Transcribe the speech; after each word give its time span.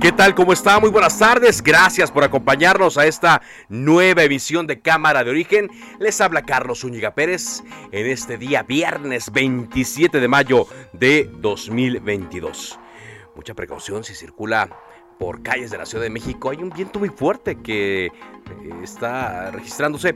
¿Qué 0.00 0.12
tal? 0.12 0.34
¿Cómo 0.34 0.54
está? 0.54 0.80
Muy 0.80 0.88
buenas 0.88 1.18
tardes. 1.18 1.62
Gracias 1.62 2.10
por 2.10 2.24
acompañarnos 2.24 2.96
a 2.96 3.04
esta 3.04 3.42
nueva 3.68 4.22
emisión 4.22 4.66
de 4.66 4.80
Cámara 4.80 5.22
de 5.22 5.30
Origen. 5.30 5.68
Les 5.98 6.22
habla 6.22 6.40
Carlos 6.40 6.80
Zúñiga 6.80 7.14
Pérez 7.14 7.62
en 7.92 8.06
este 8.06 8.38
día 8.38 8.62
viernes 8.62 9.30
27 9.30 10.18
de 10.18 10.26
mayo 10.26 10.66
de 10.94 11.30
2022. 11.40 12.78
Mucha 13.36 13.52
precaución 13.52 14.02
si 14.02 14.14
circula 14.14 14.70
por 15.18 15.42
calles 15.42 15.70
de 15.70 15.76
la 15.76 15.84
Ciudad 15.84 16.04
de 16.04 16.10
México. 16.10 16.48
Hay 16.48 16.62
un 16.62 16.70
viento 16.70 16.98
muy 16.98 17.10
fuerte 17.10 17.56
que 17.56 18.06
eh, 18.06 18.12
está 18.82 19.50
registrándose 19.50 20.14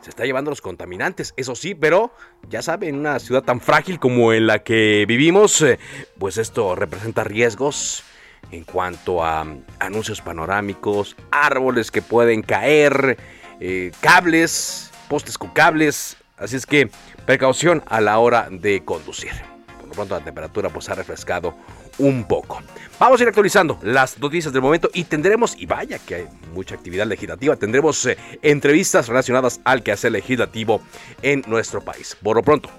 se 0.00 0.10
está 0.10 0.24
llevando 0.24 0.50
los 0.50 0.60
contaminantes, 0.60 1.32
eso 1.36 1.54
sí, 1.54 1.76
pero 1.76 2.12
ya 2.48 2.60
saben, 2.60 2.88
en 2.88 2.96
una 2.96 3.20
ciudad 3.20 3.44
tan 3.44 3.60
frágil 3.60 4.00
como 4.00 4.32
en 4.32 4.48
la 4.48 4.64
que 4.64 5.04
vivimos, 5.06 5.62
eh, 5.62 5.78
pues 6.18 6.38
esto 6.38 6.74
representa 6.74 7.22
riesgos 7.22 8.02
en 8.50 8.64
cuanto 8.64 9.24
a 9.24 9.46
anuncios 9.78 10.20
panorámicos, 10.20 11.16
árboles 11.30 11.90
que 11.90 12.02
pueden 12.02 12.42
caer, 12.42 13.16
eh, 13.60 13.92
cables, 14.00 14.90
postes 15.08 15.38
con 15.38 15.50
cables, 15.50 16.16
así 16.36 16.56
es 16.56 16.66
que 16.66 16.90
precaución 17.26 17.82
a 17.86 18.00
la 18.00 18.18
hora 18.18 18.48
de 18.50 18.84
conducir. 18.84 19.32
Por 19.78 19.88
lo 19.88 19.94
pronto 19.94 20.18
la 20.18 20.24
temperatura 20.24 20.68
pues 20.68 20.88
ha 20.88 20.94
refrescado 20.94 21.54
un 21.98 22.24
poco. 22.24 22.60
Vamos 22.98 23.20
a 23.20 23.24
ir 23.24 23.28
actualizando 23.28 23.78
las 23.82 24.18
noticias 24.18 24.52
del 24.52 24.62
momento 24.62 24.90
y 24.92 25.04
tendremos, 25.04 25.56
y 25.58 25.66
vaya 25.66 25.98
que 25.98 26.14
hay 26.14 26.28
mucha 26.52 26.74
actividad 26.74 27.06
legislativa, 27.06 27.56
tendremos 27.56 28.04
eh, 28.06 28.16
entrevistas 28.42 29.08
relacionadas 29.08 29.60
al 29.64 29.82
quehacer 29.82 30.12
legislativo 30.12 30.80
en 31.22 31.42
nuestro 31.46 31.80
país. 31.82 32.16
Por 32.22 32.36
lo 32.36 32.42
pronto, 32.42 32.70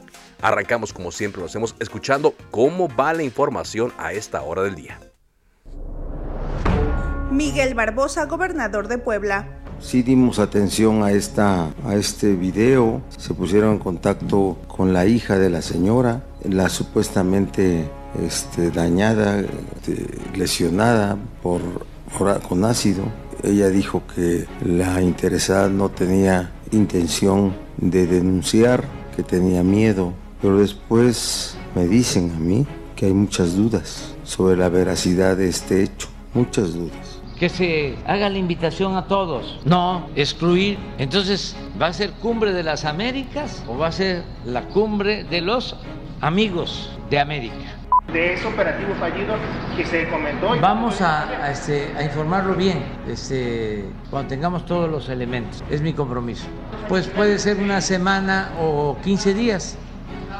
arrancamos 0.42 0.94
como 0.94 1.12
siempre 1.12 1.40
lo 1.40 1.48
hacemos 1.48 1.76
escuchando 1.80 2.36
cómo 2.52 2.94
va 2.96 3.14
la 3.14 3.24
información 3.24 3.94
a 3.98 4.14
esta 4.14 4.42
hora 4.42 4.64
del 4.64 4.76
día. 4.76 5.00
Miguel 7.34 7.74
Barbosa, 7.74 8.26
gobernador 8.26 8.88
de 8.88 9.00
Puebla. 9.00 9.48
Sí 9.80 10.04
dimos 10.04 10.38
atención 10.38 11.02
a, 11.02 11.12
esta, 11.12 11.72
a 11.84 11.96
este 11.96 12.36
video, 12.36 13.02
se 13.18 13.34
pusieron 13.34 13.74
en 13.74 13.80
contacto 13.80 14.58
con 14.68 14.94
la 14.94 15.08
hija 15.08 15.40
de 15.40 15.50
la 15.50 15.64
señora, 15.64 16.24
la 16.48 16.70
supuestamente 16.70 17.90
este, 18.24 18.70
dañada, 18.70 19.40
este, 19.40 20.08
lesionada 20.38 21.18
por, 21.42 21.62
por, 22.18 22.40
con 22.42 22.64
ácido. 22.66 23.04
Ella 23.42 23.70
dijo 23.70 24.04
que 24.16 24.46
la 24.64 25.02
interesada 25.02 25.70
no 25.70 25.90
tenía 25.90 26.52
intención 26.72 27.56
de 27.78 28.06
denunciar, 28.06 28.84
que 29.16 29.24
tenía 29.24 29.64
miedo, 29.64 30.14
pero 30.40 30.60
después 30.60 31.58
me 31.76 31.88
dicen 31.88 32.32
a 32.36 32.40
mí 32.40 32.68
que 32.96 33.08
hay 33.08 33.14
muchas 33.14 33.56
dudas 33.56 34.14
sobre 34.24 34.56
la 34.56 34.70
veracidad 34.70 35.36
de 35.36 35.50
este 35.50 35.82
hecho, 35.82 36.10
muchas 36.36 36.74
dudas 36.74 37.13
que 37.44 37.50
se 37.50 37.96
haga 38.08 38.30
la 38.30 38.38
invitación 38.38 38.96
a 38.96 39.04
todos, 39.04 39.60
no 39.66 40.08
excluir. 40.16 40.78
Entonces, 40.98 41.58
¿va 41.82 41.88
a 41.88 41.94
ser 41.94 42.12
cumbre 42.12 42.54
de 42.54 42.64
las 42.64 42.86
Américas 42.86 43.66
o 43.68 43.78
va 43.78 43.88
a 43.88 43.92
ser 43.92 44.24
la 44.46 44.62
cumbre 44.62 45.26
de 45.26 45.42
los 45.42 45.76
amigos 46.22 46.90
de 47.10 47.20
América? 47.20 47.76
De 48.14 48.36
ese 48.36 48.48
operativo 48.48 48.96
fallido 48.96 49.36
que 49.76 49.86
se 49.86 50.08
comentó. 50.08 50.56
Vamos 50.62 51.02
a, 51.02 51.28
a, 51.44 51.52
este, 51.52 51.92
a 51.98 52.04
informarlo 52.04 52.56
bien 52.56 52.82
este, 53.10 53.90
cuando 54.10 54.30
tengamos 54.30 54.66
todos 54.66 54.90
los 54.90 55.10
elementos. 55.10 55.62
Es 55.70 55.82
mi 55.82 55.92
compromiso. 55.92 56.46
Pues 56.88 57.08
puede 57.10 57.40
ser 57.40 57.58
una 57.58 57.82
semana 57.82 58.54
o 58.58 58.96
15 59.04 59.34
días, 59.34 59.78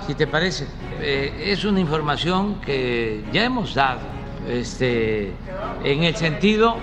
si 0.08 0.16
te 0.16 0.26
parece. 0.26 0.68
Eh, 1.02 1.48
es 1.48 1.66
una 1.66 1.82
información 1.82 2.62
que 2.62 3.26
ya 3.34 3.44
hemos 3.44 3.76
dado 3.76 4.23
este, 4.50 5.32
en 5.84 6.04
el 6.04 6.16
sentido, 6.16 6.76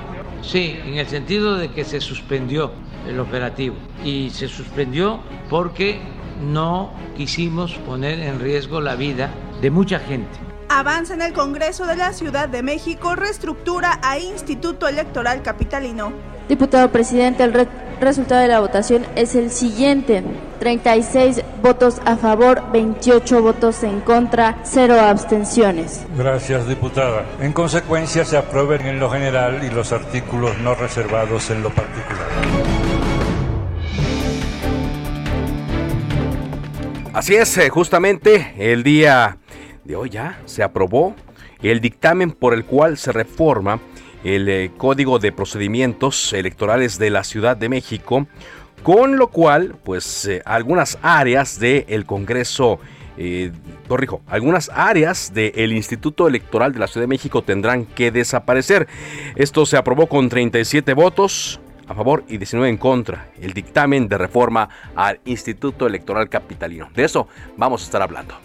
sí, 0.42 0.78
en 0.84 0.98
el 0.98 1.06
sentido 1.06 1.56
de 1.56 1.70
que 1.70 1.84
se 1.84 2.00
suspendió 2.00 2.72
el 3.06 3.18
operativo 3.20 3.76
y 4.04 4.30
se 4.30 4.48
suspendió 4.48 5.20
porque 5.48 6.00
no 6.42 6.92
quisimos 7.16 7.72
poner 7.86 8.20
en 8.20 8.40
riesgo 8.40 8.80
la 8.80 8.94
vida 8.94 9.30
de 9.60 9.70
mucha 9.70 9.98
gente. 9.98 10.38
Avanza 10.68 11.14
en 11.14 11.22
el 11.22 11.32
Congreso 11.32 11.84
de 11.84 11.96
la 11.96 12.12
Ciudad 12.12 12.48
de 12.48 12.62
México, 12.62 13.16
reestructura 13.16 13.98
a 14.02 14.18
Instituto 14.18 14.86
Electoral 14.86 15.42
Capitalino. 15.42 16.12
Diputado 16.48 16.90
presidente, 16.90 17.42
el 17.42 17.52
resultado 18.00 18.40
de 18.40 18.48
la 18.48 18.60
votación 18.60 19.06
es 19.16 19.34
el 19.34 19.50
siguiente. 19.50 20.22
36 20.58 21.42
votos 21.62 22.00
a 22.04 22.16
favor, 22.16 22.62
28 22.72 23.42
votos 23.42 23.82
en 23.82 24.00
contra, 24.00 24.58
0 24.64 25.00
abstenciones. 25.00 26.04
Gracias, 26.16 26.68
diputada. 26.68 27.24
En 27.40 27.52
consecuencia, 27.52 28.24
se 28.24 28.36
aprueben 28.36 28.86
en 28.86 29.00
lo 29.00 29.10
general 29.10 29.64
y 29.64 29.70
los 29.70 29.92
artículos 29.92 30.58
no 30.58 30.74
reservados 30.74 31.50
en 31.50 31.62
lo 31.62 31.70
particular. 31.70 32.26
Así 37.12 37.34
es, 37.34 37.58
eh, 37.58 37.68
justamente 37.70 38.54
el 38.56 38.82
día 38.82 39.38
de 39.84 39.96
hoy 39.96 40.10
ya 40.10 40.38
se 40.44 40.62
aprobó 40.62 41.14
el 41.60 41.80
dictamen 41.80 42.32
por 42.32 42.54
el 42.54 42.64
cual 42.64 42.96
se 42.96 43.12
reforma 43.12 43.80
el 44.24 44.48
eh, 44.48 44.70
Código 44.76 45.18
de 45.18 45.32
Procedimientos 45.32 46.32
Electorales 46.32 46.98
de 46.98 47.10
la 47.10 47.24
Ciudad 47.24 47.56
de 47.56 47.68
México, 47.68 48.26
con 48.82 49.16
lo 49.16 49.28
cual, 49.28 49.76
pues 49.82 50.26
eh, 50.26 50.42
algunas 50.44 50.98
áreas 51.02 51.58
del 51.58 52.06
Congreso, 52.06 52.80
eh, 53.16 53.52
corrijo, 53.88 54.22
algunas 54.26 54.70
áreas 54.74 55.32
del 55.34 55.72
Instituto 55.72 56.28
Electoral 56.28 56.72
de 56.72 56.78
la 56.78 56.86
Ciudad 56.86 57.04
de 57.04 57.08
México 57.08 57.42
tendrán 57.42 57.84
que 57.84 58.10
desaparecer. 58.10 58.88
Esto 59.36 59.66
se 59.66 59.76
aprobó 59.76 60.06
con 60.06 60.28
37 60.28 60.94
votos 60.94 61.60
a 61.86 61.94
favor 61.94 62.24
y 62.28 62.38
19 62.38 62.70
en 62.70 62.76
contra. 62.76 63.28
El 63.40 63.52
dictamen 63.52 64.08
de 64.08 64.16
reforma 64.16 64.68
al 64.94 65.20
Instituto 65.24 65.86
Electoral 65.86 66.28
Capitalino. 66.28 66.88
De 66.94 67.04
eso 67.04 67.26
vamos 67.56 67.82
a 67.82 67.84
estar 67.84 68.00
hablando. 68.00 68.36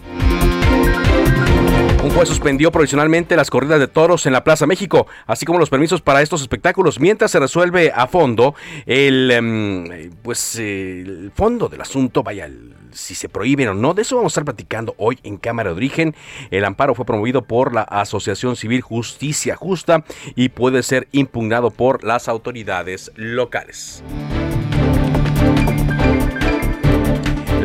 Un 2.06 2.12
juez 2.12 2.28
suspendió 2.28 2.70
provisionalmente 2.70 3.34
las 3.34 3.50
corridas 3.50 3.80
de 3.80 3.88
toros 3.88 4.26
en 4.26 4.32
la 4.32 4.44
Plaza 4.44 4.64
México, 4.64 5.08
así 5.26 5.44
como 5.44 5.58
los 5.58 5.70
permisos 5.70 6.02
para 6.02 6.22
estos 6.22 6.40
espectáculos, 6.40 7.00
mientras 7.00 7.32
se 7.32 7.40
resuelve 7.40 7.90
a 7.92 8.06
fondo 8.06 8.54
el, 8.86 9.34
um, 9.36 10.12
pues, 10.22 10.54
el 10.54 11.32
fondo 11.34 11.68
del 11.68 11.80
asunto, 11.80 12.22
vaya, 12.22 12.48
si 12.92 13.16
se 13.16 13.28
prohíben 13.28 13.66
o 13.66 13.74
no. 13.74 13.92
De 13.92 14.02
eso 14.02 14.14
vamos 14.14 14.30
a 14.30 14.34
estar 14.34 14.44
platicando 14.44 14.94
hoy 14.98 15.18
en 15.24 15.36
Cámara 15.36 15.70
de 15.70 15.76
Origen. 15.76 16.14
El 16.52 16.64
amparo 16.64 16.94
fue 16.94 17.04
promovido 17.04 17.42
por 17.42 17.74
la 17.74 17.82
Asociación 17.82 18.54
Civil 18.54 18.82
Justicia 18.82 19.56
Justa 19.56 20.04
y 20.36 20.50
puede 20.50 20.84
ser 20.84 21.08
impugnado 21.10 21.72
por 21.72 22.04
las 22.04 22.28
autoridades 22.28 23.10
locales. 23.16 24.04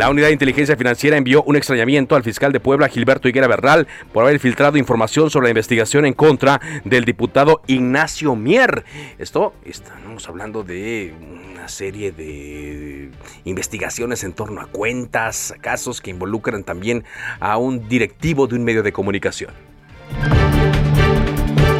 La 0.01 0.09
Unidad 0.09 0.29
de 0.29 0.33
Inteligencia 0.33 0.75
Financiera 0.75 1.15
envió 1.15 1.43
un 1.43 1.55
extrañamiento 1.55 2.15
al 2.15 2.23
fiscal 2.23 2.51
de 2.51 2.59
Puebla, 2.59 2.89
Gilberto 2.89 3.29
Higuera 3.29 3.47
Bernal, 3.47 3.87
por 4.11 4.23
haber 4.23 4.39
filtrado 4.39 4.79
información 4.79 5.29
sobre 5.29 5.43
la 5.43 5.49
investigación 5.51 6.07
en 6.07 6.15
contra 6.15 6.59
del 6.85 7.05
diputado 7.05 7.61
Ignacio 7.67 8.35
Mier. 8.35 8.83
Esto, 9.19 9.53
estamos 9.63 10.27
hablando 10.27 10.63
de 10.63 11.13
una 11.53 11.67
serie 11.67 12.11
de 12.11 13.11
investigaciones 13.43 14.23
en 14.23 14.33
torno 14.33 14.61
a 14.61 14.65
cuentas, 14.65 15.53
casos 15.61 16.01
que 16.01 16.09
involucran 16.09 16.63
también 16.63 17.03
a 17.39 17.57
un 17.57 17.87
directivo 17.87 18.47
de 18.47 18.55
un 18.55 18.63
medio 18.63 18.81
de 18.81 18.91
comunicación. 18.91 19.70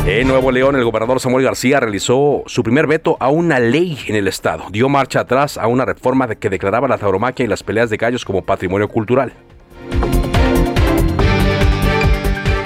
En 0.05 0.27
Nuevo 0.27 0.51
León, 0.51 0.75
el 0.75 0.83
gobernador 0.83 1.19
Samuel 1.19 1.45
García 1.45 1.79
realizó 1.79 2.41
su 2.47 2.63
primer 2.63 2.87
veto 2.87 3.17
a 3.19 3.29
una 3.29 3.59
ley 3.59 3.99
en 4.07 4.15
el 4.15 4.27
estado. 4.27 4.65
Dio 4.71 4.89
marcha 4.89 5.19
atrás 5.19 5.59
a 5.59 5.67
una 5.67 5.85
reforma 5.85 6.27
que 6.27 6.49
declaraba 6.49 6.87
la 6.87 6.97
tauromaquia 6.97 7.45
y 7.45 7.47
las 7.47 7.61
peleas 7.61 7.91
de 7.91 7.97
gallos 7.97 8.25
como 8.25 8.41
patrimonio 8.41 8.87
cultural. 8.87 9.31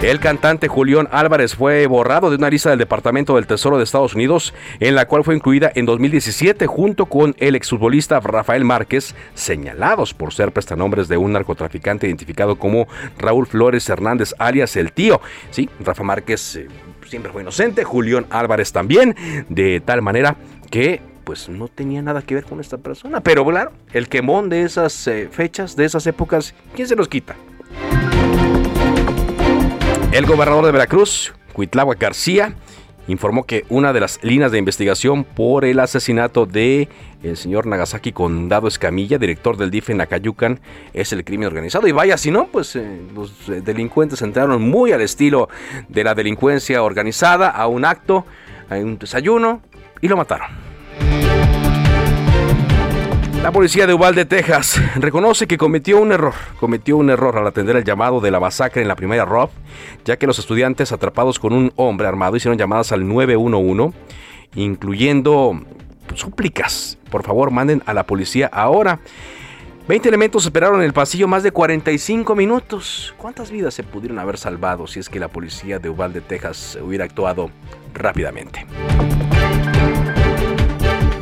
El 0.01 0.19
cantante 0.19 0.67
Julián 0.67 1.09
Álvarez 1.11 1.55
fue 1.55 1.87
borrado 1.87 2.29
de 2.29 2.35
una 2.35 2.49
lista 2.49 2.69
del 2.69 2.79
Departamento 2.79 3.35
del 3.35 3.47
Tesoro 3.47 3.77
de 3.77 3.83
Estados 3.83 4.13
Unidos, 4.13 4.53
en 4.79 4.93
la 4.93 5.07
cual 5.07 5.23
fue 5.23 5.35
incluida 5.35 5.71
en 5.73 5.85
2017 5.87 6.67
junto 6.67 7.07
con 7.07 7.35
el 7.39 7.55
exfutbolista 7.55 8.19
Rafael 8.19 8.63
Márquez, 8.63 9.15
señalados 9.33 10.13
por 10.13 10.31
ser 10.31 10.51
prestanombres 10.51 11.07
de 11.07 11.17
un 11.17 11.33
narcotraficante 11.33 12.07
identificado 12.07 12.57
como 12.57 12.87
Raúl 13.17 13.47
Flores 13.47 13.89
Hernández, 13.89 14.35
alias 14.37 14.75
el 14.75 14.91
tío. 14.91 15.21
Sí, 15.49 15.69
Rafa 15.79 16.03
Márquez 16.03 16.55
eh, 16.57 16.67
siempre 17.05 17.31
fue 17.31 17.41
inocente, 17.41 17.83
Julián 17.83 18.25
Álvarez 18.29 18.71
también, 18.71 19.15
de 19.49 19.81
tal 19.81 20.01
manera 20.01 20.35
que 20.69 21.01
pues 21.23 21.49
no 21.49 21.67
tenía 21.67 22.01
nada 22.01 22.21
que 22.21 22.35
ver 22.35 22.45
con 22.45 22.59
esta 22.59 22.77
persona. 22.77 23.19
Pero 23.19 23.45
claro, 23.45 23.71
el 23.91 24.07
quemón 24.07 24.47
de 24.49 24.61
esas 24.61 25.07
eh, 25.07 25.27
fechas, 25.31 25.75
de 25.75 25.85
esas 25.85 26.05
épocas, 26.07 26.53
¿quién 26.75 26.87
se 26.87 26.95
los 26.95 27.07
quita? 27.07 27.35
El 30.11 30.25
gobernador 30.25 30.65
de 30.65 30.71
Veracruz, 30.71 31.33
Cuitláhuac 31.51 31.99
García, 31.99 32.55
informó 33.07 33.45
que 33.45 33.65
una 33.69 33.93
de 33.93 33.99
las 33.99 34.23
líneas 34.23 34.51
de 34.51 34.57
investigación 34.57 35.23
por 35.23 35.65
el 35.65 35.79
asesinato 35.79 36.45
de 36.45 36.89
el 37.23 37.37
señor 37.37 37.65
Nagasaki 37.65 38.11
Condado 38.11 38.67
Escamilla, 38.67 39.17
director 39.17 39.57
del 39.57 39.71
DIF 39.71 39.89
en 39.89 40.01
Acayucan, 40.01 40.59
es 40.93 41.11
el 41.11 41.23
crimen 41.23 41.47
organizado. 41.47 41.87
Y 41.87 41.91
vaya, 41.91 42.17
si 42.17 42.31
no, 42.31 42.47
pues 42.47 42.75
eh, 42.75 43.01
los 43.13 43.49
eh, 43.49 43.61
delincuentes 43.61 44.21
entraron 44.21 44.61
muy 44.61 44.91
al 44.91 45.01
estilo 45.01 45.49
de 45.87 46.03
la 46.03 46.13
delincuencia 46.13 46.83
organizada 46.83 47.49
a 47.49 47.67
un 47.67 47.85
acto, 47.85 48.25
a 48.69 48.75
un 48.75 48.97
desayuno 48.97 49.61
y 50.01 50.07
lo 50.07 50.17
mataron. 50.17 50.64
La 53.45 53.51
policía 53.51 53.85
de 53.85 53.93
Uvalde, 53.93 54.25
Texas, 54.25 54.81
reconoce 54.95 55.45
que 55.45 55.55
cometió 55.55 56.01
un 56.01 56.11
error. 56.11 56.33
Cometió 56.59 56.97
un 56.97 57.11
error 57.11 57.37
al 57.37 57.45
atender 57.45 57.75
el 57.75 57.83
llamado 57.83 58.19
de 58.19 58.31
la 58.31 58.39
masacre 58.39 58.81
en 58.81 58.87
la 58.87 58.95
primera 58.95 59.23
Rob, 59.23 59.51
ya 60.03 60.17
que 60.17 60.25
los 60.25 60.39
estudiantes 60.39 60.91
atrapados 60.91 61.37
con 61.37 61.53
un 61.53 61.71
hombre 61.75 62.07
armado 62.07 62.35
hicieron 62.35 62.57
llamadas 62.57 62.91
al 62.91 63.07
911, 63.07 63.95
incluyendo 64.55 65.61
súplicas. 66.15 66.97
Por 67.11 67.21
favor, 67.21 67.51
manden 67.51 67.83
a 67.85 67.93
la 67.93 68.07
policía 68.07 68.49
ahora. 68.51 68.99
20 69.87 70.09
elementos 70.09 70.43
esperaron 70.43 70.79
en 70.79 70.85
el 70.87 70.93
pasillo 70.93 71.27
más 71.27 71.43
de 71.43 71.51
45 71.51 72.33
minutos. 72.33 73.13
¿Cuántas 73.15 73.51
vidas 73.51 73.75
se 73.75 73.83
pudieron 73.83 74.17
haber 74.17 74.39
salvado 74.39 74.87
si 74.87 74.99
es 74.99 75.07
que 75.07 75.19
la 75.19 75.27
policía 75.27 75.77
de 75.77 75.91
Uvalde, 75.91 76.21
Texas 76.21 76.79
hubiera 76.81 77.05
actuado 77.05 77.51
rápidamente? 77.93 78.65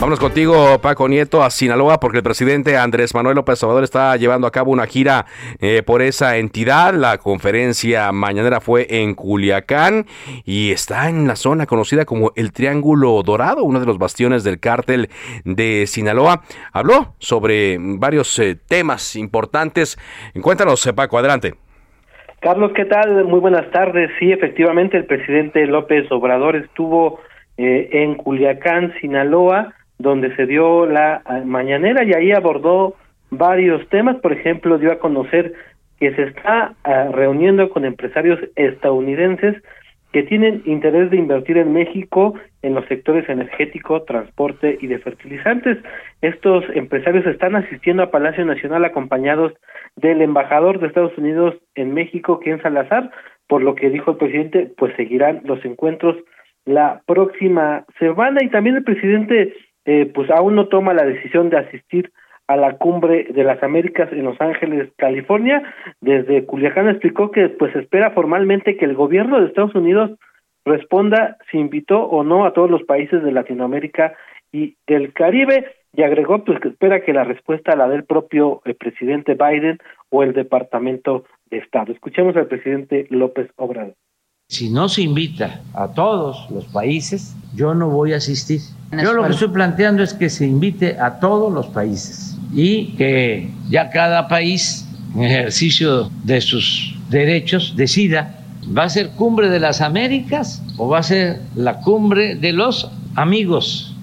Vámonos 0.04 0.20
contigo, 0.20 0.80
Paco 0.82 1.08
Nieto, 1.08 1.44
a 1.44 1.50
Sinaloa, 1.50 2.02
porque 2.02 2.18
el 2.18 2.24
presidente 2.24 2.76
Andrés 2.76 3.16
Manuel 3.16 3.38
López 3.38 3.64
Obrador 3.64 3.86
está 3.86 4.14
llevando 4.18 4.48
a 4.48 4.52
cabo 4.52 4.70
una 4.70 4.86
gira 4.86 5.28
eh, 5.62 5.82
por 5.82 6.02
esa 6.02 6.36
entidad. 6.36 6.94
La 6.94 7.20
conferencia 7.20 8.12
mañanera 8.12 8.60
fue 8.60 8.86
en 8.90 9.16
Culiacán 9.16 10.06
y 10.44 10.74
está 10.74 11.08
en 11.08 11.26
la 11.26 11.38
zona 11.38 11.68
conocida 11.68 12.04
como 12.04 12.34
el 12.36 12.52
Triángulo 12.52 13.24
Dorado, 13.24 13.64
uno 13.64 13.80
de 13.80 13.86
los 13.86 13.98
bastiones 13.98 14.44
del 14.44 14.60
cártel 14.60 15.08
de 15.46 15.86
Sinaloa. 15.88 16.42
Habló 16.74 17.16
sobre 17.20 17.78
varios 17.80 18.38
eh, 18.40 18.58
temas 18.68 19.16
importantes. 19.16 19.98
Cuéntanos, 20.42 20.86
eh, 20.86 20.92
Paco, 20.92 21.18
adelante. 21.18 21.54
Carlos, 22.42 22.74
¿qué 22.76 22.84
tal? 22.84 23.24
Muy 23.24 23.40
buenas 23.40 23.72
tardes. 23.72 24.12
Sí, 24.20 24.34
efectivamente, 24.34 24.98
el 24.98 25.06
presidente 25.06 25.66
López 25.66 26.12
Obrador 26.12 26.58
estuvo 26.58 27.22
en 27.56 28.16
Culiacán, 28.16 28.94
Sinaloa 29.00 29.74
donde 29.98 30.36
se 30.36 30.46
dio 30.46 30.86
la 30.86 31.22
mañanera 31.46 32.04
y 32.04 32.14
ahí 32.14 32.32
abordó 32.32 32.96
varios 33.30 33.88
temas, 33.90 34.18
por 34.18 34.34
ejemplo, 34.34 34.78
dio 34.78 34.92
a 34.92 35.00
conocer 35.00 35.54
que 36.00 36.14
se 36.16 36.24
está 36.24 36.76
ah, 36.84 37.10
reuniendo 37.12 37.70
con 37.70 37.86
empresarios 37.86 38.40
estadounidenses 38.56 39.56
que 40.12 40.24
tienen 40.24 40.62
interés 40.66 41.10
de 41.10 41.18
invertir 41.18 41.58
en 41.58 41.74
México 41.74 42.36
en 42.62 42.76
los 42.76 42.86
sectores 42.86 43.28
energético, 43.28 44.04
transporte 44.04 44.78
y 44.80 44.88
de 44.88 45.00
fertilizantes. 45.00 45.80
Estos 46.22 46.64
empresarios 46.76 47.26
están 47.26 47.56
asistiendo 47.56 48.04
a 48.04 48.12
Palacio 48.12 48.46
Nacional 48.46 48.86
acompañados 48.86 49.54
del 49.96 50.22
embajador 50.22 50.80
de 50.80 50.88
Estados 50.88 51.18
Unidos 51.18 51.56
en 51.74 51.96
México, 51.96 52.40
Ken 52.40 52.62
Salazar, 52.62 53.10
por 53.48 53.64
lo 53.64 53.74
que 53.74 53.90
dijo 53.90 54.12
el 54.12 54.18
presidente, 54.18 54.72
pues 54.78 54.96
seguirán 54.96 55.42
los 55.46 55.64
encuentros 55.66 56.16
la 56.66 57.02
próxima 57.08 57.86
semana 57.98 58.40
y 58.44 58.50
también 58.50 58.76
el 58.76 58.84
presidente 58.84 59.54
eh, 59.86 60.12
pues 60.14 60.30
aún 60.30 60.56
no 60.56 60.68
toma 60.68 60.94
la 60.94 61.06
decisión 61.06 61.50
de 61.50 61.58
asistir 61.58 62.12
a 62.48 62.58
la 62.58 62.78
cumbre 62.78 63.26
de 63.30 63.44
las 63.44 63.62
Américas 63.64 64.12
en 64.12 64.26
Los 64.26 64.40
Ángeles, 64.42 64.90
California. 64.98 65.64
Desde 66.02 66.46
Culiacán 66.46 66.90
explicó 66.90 67.32
que 67.32 67.50
pues 67.50 67.76
espera 67.76 68.12
formalmente 68.12 68.78
que 68.78 68.86
el 68.86 68.96
gobierno 68.96 69.40
de 69.40 69.48
Estados 69.48 69.76
Unidos 69.76 70.12
responda 70.66 71.38
si 71.52 71.58
invitó 71.58 72.04
o 72.04 72.24
no 72.24 72.46
a 72.46 72.54
todos 72.54 72.70
los 72.70 72.84
países 72.84 73.24
de 73.24 73.32
Latinoamérica 73.32 74.14
y 74.52 74.76
del 74.88 75.14
Caribe 75.14 75.66
y 75.94 76.04
agregó 76.04 76.44
pues 76.44 76.60
que 76.60 76.70
espera 76.70 77.02
que 77.02 77.14
la 77.14 77.24
respuesta 77.24 77.76
la 77.76 77.88
dé 77.88 77.96
el 77.96 78.06
propio 78.06 78.62
el 78.66 78.76
presidente 78.76 79.36
Biden 79.36 79.80
o 80.10 80.24
el 80.24 80.34
Departamento 80.34 81.26
de 81.50 81.58
Estado. 81.58 81.92
Escuchemos 81.92 82.36
al 82.36 82.48
presidente 82.48 83.08
López 83.10 83.50
Obrador. 83.56 83.96
Si 84.54 84.70
no 84.70 84.88
se 84.88 85.02
invita 85.02 85.62
a 85.74 85.88
todos 85.88 86.48
los 86.52 86.66
países, 86.66 87.36
yo 87.56 87.74
no 87.74 87.90
voy 87.90 88.14
a 88.14 88.18
asistir. 88.18 88.62
Yo 88.92 89.14
lo 89.14 89.24
que 89.24 89.32
estoy 89.32 89.48
planteando 89.48 90.04
es 90.04 90.14
que 90.14 90.30
se 90.30 90.46
invite 90.46 90.96
a 91.00 91.20
todos 91.20 91.52
los 91.52 91.66
países 91.70 92.38
y 92.54 92.96
que 92.96 93.50
ya 93.72 93.90
cada 93.90 94.28
país, 94.28 94.88
en 95.16 95.24
ejercicio 95.24 96.12
de 96.24 96.40
sus 96.40 96.96
derechos, 97.10 97.76
decida, 97.76 98.44
¿va 98.78 98.84
a 98.84 98.90
ser 98.90 99.10
cumbre 99.18 99.50
de 99.50 99.60
las 99.60 99.82
Américas 99.82 100.62
o 100.78 100.88
va 100.88 101.00
a 101.00 101.04
ser 101.04 101.40
la 101.56 101.80
cumbre 101.80 102.36
de 102.36 102.54
los 102.54 102.92
amigos? 103.16 103.98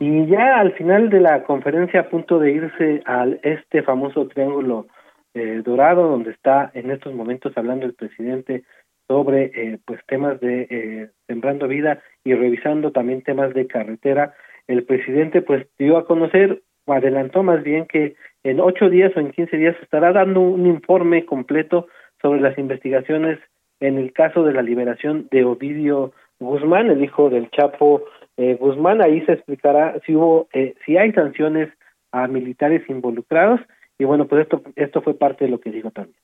Y 0.00 0.26
ya 0.26 0.58
al 0.58 0.72
final 0.72 1.08
de 1.08 1.20
la 1.20 1.44
conferencia, 1.44 2.00
a 2.00 2.08
punto 2.08 2.40
de 2.40 2.50
irse 2.50 3.00
a 3.06 3.26
este 3.44 3.84
famoso 3.84 4.26
triángulo 4.26 4.88
eh, 5.34 5.62
Dorado, 5.64 6.08
donde 6.08 6.30
está 6.30 6.70
en 6.74 6.90
estos 6.90 7.14
momentos 7.14 7.52
hablando 7.56 7.86
el 7.86 7.94
presidente 7.94 8.64
sobre 9.08 9.50
eh, 9.54 9.78
pues 9.84 10.00
temas 10.06 10.40
de 10.40 10.66
eh, 10.70 11.10
sembrando 11.26 11.66
vida 11.66 12.00
y 12.24 12.34
revisando 12.34 12.92
también 12.92 13.22
temas 13.22 13.52
de 13.54 13.66
carretera. 13.66 14.34
El 14.68 14.84
presidente 14.84 15.42
pues 15.42 15.66
dio 15.78 15.96
a 15.96 16.06
conocer 16.06 16.62
o 16.84 16.92
adelantó 16.92 17.42
más 17.42 17.62
bien 17.62 17.86
que 17.86 18.14
en 18.44 18.60
ocho 18.60 18.88
días 18.88 19.12
o 19.16 19.20
en 19.20 19.32
quince 19.32 19.56
días 19.56 19.76
estará 19.82 20.12
dando 20.12 20.40
un 20.40 20.66
informe 20.66 21.24
completo 21.26 21.88
sobre 22.22 22.40
las 22.40 22.56
investigaciones 22.58 23.38
en 23.80 23.98
el 23.98 24.12
caso 24.12 24.44
de 24.44 24.52
la 24.52 24.62
liberación 24.62 25.26
de 25.30 25.44
Ovidio 25.44 26.12
Guzmán, 26.38 26.90
el 26.90 27.02
hijo 27.02 27.30
del 27.30 27.50
Chapo 27.50 28.04
eh, 28.36 28.54
Guzmán. 28.54 29.02
Ahí 29.02 29.22
se 29.26 29.32
explicará 29.32 29.98
si 30.06 30.14
hubo, 30.14 30.48
eh, 30.52 30.74
si 30.84 30.96
hay 30.96 31.12
sanciones 31.12 31.68
a 32.12 32.26
militares 32.26 32.82
involucrados 32.88 33.60
y 34.00 34.04
bueno, 34.04 34.26
pues 34.26 34.42
esto, 34.44 34.62
esto 34.76 35.02
fue 35.02 35.12
parte 35.12 35.44
de 35.44 35.50
lo 35.50 35.60
que 35.60 35.70
dijo 35.70 35.90
también. 35.90 36.16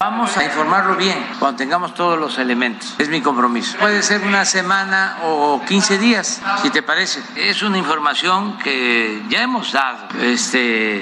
Vamos 0.00 0.36
a 0.36 0.44
informarlo 0.44 0.94
bien 0.94 1.18
cuando 1.40 1.58
tengamos 1.58 1.92
todos 1.92 2.16
los 2.16 2.38
elementos. 2.38 2.94
Es 2.98 3.08
mi 3.08 3.20
compromiso. 3.20 3.76
Puede 3.78 4.00
ser 4.04 4.20
una 4.20 4.44
semana 4.44 5.18
o 5.24 5.60
15 5.66 5.98
días, 5.98 6.40
si 6.62 6.70
te 6.70 6.84
parece. 6.84 7.20
Es 7.34 7.64
una 7.64 7.78
información 7.78 8.58
que 8.58 9.20
ya 9.28 9.42
hemos 9.42 9.72
dado. 9.72 10.06
Este, 10.20 11.00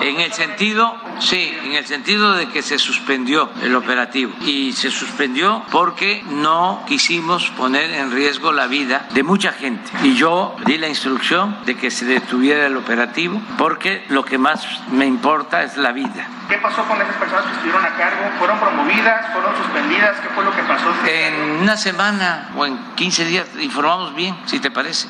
en 0.00 0.18
el 0.18 0.32
sentido, 0.32 0.92
sí, 1.20 1.56
en 1.62 1.74
el 1.74 1.86
sentido 1.86 2.32
de 2.32 2.48
que 2.48 2.62
se 2.62 2.80
suspendió 2.80 3.48
el 3.62 3.76
operativo. 3.76 4.32
Y 4.40 4.72
se 4.72 4.90
suspendió 4.90 5.62
porque 5.70 6.24
no 6.26 6.82
quisimos 6.88 7.48
poner 7.50 7.92
en 7.92 8.10
riesgo 8.10 8.50
la 8.50 8.66
vida 8.66 9.06
de 9.14 9.22
mucha 9.22 9.52
gente. 9.52 9.88
Y 10.02 10.16
yo 10.16 10.56
di 10.66 10.78
la 10.78 10.88
instrucción 10.88 11.58
de 11.64 11.76
que 11.76 11.92
se 11.92 12.06
detuviera 12.06 12.66
el 12.66 12.76
operativo 12.76 13.40
porque 13.56 14.04
lo 14.08 14.24
que 14.24 14.36
más 14.36 14.66
me 14.90 15.06
importa 15.06 15.62
es 15.62 15.76
la 15.76 15.92
vida. 15.92 16.26
¿Qué 16.48 16.58
pasó 16.58 16.82
con 16.84 17.00
esas 17.00 17.16
personas 17.16 17.46
que 17.46 17.52
estuvieron 17.52 17.84
a 17.84 17.96
cargo? 17.96 18.31
¿Fueron 18.38 18.58
promovidas? 18.58 19.32
¿Fueron 19.32 19.56
suspendidas? 19.56 20.20
¿Qué 20.20 20.28
fue 20.28 20.44
lo 20.44 20.50
que 20.50 20.62
pasó? 20.62 20.90
En 21.08 21.62
una 21.62 21.76
semana 21.76 22.50
o 22.56 22.66
en 22.66 22.76
15 22.96 23.24
días 23.24 23.56
informamos 23.60 24.14
bien, 24.14 24.34
si 24.46 24.60
te 24.60 24.70
parece. 24.70 25.08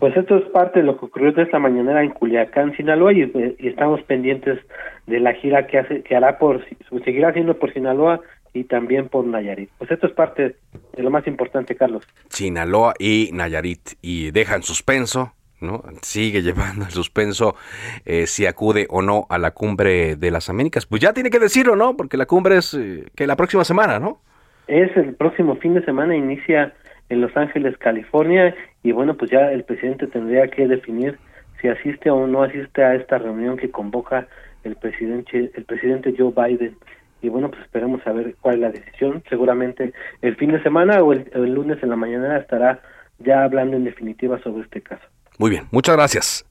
Pues 0.00 0.16
esto 0.16 0.36
es 0.36 0.44
parte 0.50 0.80
de 0.80 0.86
lo 0.86 0.98
que 0.98 1.06
ocurrió 1.06 1.32
de 1.32 1.42
esta 1.42 1.58
mañana 1.58 2.02
en 2.02 2.10
Culiacán, 2.10 2.76
Sinaloa, 2.76 3.12
y, 3.12 3.22
y, 3.58 3.68
estamos 3.68 4.02
pendientes 4.02 4.58
de 5.06 5.20
la 5.20 5.32
gira 5.32 5.66
que 5.66 5.78
hace, 5.78 6.02
que 6.02 6.14
hará 6.14 6.38
por, 6.38 6.62
seguirá 7.04 7.28
haciendo 7.28 7.58
por 7.58 7.72
Sinaloa 7.72 8.20
y 8.52 8.64
también 8.64 9.08
por 9.08 9.24
Nayarit. 9.24 9.70
Pues 9.78 9.90
esto 9.90 10.06
es 10.06 10.12
parte 10.12 10.56
de 10.96 11.02
lo 11.02 11.10
más 11.10 11.26
importante, 11.26 11.74
Carlos. 11.74 12.06
Sinaloa 12.28 12.94
y 12.98 13.30
Nayarit, 13.32 13.92
y 14.02 14.30
dejan 14.30 14.62
suspenso 14.62 15.32
¿no? 15.64 15.82
Sigue 16.02 16.42
llevando 16.42 16.84
el 16.84 16.90
suspenso 16.92 17.56
eh, 18.04 18.26
si 18.26 18.46
acude 18.46 18.86
o 18.90 19.02
no 19.02 19.26
a 19.28 19.38
la 19.38 19.50
cumbre 19.50 20.16
de 20.16 20.30
las 20.30 20.48
Américas. 20.48 20.86
Pues 20.86 21.02
ya 21.02 21.12
tiene 21.12 21.30
que 21.30 21.38
decirlo, 21.38 21.74
¿no? 21.74 21.96
Porque 21.96 22.16
la 22.16 22.26
cumbre 22.26 22.58
es 22.58 22.74
eh, 22.74 23.06
que 23.16 23.26
la 23.26 23.36
próxima 23.36 23.64
semana, 23.64 23.98
¿no? 23.98 24.20
Es 24.66 24.96
el 24.96 25.14
próximo 25.14 25.56
fin 25.56 25.74
de 25.74 25.84
semana, 25.84 26.16
inicia 26.16 26.72
en 27.08 27.20
Los 27.20 27.36
Ángeles, 27.36 27.76
California, 27.78 28.54
y 28.82 28.92
bueno, 28.92 29.16
pues 29.16 29.30
ya 29.30 29.52
el 29.52 29.64
presidente 29.64 30.06
tendría 30.06 30.48
que 30.48 30.66
definir 30.66 31.18
si 31.60 31.68
asiste 31.68 32.10
o 32.10 32.26
no 32.26 32.42
asiste 32.42 32.82
a 32.82 32.94
esta 32.94 33.18
reunión 33.18 33.56
que 33.56 33.70
convoca 33.70 34.28
el 34.64 34.76
presidente, 34.76 35.50
el 35.54 35.64
presidente 35.64 36.14
Joe 36.16 36.32
Biden. 36.32 36.76
Y 37.22 37.30
bueno, 37.30 37.50
pues 37.50 37.62
esperemos 37.62 38.06
a 38.06 38.12
ver 38.12 38.34
cuál 38.40 38.56
es 38.56 38.60
la 38.60 38.70
decisión. 38.70 39.22
Seguramente 39.30 39.92
el 40.20 40.36
fin 40.36 40.52
de 40.52 40.62
semana 40.62 41.02
o 41.02 41.12
el, 41.12 41.30
el 41.32 41.54
lunes 41.54 41.82
en 41.82 41.90
la 41.90 41.96
mañana 41.96 42.36
estará 42.36 42.80
ya 43.18 43.44
hablando 43.44 43.76
en 43.76 43.84
definitiva 43.84 44.38
sobre 44.40 44.64
este 44.64 44.82
caso. 44.82 45.06
Muy 45.38 45.50
bien, 45.50 45.68
muchas 45.70 45.96
gracias. 45.96 46.44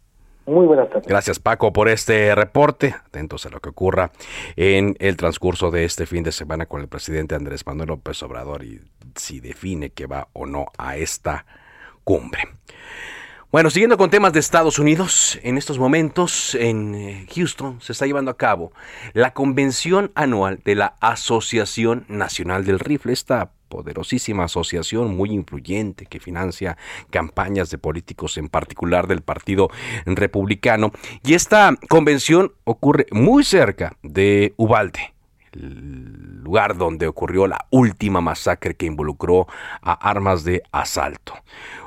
Muy 0.45 0.65
buenas 0.65 0.89
tardes. 0.89 1.07
Gracias 1.07 1.39
Paco 1.39 1.71
por 1.71 1.87
este 1.87 2.35
reporte. 2.35 2.95
Atentos 3.05 3.45
a 3.45 3.49
lo 3.49 3.61
que 3.61 3.69
ocurra 3.69 4.11
en 4.57 4.95
el 4.99 5.15
transcurso 5.15 5.71
de 5.71 5.85
este 5.85 6.05
fin 6.05 6.23
de 6.23 6.33
semana 6.33 6.65
con 6.65 6.81
el 6.81 6.89
presidente 6.89 7.35
Andrés 7.35 7.65
Manuel 7.65 7.89
López 7.89 8.21
Obrador 8.23 8.63
y 8.63 8.81
si 9.15 9.39
define 9.39 9.91
que 9.91 10.05
va 10.05 10.27
o 10.33 10.45
no 10.45 10.65
a 10.77 10.97
esta 10.97 11.45
cumbre. 12.03 12.43
Bueno, 13.53 13.69
siguiendo 13.69 13.99
con 13.99 14.09
temas 14.09 14.33
de 14.33 14.39
Estados 14.39 14.79
Unidos, 14.79 15.39
en 15.43 15.59
estos 15.59 15.77
momentos 15.77 16.55
en 16.55 16.95
eh, 16.95 17.27
Houston 17.35 17.79
se 17.81 17.91
está 17.91 18.07
llevando 18.07 18.31
a 18.31 18.35
cabo 18.35 18.73
la 19.13 19.35
convención 19.35 20.11
anual 20.15 20.59
de 20.65 20.73
la 20.73 20.95
Asociación 21.01 22.03
Nacional 22.07 22.65
del 22.65 22.79
Rifle, 22.79 23.13
esta 23.13 23.51
poderosísima 23.69 24.45
asociación 24.45 25.15
muy 25.15 25.29
influyente 25.29 26.07
que 26.07 26.19
financia 26.19 26.77
campañas 27.11 27.69
de 27.69 27.77
políticos, 27.77 28.39
en 28.39 28.49
particular 28.49 29.05
del 29.05 29.21
Partido 29.21 29.69
Republicano. 30.07 30.91
Y 31.23 31.35
esta 31.35 31.77
convención 31.89 32.53
ocurre 32.63 33.05
muy 33.11 33.43
cerca 33.43 33.97
de 34.01 34.55
Ubalde, 34.57 35.12
lugar 35.55 36.77
donde 36.77 37.07
ocurrió 37.07 37.47
la 37.47 37.65
última 37.69 38.21
masacre 38.21 38.75
que 38.75 38.85
involucró 38.85 39.47
a 39.81 39.93
armas 39.93 40.43
de 40.43 40.63
asalto. 40.71 41.33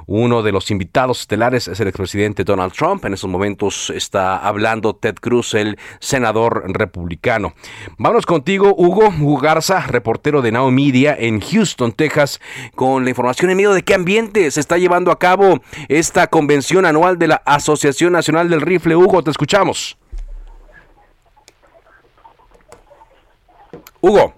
Uno 0.09 0.45
de 0.45 0.53
los 0.53 0.71
invitados 0.71 1.23
estelares 1.23 1.67
es 1.67 1.81
el 1.81 1.89
expresidente 1.89 2.45
Donald 2.45 2.73
Trump. 2.73 3.05
En 3.05 3.15
estos 3.15 3.29
momentos 3.29 3.91
está 3.91 4.37
hablando 4.37 4.95
Ted 4.95 5.17
Cruz, 5.17 5.55
el 5.55 5.79
senador 5.99 6.63
republicano. 6.69 7.55
Vámonos 7.99 8.25
contigo, 8.25 8.73
Hugo, 8.77 9.09
Hugo 9.09 9.39
Garza, 9.39 9.81
reportero 9.81 10.43
de 10.43 10.53
Now 10.53 10.71
Media 10.71 11.17
en 11.19 11.41
Houston, 11.41 11.91
Texas, 11.91 12.41
con 12.77 13.03
la 13.03 13.11
información 13.11 13.51
en 13.51 13.57
medio 13.57 13.73
de 13.73 13.83
qué 13.83 13.95
ambiente 13.95 14.49
se 14.53 14.61
está 14.61 14.79
llevando 14.79 15.11
a 15.11 15.19
cabo 15.19 15.61
esta 15.89 16.29
convención 16.29 16.87
anual 16.87 17.19
de 17.19 17.27
la 17.27 17.43
Asociación 17.45 18.13
Nacional 18.13 18.49
del 18.49 18.61
Rifle. 18.61 18.95
Hugo, 18.95 19.25
te 19.25 19.33
escuchamos. 19.33 19.99
Hugo. 24.07 24.35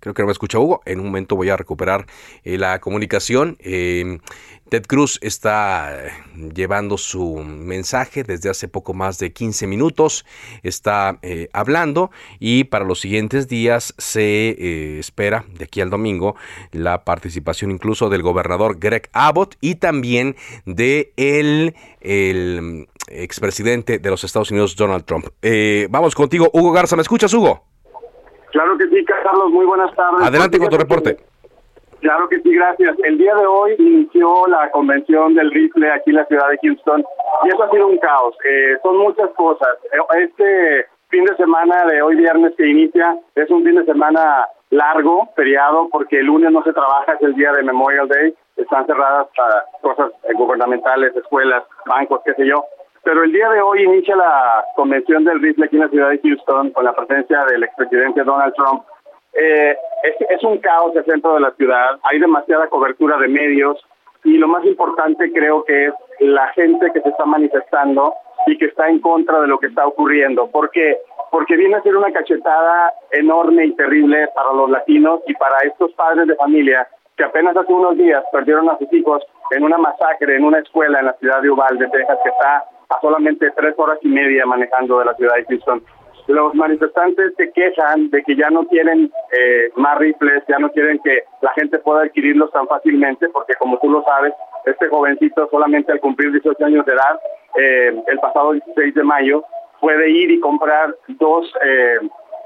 Creo 0.00 0.14
que 0.14 0.22
no 0.22 0.26
me 0.26 0.32
escucha 0.32 0.58
Hugo. 0.58 0.82
En 0.84 0.98
un 0.98 1.06
momento 1.06 1.36
voy 1.36 1.48
a 1.48 1.56
recuperar 1.56 2.06
eh, 2.42 2.58
la 2.58 2.80
comunicación. 2.80 3.56
Eh, 3.60 4.18
Ted 4.68 4.84
Cruz 4.86 5.20
está 5.22 5.96
llevando 6.34 6.98
su 6.98 7.36
mensaje 7.36 8.24
desde 8.24 8.50
hace 8.50 8.66
poco 8.66 8.94
más 8.94 9.18
de 9.18 9.32
15 9.32 9.68
minutos. 9.68 10.26
Está 10.64 11.20
eh, 11.22 11.48
hablando 11.52 12.10
y 12.40 12.64
para 12.64 12.84
los 12.84 12.98
siguientes 12.98 13.46
días 13.46 13.94
se 13.96 14.48
eh, 14.48 14.98
espera, 14.98 15.44
de 15.56 15.64
aquí 15.64 15.80
al 15.80 15.90
domingo, 15.90 16.34
la 16.72 17.04
participación 17.04 17.70
incluso 17.70 18.08
del 18.08 18.22
gobernador 18.22 18.78
Greg 18.80 19.08
Abbott 19.12 19.56
y 19.60 19.76
también 19.76 20.34
de 20.64 21.12
el, 21.16 21.76
el 22.00 22.88
expresidente 23.08 23.98
de 23.98 24.10
los 24.10 24.24
Estados 24.24 24.50
Unidos, 24.50 24.76
Donald 24.76 25.04
Trump. 25.04 25.26
Eh, 25.42 25.86
vamos 25.90 26.14
contigo, 26.14 26.48
Hugo 26.52 26.72
Garza. 26.72 26.96
¿Me 26.96 27.02
escuchas, 27.02 27.32
Hugo? 27.34 27.62
Claro 28.52 28.76
que 28.78 28.88
sí, 28.88 29.04
Carlos, 29.04 29.50
muy 29.50 29.66
buenas 29.66 29.94
tardes. 29.94 30.26
Adelante 30.26 30.58
con 30.58 30.68
tu 30.68 30.76
reporte. 30.78 31.16
Claro 32.00 32.28
que 32.28 32.40
sí, 32.40 32.54
gracias. 32.54 32.96
El 33.04 33.18
día 33.18 33.34
de 33.34 33.46
hoy 33.46 33.74
inició 33.78 34.46
la 34.48 34.70
convención 34.70 35.34
del 35.34 35.50
rifle 35.50 35.90
aquí 35.90 36.10
en 36.10 36.16
la 36.16 36.26
ciudad 36.26 36.48
de 36.50 36.58
Houston 36.62 37.04
y 37.44 37.48
eso 37.48 37.62
ha 37.62 37.70
sido 37.70 37.86
un 37.88 37.98
caos. 37.98 38.34
Eh, 38.44 38.76
son 38.82 38.98
muchas 38.98 39.30
cosas. 39.36 39.68
Eh, 39.92 40.20
Este 40.22 40.86
fin 41.08 41.24
de 41.24 41.36
semana 41.36 41.84
de 41.86 42.02
hoy 42.02 42.16
viernes 42.16 42.52
que 42.56 42.66
inicia 42.66 43.16
es 43.34 43.50
un 43.50 43.64
fin 43.64 43.76
de 43.76 43.84
semana 43.84 44.46
largo, 44.70 45.28
feriado, 45.36 45.88
porque 45.90 46.18
el 46.20 46.26
lunes 46.26 46.50
no 46.52 46.62
se 46.64 46.72
trabaja, 46.72 47.12
es 47.14 47.22
el 47.22 47.34
día 47.34 47.52
de 47.52 47.62
Memorial 47.62 48.08
Day, 48.08 48.34
están 48.56 48.84
cerradas 48.86 49.28
para 49.36 49.64
cosas 49.80 50.10
gubernamentales, 50.34 51.14
escuelas, 51.16 51.62
bancos, 51.86 52.20
qué 52.24 52.34
sé 52.34 52.46
yo. 52.46 52.64
Pero 53.06 53.22
el 53.22 53.30
día 53.30 53.48
de 53.50 53.60
hoy 53.60 53.84
inicia 53.84 54.16
la 54.16 54.64
convención 54.74 55.22
del 55.22 55.40
rifle 55.40 55.66
aquí 55.66 55.76
en 55.76 55.82
la 55.82 55.88
ciudad 55.88 56.10
de 56.10 56.18
Houston 56.24 56.70
con 56.70 56.84
la 56.84 56.92
presencia 56.92 57.44
del 57.44 57.62
expresidente 57.62 58.24
Donald 58.24 58.52
Trump. 58.54 58.82
Eh, 59.32 59.76
es, 60.28 60.42
un 60.42 60.58
caos 60.58 60.90
el 60.96 61.04
centro 61.04 61.34
de 61.34 61.40
la 61.40 61.52
ciudad, 61.52 62.00
hay 62.02 62.18
demasiada 62.18 62.66
cobertura 62.66 63.16
de 63.18 63.28
medios 63.28 63.80
y 64.24 64.38
lo 64.38 64.48
más 64.48 64.64
importante 64.64 65.30
creo 65.30 65.62
que 65.62 65.86
es 65.86 65.94
la 66.18 66.48
gente 66.48 66.90
que 66.92 67.00
se 67.00 67.10
está 67.10 67.24
manifestando 67.26 68.12
y 68.48 68.58
que 68.58 68.64
está 68.64 68.88
en 68.88 68.98
contra 68.98 69.40
de 69.40 69.46
lo 69.46 69.60
que 69.60 69.68
está 69.68 69.86
ocurriendo. 69.86 70.50
¿Por 70.50 70.70
qué? 70.70 70.98
Porque 71.30 71.54
viene 71.54 71.76
a 71.76 71.82
ser 71.82 71.94
una 71.96 72.10
cachetada 72.10 72.92
enorme 73.12 73.66
y 73.66 73.76
terrible 73.76 74.26
para 74.34 74.52
los 74.52 74.68
latinos 74.68 75.20
y 75.28 75.34
para 75.34 75.58
estos 75.58 75.92
padres 75.92 76.26
de 76.26 76.34
familia 76.34 76.88
que 77.16 77.22
apenas 77.22 77.56
hace 77.56 77.72
unos 77.72 77.96
días 77.96 78.24
perdieron 78.32 78.68
a 78.68 78.76
sus 78.78 78.92
hijos 78.92 79.22
en 79.52 79.62
una 79.62 79.78
masacre 79.78 80.34
en 80.34 80.44
una 80.44 80.58
escuela 80.58 80.98
en 80.98 81.06
la 81.06 81.12
ciudad 81.14 81.40
de 81.40 81.50
Uvalde, 81.50 81.88
Texas, 81.92 82.18
que 82.24 82.30
está 82.30 82.64
a 82.88 83.00
solamente 83.00 83.50
tres 83.56 83.74
horas 83.76 83.98
y 84.02 84.08
media 84.08 84.46
manejando 84.46 84.98
de 84.98 85.04
la 85.06 85.14
ciudad 85.14 85.36
de 85.36 85.44
Houston. 85.44 85.82
Los 86.28 86.54
manifestantes 86.54 87.34
se 87.36 87.52
quejan 87.52 88.10
de 88.10 88.22
que 88.22 88.34
ya 88.34 88.50
no 88.50 88.66
quieren 88.66 89.12
eh, 89.30 89.70
más 89.76 89.96
rifles, 89.98 90.42
ya 90.48 90.58
no 90.58 90.70
quieren 90.70 90.98
que 91.04 91.22
la 91.40 91.52
gente 91.52 91.78
pueda 91.78 92.02
adquirirlos 92.02 92.50
tan 92.50 92.66
fácilmente, 92.66 93.28
porque 93.28 93.54
como 93.54 93.78
tú 93.78 93.88
lo 93.88 94.02
sabes, 94.02 94.32
este 94.64 94.88
jovencito 94.88 95.48
solamente 95.50 95.92
al 95.92 96.00
cumplir 96.00 96.32
18 96.32 96.64
años 96.64 96.84
de 96.84 96.92
edad, 96.92 97.20
eh, 97.54 98.02
el 98.08 98.18
pasado 98.18 98.52
16 98.52 98.94
de 98.94 99.04
mayo, 99.04 99.44
puede 99.80 100.10
ir 100.10 100.32
y 100.32 100.40
comprar 100.40 100.96
dos 101.10 101.46
eh, 101.64 101.98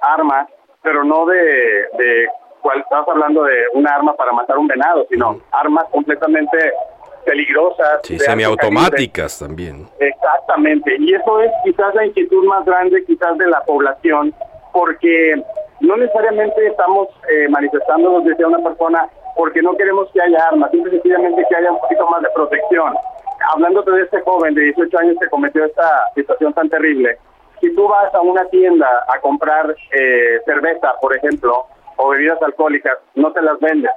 armas, 0.02 0.47
pero 0.82 1.02
no 1.02 1.25
de, 1.25 1.37
de 1.37 2.28
cuál 2.61 2.80
estás 2.80 3.09
hablando 3.09 3.44
de 3.44 3.64
una 3.73 3.94
arma 3.94 4.14
para 4.14 4.32
matar 4.32 4.59
un 4.59 4.66
venado, 4.66 5.06
sino 5.09 5.40
armas 5.52 5.85
completamente 5.90 6.73
peligrosas. 7.25 8.00
Sí, 8.05 8.19
semiautomáticas 8.19 9.39
también. 9.39 9.87
Exactamente, 9.99 10.97
y 10.99 11.15
eso 11.15 11.41
es 11.41 11.50
quizás 11.65 11.95
la 11.95 12.07
inquietud 12.07 12.45
más 12.45 12.65
grande 12.65 13.05
quizás 13.05 13.37
de 13.39 13.47
la 13.47 13.61
población, 13.62 14.35
porque 14.73 15.35
no 15.81 15.97
necesariamente 15.97 16.67
estamos 16.67 17.09
eh, 17.29 17.49
manifestándonos, 17.49 18.25
decía 18.25 18.47
una 18.47 18.59
persona, 18.59 19.09
porque 19.37 19.62
no 19.62 19.77
queremos 19.77 20.11
que 20.12 20.21
haya 20.21 20.49
armas, 20.49 20.71
simple 20.71 20.91
y 20.91 20.97
sencillamente 20.97 21.47
que 21.49 21.57
haya 21.57 21.73
un 21.73 21.81
poquito 21.81 22.07
más 22.09 22.23
de 22.23 22.29
protección. 22.35 22.95
Hablándote 23.53 23.91
de 23.93 24.03
este 24.03 24.21
joven 24.21 24.55
de 24.55 24.62
18 24.62 24.99
años 24.99 25.17
que 25.21 25.29
cometió 25.29 25.65
esta 25.65 26.05
situación 26.15 26.53
tan 26.53 26.69
terrible, 26.69 27.17
si 27.61 27.75
tú 27.75 27.89
vas 27.89 28.12
a 28.15 28.21
una 28.21 28.45
tienda 28.47 28.89
a 29.09 29.21
comprar 29.21 29.75
eh, 29.93 30.41
cerveza, 30.45 30.95
por 31.00 31.17
ejemplo, 31.17 31.67
o 31.97 32.09
bebidas 32.09 32.41
alcohólicas, 32.43 32.99
no 33.15 33.33
te 33.33 33.43
las 33.43 33.59
venden, 33.61 33.91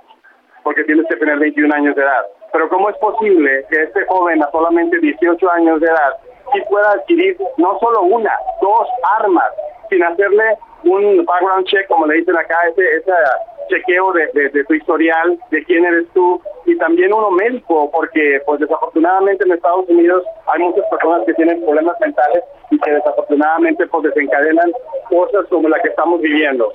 porque 0.64 0.84
tienes 0.84 1.06
que 1.08 1.16
tener 1.16 1.40
21 1.40 1.74
años 1.74 1.96
de 1.96 2.02
edad. 2.02 2.26
Pero 2.54 2.70
¿cómo 2.70 2.90
es 2.92 2.98
posible 2.98 3.66
que 3.70 3.82
este 3.82 4.06
joven 4.06 4.44
a 4.44 4.52
solamente 4.52 5.00
18 5.00 5.52
años 5.52 5.82
de 5.82 5.88
edad 5.88 6.14
sí 6.54 6.62
pueda 6.70 6.92
adquirir 6.92 7.36
no 7.58 7.80
solo 7.80 8.04
una, 8.04 8.32
dos 8.62 8.88
armas, 9.20 9.52
sin 9.90 10.04
hacerle 10.04 10.56
un 10.84 11.26
background 11.26 11.66
check, 11.66 11.88
como 11.88 12.06
le 12.06 12.18
dicen 12.18 12.38
acá, 12.38 12.56
ese, 12.70 12.98
ese 12.98 13.12
chequeo 13.70 14.14
de, 14.14 14.50
de, 14.52 14.64
tu 14.66 14.74
historial, 14.76 15.40
de 15.50 15.64
quién 15.64 15.84
eres 15.84 16.06
tú, 16.14 16.40
y 16.66 16.78
también 16.78 17.12
uno 17.12 17.32
médico, 17.32 17.90
porque 17.92 18.40
pues 18.46 18.60
desafortunadamente 18.60 19.46
en 19.46 19.54
Estados 19.54 19.90
Unidos 19.90 20.24
hay 20.46 20.62
muchas 20.62 20.86
personas 20.92 21.26
que 21.26 21.34
tienen 21.34 21.60
problemas 21.64 22.00
mentales 22.00 22.44
y 22.70 22.78
que 22.78 22.92
desafortunadamente 22.92 23.88
pues 23.88 24.04
desencadenan 24.04 24.72
cosas 25.10 25.48
como 25.50 25.70
la 25.70 25.80
que 25.82 25.90
estamos 25.90 26.22
viviendo. 26.22 26.72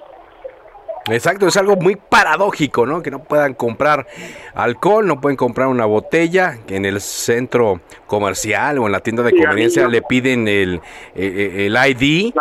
Exacto, 1.10 1.46
es 1.46 1.56
algo 1.56 1.76
muy 1.76 1.96
paradójico, 1.96 2.86
¿no? 2.86 3.02
Que 3.02 3.10
no 3.10 3.22
puedan 3.22 3.54
comprar 3.54 4.06
alcohol, 4.54 5.06
no 5.06 5.20
pueden 5.20 5.36
comprar 5.36 5.68
una 5.68 5.86
botella, 5.86 6.58
que 6.66 6.76
en 6.76 6.84
el 6.84 7.00
centro 7.00 7.80
comercial 8.06 8.78
o 8.78 8.86
en 8.86 8.92
la 8.92 9.00
tienda 9.00 9.22
de 9.22 9.32
conveniencia 9.32 9.88
le 9.88 10.02
piden 10.02 10.48
el, 10.48 10.80
eh, 11.14 11.66
el 11.66 11.76
ID 11.76 12.32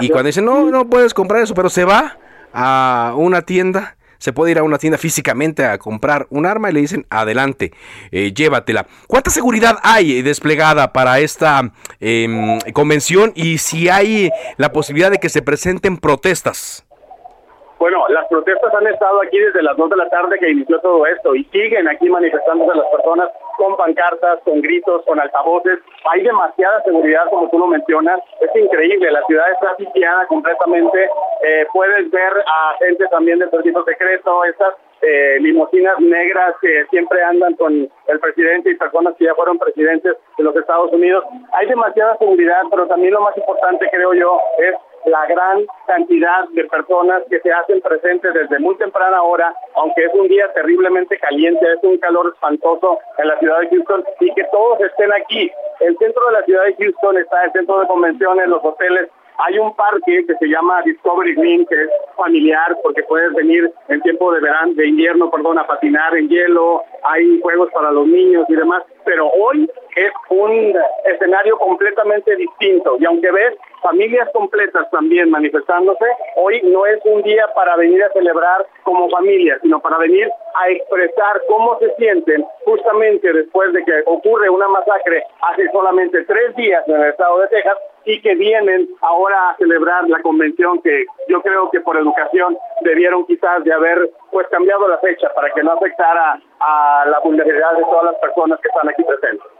y 0.00 0.08
cuando 0.08 0.26
dicen, 0.26 0.44
no, 0.44 0.70
no 0.70 0.88
puedes 0.88 1.14
comprar 1.14 1.42
eso, 1.42 1.54
pero 1.54 1.70
se 1.70 1.84
va 1.84 2.18
a 2.52 3.12
una 3.16 3.42
tienda, 3.42 3.96
se 4.18 4.32
puede 4.32 4.52
ir 4.52 4.58
a 4.58 4.62
una 4.62 4.78
tienda 4.78 4.98
físicamente 4.98 5.64
a 5.64 5.78
comprar 5.78 6.26
un 6.30 6.46
arma 6.46 6.70
y 6.70 6.72
le 6.72 6.80
dicen, 6.80 7.06
adelante, 7.10 7.72
eh, 8.10 8.32
llévatela. 8.32 8.86
¿Cuánta 9.06 9.30
seguridad 9.30 9.78
hay 9.82 10.22
desplegada 10.22 10.92
para 10.92 11.18
esta 11.20 11.72
em, 12.00 12.58
convención 12.72 13.32
y 13.34 13.58
si 13.58 13.88
hay 13.88 14.30
la 14.56 14.72
posibilidad 14.72 15.10
de 15.10 15.18
que 15.18 15.28
se 15.28 15.42
presenten 15.42 15.98
protestas? 15.98 16.85
Bueno, 17.78 18.06
las 18.08 18.26
protestas 18.28 18.74
han 18.74 18.86
estado 18.86 19.20
aquí 19.20 19.38
desde 19.38 19.62
las 19.62 19.76
2 19.76 19.90
de 19.90 19.96
la 19.96 20.08
tarde 20.08 20.38
que 20.38 20.50
inició 20.50 20.80
todo 20.80 21.06
esto 21.06 21.34
y 21.34 21.44
siguen 21.44 21.86
aquí 21.88 22.08
manifestándose 22.08 22.76
las 22.76 22.86
personas 22.88 23.30
con 23.58 23.76
pancartas, 23.76 24.40
con 24.44 24.62
gritos, 24.62 25.04
con 25.04 25.20
altavoces. 25.20 25.78
Hay 26.10 26.22
demasiada 26.22 26.82
seguridad, 26.84 27.28
como 27.28 27.50
tú 27.50 27.58
lo 27.58 27.66
mencionas. 27.66 28.20
Es 28.40 28.50
increíble, 28.56 29.10
la 29.10 29.22
ciudad 29.26 29.50
está 29.52 29.76
sitiada 29.76 30.26
completamente. 30.26 31.04
Eh, 31.44 31.66
puedes 31.72 32.10
ver 32.10 32.32
a 32.46 32.76
gente 32.78 33.06
también 33.08 33.38
del 33.40 33.50
servicio 33.50 33.84
secreto, 33.84 34.44
estas 34.44 34.74
eh, 35.02 35.36
limusinas 35.40 36.00
negras 36.00 36.54
que 36.60 36.86
siempre 36.90 37.22
andan 37.22 37.54
con 37.54 37.88
el 38.06 38.20
presidente 38.20 38.70
y 38.70 38.76
personas 38.76 39.14
que 39.18 39.26
ya 39.26 39.34
fueron 39.34 39.58
presidentes 39.58 40.16
de 40.38 40.44
los 40.44 40.56
Estados 40.56 40.90
Unidos. 40.92 41.24
Hay 41.52 41.66
demasiada 41.66 42.16
seguridad, 42.16 42.62
pero 42.70 42.86
también 42.86 43.12
lo 43.12 43.20
más 43.20 43.36
importante, 43.36 43.86
creo 43.90 44.14
yo, 44.14 44.40
es 44.58 44.74
la 45.06 45.24
gran 45.26 45.64
cantidad 45.86 46.48
de 46.50 46.64
personas 46.64 47.22
que 47.30 47.40
se 47.40 47.52
hacen 47.52 47.80
presentes 47.80 48.34
desde 48.34 48.58
muy 48.58 48.76
temprana 48.76 49.22
hora, 49.22 49.54
aunque 49.74 50.04
es 50.04 50.14
un 50.14 50.28
día 50.28 50.52
terriblemente 50.52 51.16
caliente, 51.18 51.64
es 51.72 51.82
un 51.82 51.98
calor 51.98 52.32
espantoso 52.34 52.98
en 53.18 53.28
la 53.28 53.38
ciudad 53.38 53.60
de 53.60 53.68
Houston, 53.68 54.04
y 54.20 54.34
que 54.34 54.44
todos 54.52 54.80
estén 54.80 55.12
aquí. 55.12 55.50
El 55.80 55.96
centro 55.98 56.26
de 56.26 56.32
la 56.32 56.42
ciudad 56.42 56.64
de 56.64 56.74
Houston 56.74 57.18
está 57.18 57.44
el 57.44 57.52
centro 57.52 57.80
de 57.80 57.86
convenciones, 57.86 58.48
los 58.48 58.64
hoteles. 58.64 59.08
Hay 59.38 59.58
un 59.58 59.76
parque 59.76 60.24
que 60.26 60.34
se 60.34 60.46
llama 60.46 60.80
Discovery 60.82 61.34
Green, 61.34 61.66
que 61.66 61.82
es 61.82 61.90
familiar 62.16 62.74
porque 62.82 63.02
puedes 63.02 63.32
venir 63.34 63.70
en 63.88 64.00
tiempo 64.00 64.32
de 64.32 64.40
verano, 64.40 64.72
de 64.74 64.88
invierno, 64.88 65.30
perdón, 65.30 65.58
a 65.58 65.66
patinar 65.66 66.16
en 66.16 66.28
hielo, 66.28 66.82
hay 67.02 67.38
juegos 67.42 67.70
para 67.72 67.90
los 67.90 68.06
niños 68.06 68.46
y 68.48 68.56
demás, 68.56 68.82
pero 69.04 69.28
hoy 69.28 69.70
es 69.94 70.12
un 70.30 70.74
escenario 71.04 71.58
completamente 71.58 72.34
distinto. 72.34 72.96
Y 72.98 73.04
aunque 73.04 73.30
ves 73.30 73.54
familias 73.82 74.28
completas 74.32 74.90
también 74.90 75.30
manifestándose, 75.30 76.04
hoy 76.36 76.60
no 76.64 76.86
es 76.86 76.98
un 77.04 77.22
día 77.22 77.46
para 77.54 77.76
venir 77.76 78.02
a 78.04 78.12
celebrar 78.12 78.66
como 78.82 79.08
familia, 79.10 79.58
sino 79.62 79.80
para 79.80 79.98
venir 79.98 80.28
a 80.54 80.70
expresar 80.70 81.42
cómo 81.48 81.78
se 81.78 81.94
sienten 81.96 82.44
justamente 82.64 83.32
después 83.32 83.72
de 83.72 83.84
que 83.84 84.02
ocurre 84.06 84.48
una 84.48 84.68
masacre 84.68 85.22
hace 85.42 85.68
solamente 85.70 86.24
tres 86.24 86.54
días 86.56 86.82
en 86.88 86.96
el 86.96 87.10
estado 87.10 87.40
de 87.40 87.48
Texas 87.48 87.78
y 88.04 88.20
que 88.22 88.34
vienen 88.36 88.88
ahora 89.00 89.50
a 89.50 89.56
celebrar 89.56 90.08
la 90.08 90.22
convención 90.22 90.80
que 90.80 91.04
yo 91.28 91.42
creo 91.42 91.68
que 91.70 91.80
por 91.80 91.96
educación 91.96 92.56
debieron 92.82 93.26
quizás 93.26 93.64
de 93.64 93.72
haber 93.72 94.10
pues 94.30 94.46
cambiado 94.48 94.86
la 94.88 94.98
fecha 94.98 95.28
para 95.34 95.50
que 95.50 95.62
no 95.62 95.72
afectara 95.72 96.40
a 96.60 97.04
la 97.06 97.18
vulnerabilidad 97.20 97.72
de 97.76 97.82
todas 97.82 98.04
las 98.04 98.14
personas 98.16 98.60
que 98.60 98.68
están 98.68 98.88
aquí 98.88 99.02
presentes. 99.02 99.55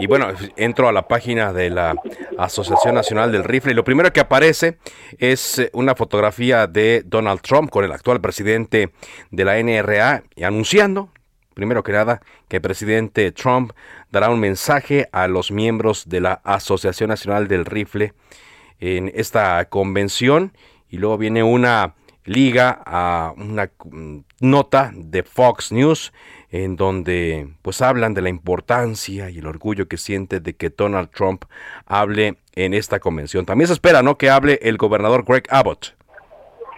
Y 0.00 0.06
bueno, 0.06 0.28
entro 0.56 0.88
a 0.88 0.92
la 0.92 1.08
página 1.08 1.52
de 1.52 1.70
la 1.70 1.94
Asociación 2.38 2.94
Nacional 2.94 3.32
del 3.32 3.42
Rifle 3.44 3.72
y 3.72 3.74
lo 3.74 3.82
primero 3.82 4.12
que 4.12 4.20
aparece 4.20 4.78
es 5.18 5.58
eh, 5.58 5.70
una 5.72 5.96
fotografía 5.96 6.68
de 6.68 7.02
Donald 7.04 7.40
Trump 7.40 7.68
con 7.70 7.84
el 7.84 7.90
actual 7.90 8.20
presidente 8.20 8.92
de 9.32 9.44
la 9.44 9.60
NRA 9.60 10.22
y 10.36 10.44
anunciando 10.44 11.10
primero 11.58 11.82
que 11.82 11.90
nada, 11.90 12.20
que 12.46 12.58
el 12.58 12.62
presidente 12.62 13.32
Trump 13.32 13.72
dará 14.12 14.30
un 14.30 14.38
mensaje 14.38 15.08
a 15.10 15.26
los 15.26 15.50
miembros 15.50 16.08
de 16.08 16.20
la 16.20 16.34
Asociación 16.44 17.08
Nacional 17.08 17.48
del 17.48 17.64
Rifle 17.64 18.14
en 18.78 19.10
esta 19.12 19.64
convención. 19.64 20.52
Y 20.88 20.98
luego 20.98 21.18
viene 21.18 21.42
una 21.42 21.96
liga 22.24 22.80
a 22.86 23.34
una 23.36 23.72
mm, 23.84 24.18
nota 24.40 24.90
de 24.94 25.22
Fox 25.22 25.72
News 25.72 26.12
en 26.50 26.76
donde 26.76 27.48
pues 27.62 27.82
hablan 27.82 28.14
de 28.14 28.22
la 28.22 28.28
importancia 28.28 29.30
y 29.30 29.38
el 29.38 29.46
orgullo 29.46 29.86
que 29.86 29.96
siente 29.96 30.40
de 30.40 30.56
que 30.56 30.70
Donald 30.70 31.10
Trump 31.10 31.44
hable 31.86 32.36
en 32.54 32.74
esta 32.74 32.98
convención. 32.98 33.44
También 33.44 33.68
se 33.68 33.74
espera, 33.74 34.02
¿no?, 34.02 34.16
que 34.16 34.30
hable 34.30 34.58
el 34.62 34.76
gobernador 34.76 35.24
Greg 35.26 35.44
Abbott. 35.50 35.94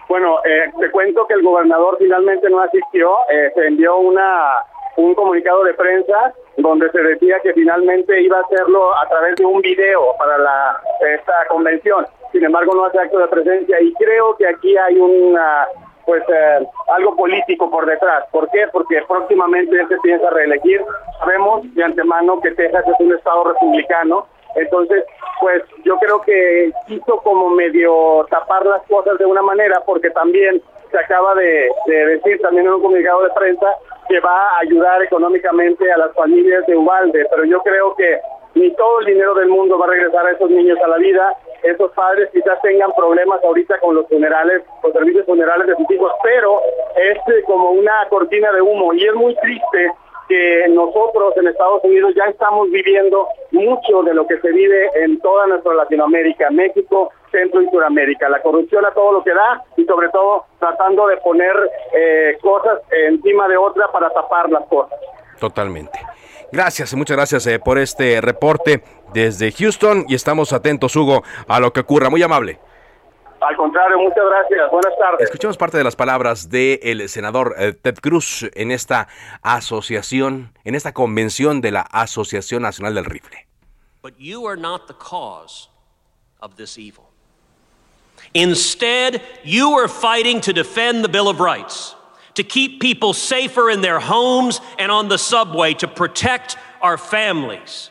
Bueno, 0.09 0.39
eh, 0.43 0.71
te 0.77 0.91
cuento 0.91 1.25
que 1.25 1.35
el 1.35 1.41
gobernador 1.41 1.95
finalmente 1.97 2.49
no 2.49 2.59
asistió, 2.59 3.15
eh, 3.31 3.51
se 3.55 3.67
envió 3.67 3.97
una 3.97 4.57
un 4.97 5.15
comunicado 5.15 5.63
de 5.63 5.73
prensa 5.73 6.33
donde 6.57 6.91
se 6.91 7.01
decía 7.01 7.39
que 7.41 7.53
finalmente 7.53 8.21
iba 8.21 8.37
a 8.39 8.41
hacerlo 8.41 8.93
a 8.97 9.07
través 9.07 9.37
de 9.37 9.45
un 9.45 9.61
video 9.61 10.13
para 10.17 10.37
la 10.37 10.81
esta 11.15 11.33
convención. 11.47 12.05
Sin 12.33 12.43
embargo, 12.43 12.75
no 12.75 12.85
hace 12.85 12.99
acto 12.99 13.19
de 13.19 13.27
presencia 13.27 13.81
y 13.81 13.93
creo 13.93 14.35
que 14.35 14.47
aquí 14.47 14.75
hay 14.77 14.97
una 14.97 15.65
pues 16.05 16.23
eh, 16.29 16.67
algo 16.95 17.15
político 17.15 17.69
por 17.69 17.85
detrás. 17.85 18.25
¿Por 18.31 18.49
qué? 18.51 18.65
Porque 18.71 19.01
próximamente 19.07 19.79
él 19.79 19.87
se 19.87 19.97
piensa 19.99 20.29
reelegir. 20.29 20.81
Sabemos 21.19 21.61
de 21.75 21.83
antemano 21.83 22.39
que 22.41 22.51
Texas 22.51 22.85
es 22.87 22.99
un 22.99 23.13
estado 23.13 23.43
republicano, 23.45 24.27
entonces 24.55 25.03
pues 25.39 25.63
yo 25.83 25.97
creo 25.97 26.21
que 26.21 26.71
quiso 26.87 27.17
como 27.17 27.49
medio 27.49 28.25
tapar 28.29 28.65
las 28.65 28.83
cosas 28.83 29.17
de 29.17 29.25
una 29.25 29.41
manera 29.41 29.81
porque 29.85 30.11
también 30.11 30.61
se 30.91 30.99
acaba 30.99 31.33
de, 31.35 31.69
de 31.87 32.05
decir 32.05 32.39
también 32.41 32.67
en 32.67 32.73
un 32.73 32.81
comunicado 32.81 33.23
de 33.23 33.29
prensa 33.31 33.67
que 34.07 34.19
va 34.19 34.49
a 34.49 34.59
ayudar 34.59 35.01
económicamente 35.01 35.91
a 35.91 35.97
las 35.97 36.13
familias 36.13 36.65
de 36.67 36.75
Ubalde, 36.75 37.25
pero 37.29 37.45
yo 37.45 37.61
creo 37.61 37.95
que 37.95 38.19
ni 38.55 38.73
todo 38.75 38.99
el 38.99 39.05
dinero 39.05 39.33
del 39.35 39.49
mundo 39.49 39.77
va 39.77 39.85
a 39.85 39.89
regresar 39.89 40.25
a 40.25 40.31
esos 40.31 40.49
niños 40.49 40.77
a 40.83 40.87
la 40.87 40.97
vida. 40.97 41.37
Esos 41.63 41.91
padres 41.91 42.29
quizás 42.33 42.59
tengan 42.61 42.91
problemas 42.93 43.43
ahorita 43.43 43.79
con 43.79 43.95
los 43.95 44.07
funerales, 44.07 44.63
los 44.83 44.93
servicios 44.93 45.25
funerales 45.25 45.67
de 45.67 45.75
sus 45.75 45.89
hijos, 45.91 46.11
pero 46.23 46.59
es 46.95 47.17
eh, 47.17 47.43
como 47.45 47.71
una 47.71 48.07
cortina 48.09 48.51
de 48.51 48.61
humo 48.61 48.93
y 48.93 49.05
es 49.05 49.13
muy 49.13 49.35
triste 49.35 49.91
que 50.27 50.65
nosotros 50.69 51.35
en 51.37 51.47
Estados 51.47 51.83
Unidos 51.83 52.13
ya 52.15 52.23
estamos 52.23 52.71
viviendo 52.71 53.27
mucho 53.51 54.01
de 54.03 54.13
lo 54.13 54.25
que 54.25 54.39
se 54.39 54.49
vive 54.51 54.89
en 54.95 55.19
toda 55.19 55.45
nuestra 55.47 55.73
Latinoamérica, 55.73 56.49
México, 56.49 57.11
Centro 57.31 57.61
y 57.61 57.69
Sudamérica. 57.69 58.29
La 58.29 58.41
corrupción 58.41 58.85
a 58.85 58.91
todo 58.91 59.11
lo 59.11 59.23
que 59.23 59.33
da 59.33 59.61
y 59.75 59.83
sobre 59.83 60.09
todo 60.09 60.45
tratando 60.59 61.07
de 61.07 61.17
poner 61.17 61.53
eh, 61.93 62.37
cosas 62.41 62.79
encima 62.91 63.47
de 63.49 63.57
otra 63.57 63.91
para 63.91 64.09
tapar 64.09 64.49
las 64.49 64.65
cosas. 64.67 64.97
Totalmente. 65.39 65.99
Gracias, 66.51 66.93
muchas 66.93 67.15
gracias 67.15 67.47
eh, 67.47 67.59
por 67.59 67.77
este 67.77 68.19
reporte 68.19 68.83
desde 69.13 69.51
Houston 69.51 70.05
y 70.07 70.15
estamos 70.15 70.51
atentos, 70.53 70.95
Hugo, 70.95 71.23
a 71.47 71.59
lo 71.59 71.71
que 71.71 71.79
ocurra. 71.79 72.09
Muy 72.09 72.21
amable. 72.21 72.59
Al 73.41 73.55
contrario, 73.55 73.97
muchas 73.97 74.23
gracias. 74.23 74.69
Buenas 74.69 74.93
tardes. 74.99 75.21
Escuchemos 75.21 75.57
parte 75.57 75.77
de 75.77 75.83
las 75.83 75.95
palabras 75.95 76.49
del 76.49 77.09
senador 77.09 77.55
eh, 77.57 77.73
Ted 77.73 77.95
Cruz 77.95 78.47
en 78.53 78.69
esta 78.69 79.07
asociación, 79.41 80.53
en 80.63 80.75
esta 80.75 80.93
convención 80.93 81.61
de 81.61 81.71
la 81.71 81.81
Asociación 81.81 82.61
Nacional 82.61 82.93
del 82.93 83.05
Rifle. 83.05 83.47
But 84.03 84.13
you 84.19 84.47
are 84.47 84.59
not 84.59 84.87
the 84.87 84.93
cause 84.93 85.69
of 86.39 86.55
this 86.55 86.77
evil. 86.77 87.05
Instead, 88.33 89.21
you 89.43 89.77
are 89.77 89.87
fighting 89.87 90.41
to 90.41 90.53
defend 90.53 91.03
the 91.03 91.09
Bill 91.09 91.27
of 91.27 91.39
Rights, 91.39 91.95
to 92.35 92.43
keep 92.43 92.79
people 92.79 93.13
safer 93.13 93.69
in 93.69 93.81
their 93.81 93.99
homes 93.99 94.61
and 94.79 94.91
on 94.91 95.09
the 95.09 95.17
subway, 95.17 95.73
to 95.75 95.87
protect 95.87 96.57
our 96.81 96.97
families. 96.97 97.89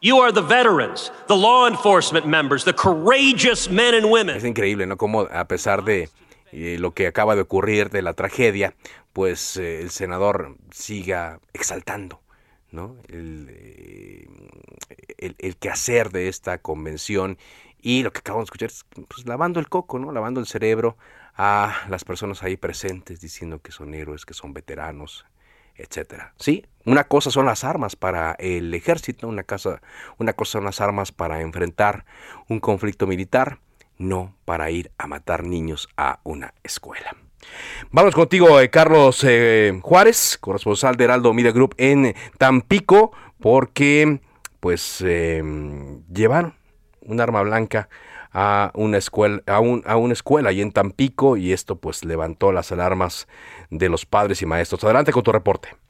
You 0.00 0.18
are 0.18 0.32
the 0.32 0.42
veterans, 0.42 1.12
the 1.28 1.36
law 1.36 1.68
enforcement 1.68 2.26
members, 2.26 2.64
the 2.64 2.72
courageous 2.72 3.70
men 3.70 3.94
and 3.94 4.10
women. 4.10 4.36
Es 4.36 4.44
increíble, 4.44 4.86
¿no? 4.86 4.96
Como 4.96 5.28
a 5.30 5.46
pesar 5.46 5.84
de 5.84 6.08
eh, 6.50 6.76
lo 6.78 6.92
que 6.92 7.06
acaba 7.06 7.36
de 7.36 7.42
ocurrir, 7.42 7.88
de 7.90 8.02
la 8.02 8.12
tragedia, 8.12 8.74
pues 9.12 9.56
eh, 9.56 9.80
el 9.80 9.90
senador 9.90 10.56
siga 10.72 11.38
exaltando, 11.52 12.20
¿no? 12.72 12.96
El, 13.08 13.46
eh, 13.50 14.26
el, 15.18 15.36
el, 15.38 15.56
quehacer 15.56 16.10
de 16.10 16.26
esta 16.26 16.58
convención 16.58 17.38
y 17.80 18.02
lo 18.02 18.12
que 18.12 18.18
acabamos 18.18 18.46
de 18.46 18.48
escuchar 18.48 18.70
es 18.70 18.84
pues, 19.06 19.26
lavando 19.26 19.60
el 19.60 19.68
coco, 19.68 20.00
¿no? 20.00 20.10
Lavando 20.10 20.40
el 20.40 20.46
cerebro 20.46 20.96
a 21.34 21.84
las 21.88 22.04
personas 22.04 22.42
ahí 22.42 22.56
presentes, 22.56 23.20
diciendo 23.20 23.60
que 23.60 23.72
son 23.72 23.94
héroes, 23.94 24.26
que 24.26 24.34
son 24.34 24.52
veteranos, 24.52 25.24
etcétera. 25.74 26.34
Sí, 26.36 26.66
una 26.84 27.04
cosa 27.04 27.30
son 27.30 27.46
las 27.46 27.64
armas 27.64 27.96
para 27.96 28.32
el 28.32 28.72
ejército, 28.74 29.28
una 29.28 29.44
cosa, 29.44 29.80
una 30.18 30.32
cosa 30.34 30.52
son 30.52 30.64
las 30.64 30.80
armas 30.80 31.12
para 31.12 31.40
enfrentar 31.40 32.04
un 32.48 32.60
conflicto 32.60 33.06
militar, 33.06 33.58
no 33.98 34.36
para 34.44 34.70
ir 34.70 34.90
a 34.98 35.06
matar 35.06 35.44
niños 35.44 35.88
a 35.96 36.20
una 36.24 36.54
escuela. 36.62 37.16
Vamos 37.90 38.14
contigo, 38.14 38.60
eh, 38.60 38.70
Carlos 38.70 39.24
eh, 39.24 39.78
Juárez, 39.82 40.38
corresponsal 40.40 40.96
de 40.96 41.04
Heraldo 41.04 41.32
Media 41.32 41.52
Group 41.52 41.74
en 41.78 42.14
Tampico, 42.38 43.12
porque 43.40 44.20
pues 44.60 45.02
eh, 45.04 45.42
llevaron 46.12 46.54
un 47.00 47.20
arma 47.20 47.42
blanca 47.42 47.88
a 48.32 48.70
una 48.74 48.98
escuela, 48.98 49.42
a, 49.46 49.60
un, 49.60 49.82
a 49.86 49.96
una 49.96 50.12
escuela 50.12 50.50
ahí 50.50 50.60
en 50.60 50.72
Tampico 50.72 51.36
y 51.36 51.52
esto 51.52 51.76
pues 51.76 52.04
levantó 52.04 52.52
las 52.52 52.72
alarmas 52.72 53.28
de 53.70 53.88
los 53.88 54.06
padres 54.06 54.42
y 54.42 54.46
maestros. 54.46 54.82
Adelante 54.84 55.12
con 55.12 55.22
tu 55.22 55.32
reporte. 55.32 55.81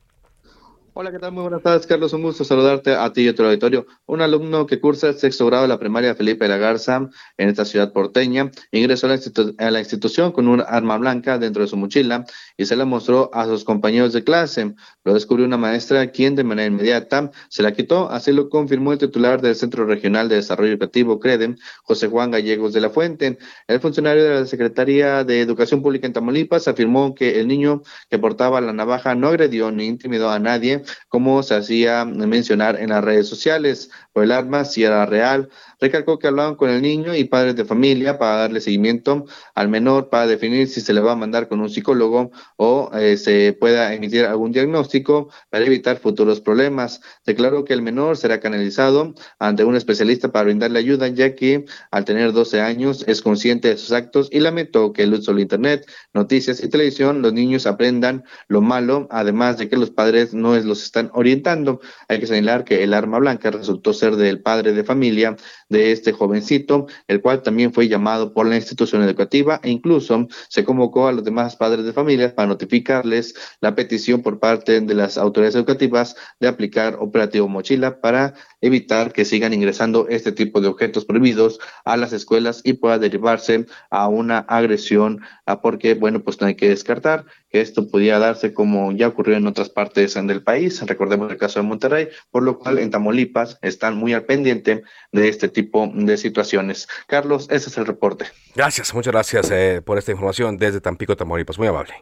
Hola, 0.95 1.11
¿qué 1.11 1.19
tal? 1.19 1.33
Muy 1.33 1.41
buenas 1.41 1.63
tardes, 1.63 1.87
Carlos. 1.87 2.13
Un 2.13 2.21
gusto 2.21 2.45
saludarte 2.45 2.95
a 2.95 3.11
ti 3.15 3.23
y 3.23 3.29
a 3.29 3.35
tu 3.35 3.43
auditorio. 3.43 3.87
Un 4.05 4.21
alumno 4.21 4.67
que 4.67 4.79
cursa 4.79 5.09
el 5.09 5.15
sexto 5.15 5.47
grado 5.47 5.63
de 5.63 5.69
la 5.69 5.79
primaria 5.79 6.15
Felipe 6.15 6.45
de 6.45 6.51
la 6.51 6.59
Garza 6.59 7.09
en 7.39 7.49
esta 7.49 7.65
ciudad 7.65 7.95
porteña 7.95 8.51
ingresó 8.73 9.07
a 9.07 9.17
la, 9.17 9.21
a 9.57 9.71
la, 9.71 9.79
institución 9.79 10.33
con 10.33 10.49
un 10.49 10.61
arma 10.61 10.99
blanca 10.99 11.39
dentro 11.39 11.63
de 11.63 11.69
su 11.69 11.79
mochila 11.79 12.27
y 12.59 12.67
se 12.67 12.77
la 12.77 12.85
mostró 12.85 13.31
a 13.33 13.47
sus 13.47 13.65
compañeros 13.65 14.13
de 14.13 14.23
clase. 14.23 14.75
Lo 15.03 15.15
descubrió 15.15 15.47
una 15.47 15.57
maestra 15.57 16.11
quien 16.11 16.37
de 16.37 16.45
manera 16.45 16.67
inmediata 16.67 17.31
se 17.49 17.63
la 17.63 17.73
quitó. 17.73 18.11
Así 18.11 18.31
lo 18.31 18.51
confirmó 18.51 18.93
el 18.93 18.99
titular 18.99 19.41
del 19.41 19.55
Centro 19.55 19.87
Regional 19.87 20.29
de 20.29 20.35
Desarrollo 20.35 20.73
Educativo, 20.73 21.19
CREDEM, 21.19 21.57
José 21.85 22.09
Juan 22.09 22.33
Gallegos 22.33 22.75
de 22.75 22.83
la 22.83 22.91
Fuente. 22.91 23.39
El 23.67 23.81
funcionario 23.81 24.25
de 24.25 24.41
la 24.41 24.45
Secretaría 24.45 25.25
de 25.25 25.41
Educación 25.41 25.81
Pública 25.81 26.07
en 26.07 26.13
Tamaulipas 26.13 26.69
afirmó 26.69 27.15
que 27.15 27.41
el 27.41 27.49
niño 27.49 27.83
que 28.11 28.19
portaba 28.19 28.61
la 28.61 28.75
navaja 28.75 29.15
no 29.15 29.29
agredió 29.29 29.71
ni 29.71 29.87
intimidó 29.87 30.29
a 30.29 30.39
nadie 30.39 30.82
como 31.09 31.43
se 31.43 31.55
hacía 31.55 32.05
mencionar 32.05 32.81
en 32.81 32.91
las 32.91 33.05
redes 33.05 33.29
sociales. 33.29 33.91
Por 34.13 34.25
el 34.25 34.33
arma, 34.33 34.65
si 34.65 34.85
era 34.85 35.07
real, 35.07 35.49
recalcó 35.81 36.19
que 36.19 36.27
hablaban 36.27 36.55
con 36.55 36.69
el 36.69 36.83
niño 36.83 37.15
y 37.15 37.25
padres 37.25 37.57
de 37.57 37.65
familia 37.65 38.19
para 38.19 38.37
darle 38.37 38.61
seguimiento 38.61 39.25
al 39.55 39.69
menor, 39.69 40.11
para 40.11 40.27
definir 40.27 40.69
si 40.69 40.81
se 40.81 40.93
le 40.93 41.01
va 41.01 41.13
a 41.13 41.17
mandar 41.17 41.49
con 41.49 41.61
un 41.61 41.71
psicólogo 41.71 42.31
o 42.57 42.91
eh, 42.95 43.17
se 43.17 43.53
pueda 43.59 43.95
emitir 43.95 44.25
algún 44.27 44.53
diagnóstico 44.53 45.31
para 45.51 45.65
evitar 45.65 45.99
futuros 45.99 46.41
problemas. 46.41 47.01
Declaró 47.25 47.65
que 47.65 47.73
el 47.73 47.83
menor 47.83 48.17
será 48.17 48.39
canalizado 48.39 49.15
ante 49.39 49.65
un 49.65 49.77
especialista 49.77 50.31
para 50.31 50.45
brindarle 50.45 50.79
ayuda, 50.79 51.09
ya 51.09 51.35
que 51.35 51.65
al 51.91 52.05
tener 52.05 52.33
12 52.33 52.61
años 52.61 53.05
es 53.09 53.23
consciente 53.23 53.69
de 53.69 53.79
sus 53.79 53.93
actos 53.93 54.29
y 54.31 54.41
lamentó 54.41 54.93
que 54.93 55.05
el 55.05 55.15
uso 55.15 55.33
de 55.33 55.43
Internet, 55.43 55.91
noticias 56.13 56.63
y 56.63 56.69
televisión, 56.69 57.23
los 57.23 57.33
niños 57.33 57.67
aprendan 57.67 58.25
lo 58.49 58.61
malo, 58.61 59.09
además 59.11 59.59
de 59.59 59.69
que 59.69 59.77
los 59.77 59.91
padres 59.91 60.35
no 60.35 60.57
los 60.59 60.83
están 60.83 61.11
orientando. 61.15 61.81
Hay 62.09 62.21
que 62.21 62.27
señalar 62.27 62.65
que 62.65 62.85
el 62.85 62.95
arma 62.95 63.19
blanca 63.19 63.51
resultó 63.51 63.93
del 64.11 64.41
padre 64.41 64.73
de 64.73 64.85
familia 64.85 65.37
de 65.73 65.91
este 65.91 66.13
jovencito, 66.13 66.87
el 67.09 67.21
cual 67.21 67.43
también 67.43 67.73
fue 67.73 67.89
llamado 67.89 68.33
por 68.33 68.47
la 68.47 68.55
institución 68.55 69.03
educativa 69.03 69.59
e 69.65 69.71
incluso 69.71 70.29
se 70.49 70.65
convocó 70.65 71.09
a 71.09 71.13
los 71.13 71.25
demás 71.25 71.57
padres 71.57 71.85
de 71.85 71.93
familia 71.93 72.33
para 72.33 72.47
notificarles 72.47 73.35
la 73.61 73.75
petición 73.75 74.23
por 74.23 74.39
parte 74.39 74.81
de 74.81 74.95
las 74.95 75.19
autoridades 75.19 75.57
educativas 75.57 76.15
de 76.39 76.49
aplicar 76.49 76.97
operativo 77.01 77.49
mochila 77.49 78.01
para 78.01 78.35
evitar 78.61 79.13
que 79.13 79.25
sigan 79.25 79.53
ingresando 79.53 80.07
este 80.09 80.31
tipo 80.31 80.61
de 80.61 80.69
objetos 80.69 81.05
prohibidos 81.05 81.59
a 81.85 81.97
las 81.97 82.13
escuelas 82.13 82.61
y 82.65 82.75
pueda 82.75 82.99
derivarse 82.99 83.67
a 83.91 84.09
una 84.09 84.39
agresión, 84.39 85.23
porque, 85.63 85.95
bueno, 85.95 86.23
pues 86.23 86.41
no 86.41 86.47
hay 86.47 86.55
que 86.55 86.69
descartar 86.69 87.25
que 87.51 87.61
esto 87.61 87.89
pudiera 87.89 88.19
darse 88.19 88.55
como 88.55 88.93
ya 88.93 89.09
ocurrió 89.09 89.37
en 89.37 89.47
otras 89.47 89.69
partes 89.69 90.15
del 90.15 90.43
país, 90.43 90.81
recordemos 90.87 91.31
el 91.31 91.39
caso 91.39 91.61
de 91.61 91.67
Monterrey, 91.67 92.09
por 92.31 92.43
lo 92.43 92.59
cual 92.59 92.79
en 92.79 92.91
Tamaulipas 92.91 93.59
están 93.63 93.97
muy 93.97 94.13
al 94.13 94.25
pendiente 94.25 94.83
de 95.13 95.29
este 95.29 95.49
tipo 95.49 95.62
de 95.71 96.17
situaciones. 96.17 96.89
Carlos, 97.07 97.49
ese 97.51 97.71
es 97.71 97.79
el 97.79 97.87
reporte. 97.87 98.27
Gracias, 98.55 98.95
muchas 98.95 99.13
gracias 99.13 99.51
eh, 99.51 99.83
por 99.85 99.99
esta 99.99 100.13
información 100.13 100.57
desde 100.57 100.81
Tampico, 100.81 101.17
Tamaulipas, 101.17 101.59
muy 101.59 101.69
amable. 101.69 101.95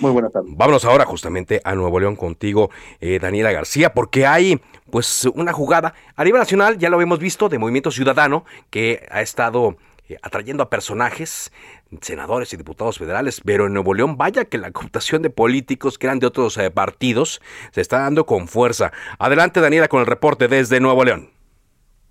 Muy 0.00 0.12
buenas 0.12 0.32
tardes. 0.32 0.50
Vámonos 0.56 0.84
ahora 0.84 1.04
justamente 1.04 1.60
a 1.62 1.74
Nuevo 1.74 2.00
León 2.00 2.16
contigo, 2.16 2.70
eh, 3.00 3.18
Daniela 3.20 3.52
García, 3.52 3.92
porque 3.92 4.26
hay 4.26 4.60
pues 4.90 5.26
una 5.34 5.52
jugada 5.52 5.94
a 6.16 6.24
nivel 6.24 6.40
nacional, 6.40 6.78
ya 6.78 6.88
lo 6.88 7.00
hemos 7.00 7.18
visto, 7.18 7.48
de 7.48 7.58
Movimiento 7.58 7.90
Ciudadano, 7.90 8.44
que 8.70 9.06
ha 9.10 9.20
estado 9.20 9.76
eh, 10.08 10.16
atrayendo 10.22 10.62
a 10.62 10.70
personajes, 10.70 11.52
senadores 12.00 12.52
y 12.52 12.56
diputados 12.56 12.98
federales, 12.98 13.40
pero 13.44 13.66
en 13.66 13.74
Nuevo 13.74 13.94
León 13.94 14.16
vaya 14.16 14.44
que 14.44 14.58
la 14.58 14.70
cooptación 14.70 15.22
de 15.22 15.30
políticos 15.30 15.98
que 15.98 16.06
eran 16.06 16.18
de 16.18 16.26
otros 16.26 16.56
eh, 16.56 16.70
partidos 16.70 17.40
se 17.72 17.80
está 17.80 18.00
dando 18.00 18.26
con 18.26 18.48
fuerza. 18.48 18.92
Adelante 19.18 19.60
Daniela 19.60 19.88
con 19.88 20.00
el 20.00 20.06
reporte 20.06 20.48
desde 20.48 20.80
Nuevo 20.80 21.04
León. 21.04 21.30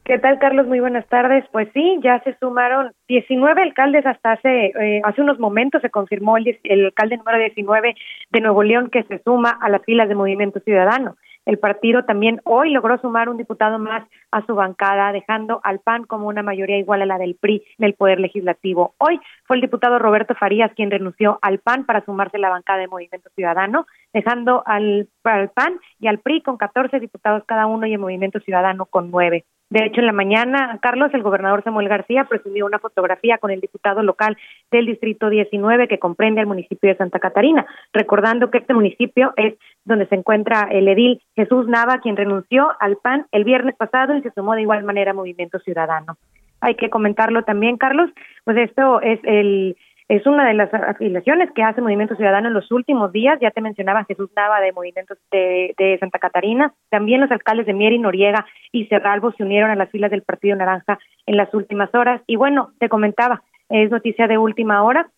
¿Qué 0.09 0.17
tal, 0.17 0.39
Carlos? 0.39 0.65
Muy 0.65 0.79
buenas 0.79 1.07
tardes. 1.07 1.45
Pues 1.51 1.69
sí, 1.71 1.99
ya 2.01 2.19
se 2.23 2.35
sumaron 2.39 2.93
19 3.09 3.61
alcaldes 3.61 4.03
hasta 4.07 4.31
hace 4.31 4.71
eh, 4.81 5.01
hace 5.03 5.21
unos 5.21 5.37
momentos 5.37 5.83
se 5.83 5.91
confirmó 5.91 6.35
el, 6.35 6.59
el 6.63 6.85
alcalde 6.85 7.17
número 7.17 7.37
19 7.37 7.93
de 8.31 8.41
Nuevo 8.41 8.63
León 8.63 8.89
que 8.89 9.03
se 9.03 9.21
suma 9.21 9.51
a 9.61 9.69
las 9.69 9.83
filas 9.83 10.09
de 10.09 10.15
Movimiento 10.15 10.61
Ciudadano. 10.61 11.15
El 11.45 11.59
partido 11.59 12.05
también 12.05 12.41
hoy 12.43 12.71
logró 12.71 12.97
sumar 12.97 13.29
un 13.29 13.37
diputado 13.37 13.77
más 13.77 14.03
a 14.31 14.43
su 14.47 14.55
bancada, 14.55 15.11
dejando 15.11 15.61
al 15.63 15.77
PAN 15.77 16.05
como 16.05 16.27
una 16.27 16.41
mayoría 16.41 16.79
igual 16.79 17.03
a 17.03 17.05
la 17.05 17.19
del 17.19 17.35
PRI 17.35 17.63
en 17.77 17.85
el 17.85 17.93
Poder 17.93 18.19
Legislativo. 18.19 18.95
Hoy 18.97 19.19
fue 19.45 19.57
el 19.57 19.61
diputado 19.61 19.99
Roberto 19.99 20.33
Farías 20.33 20.71
quien 20.75 20.89
renunció 20.89 21.37
al 21.43 21.59
PAN 21.59 21.85
para 21.85 22.03
sumarse 22.03 22.37
a 22.37 22.39
la 22.39 22.49
bancada 22.49 22.79
de 22.79 22.87
Movimiento 22.87 23.29
Ciudadano, 23.35 23.85
dejando 24.11 24.63
al, 24.65 25.07
al 25.23 25.49
PAN 25.49 25.79
y 25.99 26.07
al 26.07 26.17
PRI 26.17 26.41
con 26.41 26.57
14 26.57 26.99
diputados 26.99 27.43
cada 27.45 27.67
uno 27.67 27.85
y 27.85 27.93
el 27.93 27.99
Movimiento 27.99 28.39
Ciudadano 28.39 28.87
con 28.87 29.11
nueve. 29.11 29.45
De 29.69 29.85
hecho, 29.85 29.99
en 29.99 30.07
la 30.07 30.13
mañana, 30.13 30.79
Carlos, 30.81 31.13
el 31.13 31.21
gobernador 31.21 31.63
Samuel 31.63 31.87
García 31.87 32.23
presumió 32.23 32.65
una 32.65 32.79
fotografía 32.79 33.37
con 33.37 33.51
el 33.51 33.61
diputado 33.61 34.01
local 34.01 34.35
del 34.71 34.87
Distrito 34.87 35.29
19 35.29 35.87
que 35.87 35.99
comprende 35.99 36.41
el 36.41 36.47
municipio 36.47 36.89
de 36.89 36.97
Santa 36.97 37.19
Catarina, 37.19 37.67
recordando 37.93 38.49
que 38.49 38.57
este 38.57 38.73
municipio 38.73 39.31
es 39.35 39.53
donde 39.85 40.07
se 40.07 40.15
encuentra 40.15 40.67
el 40.71 40.87
edil 40.87 41.21
Jesús 41.35 41.67
Nava, 41.67 41.99
quien 41.99 42.17
renunció 42.17 42.71
al 42.79 42.97
PAN 42.97 43.27
el 43.31 43.43
viernes 43.43 43.75
pasado 43.75 44.15
y 44.15 44.23
se 44.23 44.31
sumó 44.31 44.55
de 44.55 44.63
igual 44.63 44.83
manera 44.83 45.11
a 45.11 45.13
Movimiento 45.13 45.59
Ciudadano. 45.59 46.17
Hay 46.61 46.73
que 46.73 46.89
comentarlo 46.89 47.43
también, 47.43 47.77
Carlos, 47.77 48.09
pues 48.45 48.57
esto 48.57 49.01
es 49.01 49.19
el 49.23 49.77
es 50.09 50.25
una 50.25 50.47
de 50.47 50.55
las 50.55 50.73
afiliaciones 50.73 51.51
que 51.53 51.61
hace 51.61 51.81
Movimiento 51.81 52.15
Ciudadano 52.15 52.47
en 52.47 52.55
los 52.55 52.71
últimos 52.71 53.11
días. 53.11 53.37
Ya 53.39 53.51
te 53.51 53.61
mencionaba 53.61 54.05
Jesús 54.05 54.31
Nava 54.35 54.59
de 54.59 54.73
Movimiento 54.73 55.13
de, 55.31 55.97
Santa 55.99 56.17
Catarina. 56.17 56.73
También 56.89 57.21
los 57.21 57.29
alcaldes 57.29 57.67
de 57.67 57.73
Mier 57.73 57.93
y 57.93 57.99
Noriega 57.99 58.43
y 58.71 58.87
Cerralbo 58.87 59.31
se 59.33 59.43
unieron 59.43 59.69
a 59.69 59.75
las 59.75 59.91
filas 59.91 60.09
del 60.09 60.23
Partido 60.23 60.55
Naranja 60.55 60.97
en 61.27 61.37
las 61.37 61.53
últimas 61.53 61.93
horas. 61.93 62.21
Y 62.25 62.37
bueno, 62.37 62.71
te 62.79 62.89
comentaba, 62.89 63.43
es 63.69 63.91
noticia 63.91 64.27
de 64.27 64.39
última 64.39 64.81
hora. 64.81 65.11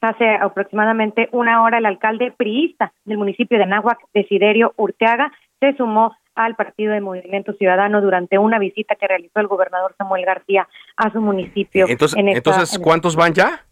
Hace 0.00 0.28
aproximadamente 0.28 1.28
una 1.30 1.62
hora 1.62 1.78
el 1.78 1.86
alcalde 1.86 2.34
priista 2.36 2.92
del 3.04 3.18
municipio 3.18 3.58
de 3.58 3.64
Anáhuac, 3.64 4.00
Desiderio 4.12 4.74
Urteaga, 4.76 5.30
se 5.60 5.76
sumó 5.76 6.16
al 6.34 6.56
partido 6.56 6.92
de 6.92 7.00
Movimiento 7.00 7.52
Ciudadano 7.52 8.00
durante 8.00 8.38
una 8.38 8.58
visita 8.58 8.96
que 8.96 9.06
realizó 9.06 9.38
el 9.38 9.46
gobernador 9.46 9.94
Samuel 9.96 10.24
García 10.24 10.66
a 10.96 11.12
su 11.12 11.20
municipio. 11.20 11.86
Entonces, 11.88 12.18
entonces 12.18 12.76
¿cuántos 12.82 13.14
van 13.14 13.34
ya? 13.34 13.66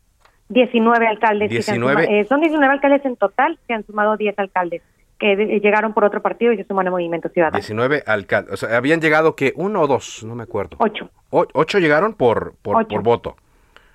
19 0.50 1.06
alcaldes. 1.06 1.48
19. 1.48 2.20
Eh, 2.20 2.24
son 2.26 2.40
19 2.40 2.72
alcaldes 2.72 3.04
en 3.06 3.16
total, 3.16 3.58
se 3.66 3.72
han 3.72 3.86
sumado 3.86 4.16
10 4.16 4.38
alcaldes 4.38 4.82
que 5.18 5.60
llegaron 5.62 5.92
por 5.92 6.04
otro 6.04 6.22
partido 6.22 6.50
y 6.52 6.56
se 6.56 6.64
suman 6.64 6.88
a 6.88 6.90
Movimiento 6.90 7.28
Ciudadano. 7.28 7.58
19 7.58 8.02
alcaldes, 8.06 8.54
o 8.54 8.56
sea, 8.56 8.74
habían 8.76 9.02
llegado 9.02 9.36
que 9.36 9.52
uno 9.54 9.82
o 9.82 9.86
dos, 9.86 10.24
no 10.24 10.34
me 10.34 10.42
acuerdo. 10.44 10.78
Ocho. 10.80 11.10
ocho 11.28 11.78
llegaron 11.78 12.14
por, 12.14 12.54
por, 12.62 12.88
por, 12.88 13.02
voto. 13.02 13.36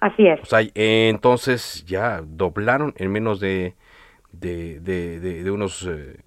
Así 0.01 0.27
es. 0.27 0.39
O 0.41 0.45
sea, 0.45 0.59
entonces 0.75 1.83
ya 1.87 2.21
doblaron 2.23 2.93
en 2.97 3.11
menos 3.11 3.39
de, 3.39 3.73
de, 4.31 4.79
de, 4.79 5.19
de, 5.19 5.51
unos, 5.51 5.81
eh, 5.87 6.19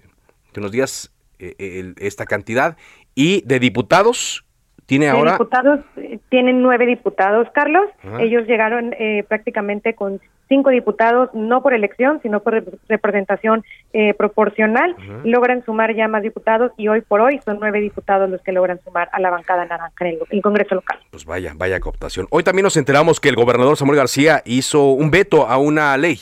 de 0.53 0.61
unos 0.61 0.73
días 0.73 1.15
eh, 1.39 1.95
esta 1.99 2.27
cantidad. 2.27 2.77
Y 3.15 3.43
de 3.47 3.61
diputados, 3.61 4.45
tiene 4.89 5.11
ahora... 5.11 5.33
diputados, 5.33 5.81
eh, 5.99 6.19
tienen 6.31 6.63
nueve 6.63 6.87
diputados, 6.87 7.47
Carlos. 7.53 7.85
Ellos 8.21 8.47
llegaron 8.47 8.95
eh, 8.99 9.23
prácticamente 9.29 9.95
con 9.95 10.19
cinco 10.49 10.71
diputados, 10.71 11.29
no 11.35 11.63
por 11.63 11.75
elección, 11.75 12.21
sino 12.23 12.41
por 12.41 12.65
representación 12.89 13.65
eh, 13.93 14.15
proporcional. 14.15 14.97
Logran 15.25 15.63
sumar 15.67 15.95
ya 15.95 16.09
más 16.09 16.23
diputados 16.23 16.73
y 16.79 16.89
hoy 16.89 17.03
por 17.03 17.21
hoy 17.21 17.39
son 17.45 17.59
nueve 17.61 17.83
diputados 17.83 18.31
los 18.31 18.41
que 18.41 18.53
logran 18.53 18.81
sumar 18.83 19.11
a 19.13 19.21
la 19.21 19.29
bancada 19.29 19.67
naranja 19.67 19.93
en 20.07 20.19
el, 20.31 20.41
Congreso 20.41 20.77
local. 20.77 20.99
Pues 21.11 21.27
vaya, 21.27 21.53
vaya 21.55 21.81
cooptación. 21.81 22.27
Hoy 22.31 22.43
también 22.43 22.65
nos 22.65 22.79
enteramos 22.79 23.21
que 23.21 23.29
el 23.29 23.37
gobernador 23.37 23.77
Samuel 23.77 23.99
García 23.99 24.41
hizo 24.47 24.93
un 24.93 25.11
veto 25.11 25.47
a 25.47 25.59
una 25.59 25.99
ley. 25.99 26.19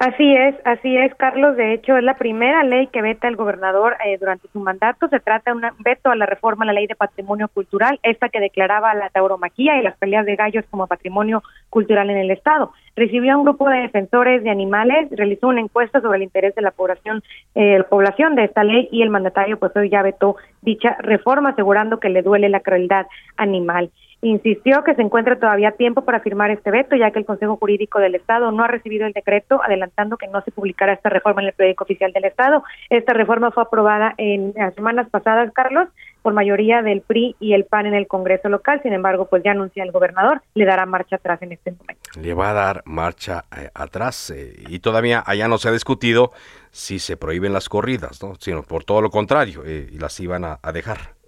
Así 0.00 0.34
es, 0.34 0.54
así 0.64 0.96
es, 0.96 1.14
Carlos. 1.16 1.58
De 1.58 1.74
hecho, 1.74 1.94
es 1.94 2.02
la 2.02 2.16
primera 2.16 2.64
ley 2.64 2.86
que 2.86 3.02
veta 3.02 3.28
el 3.28 3.36
gobernador 3.36 3.98
eh, 4.02 4.16
durante 4.18 4.48
su 4.48 4.58
mandato. 4.58 5.08
Se 5.08 5.20
trata 5.20 5.50
de 5.50 5.58
un 5.58 5.62
veto 5.80 6.10
a 6.10 6.16
la 6.16 6.24
reforma 6.24 6.64
a 6.64 6.68
la 6.68 6.72
ley 6.72 6.86
de 6.86 6.94
patrimonio 6.94 7.48
cultural, 7.48 8.00
esta 8.02 8.30
que 8.30 8.40
declaraba 8.40 8.94
la 8.94 9.10
tauromaquía 9.10 9.78
y 9.78 9.82
las 9.82 9.98
peleas 9.98 10.24
de 10.24 10.36
gallos 10.36 10.64
como 10.70 10.86
patrimonio 10.86 11.42
cultural 11.68 12.08
en 12.08 12.16
el 12.16 12.30
Estado. 12.30 12.72
Recibió 12.96 13.34
a 13.34 13.36
un 13.36 13.44
grupo 13.44 13.68
de 13.68 13.80
defensores 13.80 14.42
de 14.42 14.48
animales, 14.48 15.10
realizó 15.10 15.48
una 15.48 15.60
encuesta 15.60 16.00
sobre 16.00 16.16
el 16.16 16.22
interés 16.22 16.54
de 16.54 16.62
la 16.62 16.70
población, 16.70 17.22
eh, 17.54 17.84
población 17.90 18.36
de 18.36 18.44
esta 18.44 18.64
ley 18.64 18.88
y 18.90 19.02
el 19.02 19.10
mandatario 19.10 19.58
pues 19.58 19.76
hoy 19.76 19.90
ya 19.90 20.00
vetó 20.00 20.36
dicha 20.62 20.96
reforma 21.00 21.50
asegurando 21.50 22.00
que 22.00 22.08
le 22.08 22.22
duele 22.22 22.48
la 22.48 22.60
crueldad 22.60 23.04
animal. 23.36 23.90
Insistió 24.22 24.84
que 24.84 24.94
se 24.94 25.00
encuentra 25.00 25.38
todavía 25.38 25.72
tiempo 25.72 26.04
para 26.04 26.20
firmar 26.20 26.50
este 26.50 26.70
veto, 26.70 26.94
ya 26.94 27.10
que 27.10 27.18
el 27.18 27.24
Consejo 27.24 27.56
Jurídico 27.56 28.00
del 28.00 28.14
Estado 28.14 28.52
no 28.52 28.62
ha 28.62 28.68
recibido 28.68 29.06
el 29.06 29.14
decreto, 29.14 29.62
adelantando 29.62 30.18
que 30.18 30.28
no 30.28 30.42
se 30.42 30.50
publicará 30.50 30.92
esta 30.92 31.08
reforma 31.08 31.40
en 31.40 31.48
el 31.48 31.54
periódico 31.54 31.84
oficial 31.84 32.12
del 32.12 32.26
Estado. 32.26 32.62
Esta 32.90 33.14
reforma 33.14 33.50
fue 33.50 33.62
aprobada 33.62 34.14
en 34.18 34.52
las 34.54 34.74
semanas 34.74 35.08
pasadas, 35.08 35.50
Carlos, 35.54 35.88
por 36.20 36.34
mayoría 36.34 36.82
del 36.82 37.00
PRI 37.00 37.36
y 37.40 37.54
el 37.54 37.64
PAN 37.64 37.86
en 37.86 37.94
el 37.94 38.06
Congreso 38.08 38.50
local. 38.50 38.80
Sin 38.82 38.92
embargo, 38.92 39.26
pues 39.26 39.42
ya 39.42 39.52
anuncia 39.52 39.82
el 39.82 39.90
gobernador, 39.90 40.42
le 40.54 40.66
dará 40.66 40.84
marcha 40.84 41.16
atrás 41.16 41.40
en 41.40 41.52
este 41.52 41.72
momento. 41.72 42.02
Le 42.20 42.34
va 42.34 42.50
a 42.50 42.52
dar 42.52 42.82
marcha 42.84 43.44
eh, 43.56 43.70
atrás 43.72 44.30
eh, 44.36 44.54
y 44.68 44.80
todavía 44.80 45.22
allá 45.24 45.48
no 45.48 45.56
se 45.56 45.70
ha 45.70 45.72
discutido 45.72 46.32
si 46.72 46.98
se 46.98 47.16
prohíben 47.16 47.54
las 47.54 47.70
corridas, 47.70 48.22
¿no? 48.22 48.34
sino 48.34 48.62
por 48.64 48.84
todo 48.84 49.00
lo 49.00 49.08
contrario, 49.08 49.62
eh, 49.64 49.88
y 49.90 49.98
las 49.98 50.20
iban 50.20 50.44
a 50.44 50.58
dejar 50.72 51.19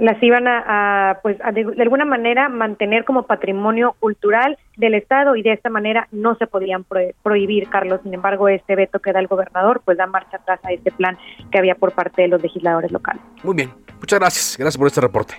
las 0.00 0.22
iban 0.22 0.46
a, 0.48 1.18
pues 1.22 1.38
de, 1.38 1.82
alguna 1.82 2.04
manera 2.04 2.48
mantener 2.48 3.04
como 3.04 3.24
patrimonio 3.24 3.94
cultural 4.00 4.58
del 4.76 4.94
estado 4.94 5.36
y 5.36 5.42
de 5.42 5.52
esta 5.52 5.70
manera 5.70 6.08
no 6.10 6.34
se 6.36 6.46
podían 6.46 6.84
prohibir 7.22 7.68
Carlos. 7.68 8.00
Sin 8.02 8.14
embargo 8.14 8.48
este 8.48 8.76
veto 8.76 8.98
que 8.98 9.12
da 9.12 9.20
el 9.20 9.26
gobernador 9.26 9.82
pues 9.84 9.98
da 9.98 10.06
marcha 10.06 10.38
atrás 10.38 10.60
a 10.64 10.72
este 10.72 10.90
plan 10.90 11.18
que 11.50 11.58
había 11.58 11.74
por 11.74 11.92
parte 11.92 12.22
de 12.22 12.28
los 12.28 12.42
legisladores 12.42 12.90
locales. 12.90 13.22
Muy 13.42 13.54
bien. 13.54 13.70
Muchas 13.98 14.18
gracias. 14.18 14.56
Gracias 14.58 14.78
por 14.78 14.86
este 14.86 15.00
reporte 15.00 15.34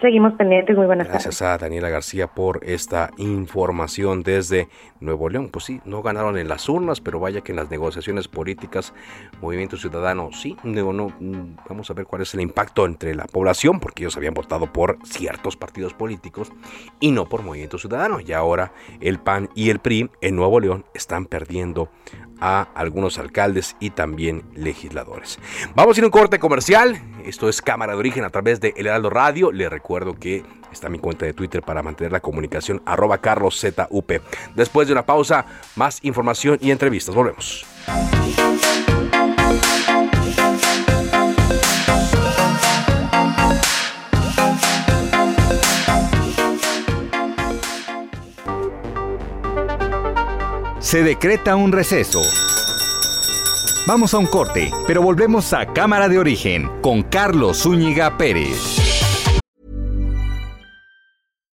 Seguimos 0.00 0.34
pendientes, 0.34 0.76
muy 0.76 0.86
buenas 0.86 1.08
Gracias 1.08 1.40
a 1.40 1.56
Daniela 1.56 1.88
García 1.88 2.26
por 2.26 2.60
esta 2.62 3.10
información 3.16 4.22
desde 4.22 4.68
Nuevo 5.00 5.30
León. 5.30 5.48
Pues 5.50 5.64
sí, 5.64 5.80
no 5.86 6.02
ganaron 6.02 6.36
en 6.36 6.48
las 6.48 6.68
urnas, 6.68 7.00
pero 7.00 7.18
vaya 7.18 7.40
que 7.40 7.52
en 7.52 7.56
las 7.56 7.70
negociaciones 7.70 8.28
políticas, 8.28 8.92
Movimiento 9.40 9.76
Ciudadano, 9.76 10.30
sí, 10.32 10.56
no, 10.64 10.92
no, 10.92 11.08
mm, 11.18 11.56
vamos 11.68 11.90
a 11.90 11.94
ver 11.94 12.04
cuál 12.04 12.22
es 12.22 12.34
el 12.34 12.42
impacto 12.42 12.84
entre 12.84 13.14
la 13.14 13.24
población, 13.24 13.80
porque 13.80 14.02
ellos 14.02 14.16
habían 14.16 14.34
votado 14.34 14.70
por 14.70 14.98
ciertos 15.04 15.56
partidos 15.56 15.94
políticos 15.94 16.52
y 17.00 17.10
no 17.10 17.26
por 17.26 17.42
Movimiento 17.42 17.78
Ciudadano. 17.78 18.20
Y 18.20 18.32
ahora 18.32 18.72
el 19.00 19.18
PAN 19.18 19.48
y 19.54 19.70
el 19.70 19.78
PRI 19.78 20.10
en 20.20 20.36
Nuevo 20.36 20.60
León 20.60 20.84
están 20.94 21.24
perdiendo 21.24 21.88
a 22.40 22.68
algunos 22.74 23.18
alcaldes 23.18 23.76
y 23.80 23.90
también 23.90 24.42
legisladores. 24.54 25.38
Vamos 25.74 25.96
a 25.96 26.00
ir 26.00 26.04
a 26.04 26.06
un 26.08 26.10
corte 26.10 26.38
comercial. 26.38 27.00
Esto 27.26 27.48
es 27.48 27.60
Cámara 27.60 27.94
de 27.94 27.98
Origen 27.98 28.22
a 28.22 28.30
través 28.30 28.60
de 28.60 28.72
El 28.76 28.86
Heraldo 28.86 29.10
Radio. 29.10 29.50
Le 29.50 29.68
recuerdo 29.68 30.14
que 30.14 30.44
está 30.70 30.88
mi 30.88 31.00
cuenta 31.00 31.26
de 31.26 31.32
Twitter 31.32 31.60
para 31.60 31.82
mantener 31.82 32.12
la 32.12 32.20
comunicación 32.20 32.80
arroba 32.86 33.18
carloszup. 33.18 34.12
Después 34.54 34.86
de 34.86 34.92
una 34.92 35.04
pausa, 35.04 35.44
más 35.74 35.98
información 36.04 36.56
y 36.60 36.70
entrevistas. 36.70 37.16
Volvemos. 37.16 37.66
Se 50.78 51.02
decreta 51.02 51.56
un 51.56 51.72
receso. 51.72 52.22
Vamos 53.86 54.14
a 54.14 54.18
un 54.18 54.26
corte, 54.26 54.72
pero 54.84 55.00
volvemos 55.00 55.52
a 55.52 55.64
Cámara 55.64 56.08
de 56.08 56.18
Origen 56.18 56.68
con 56.82 57.04
Carlos 57.04 57.62
Zúñiga 57.64 58.18
Pérez. 58.18 58.58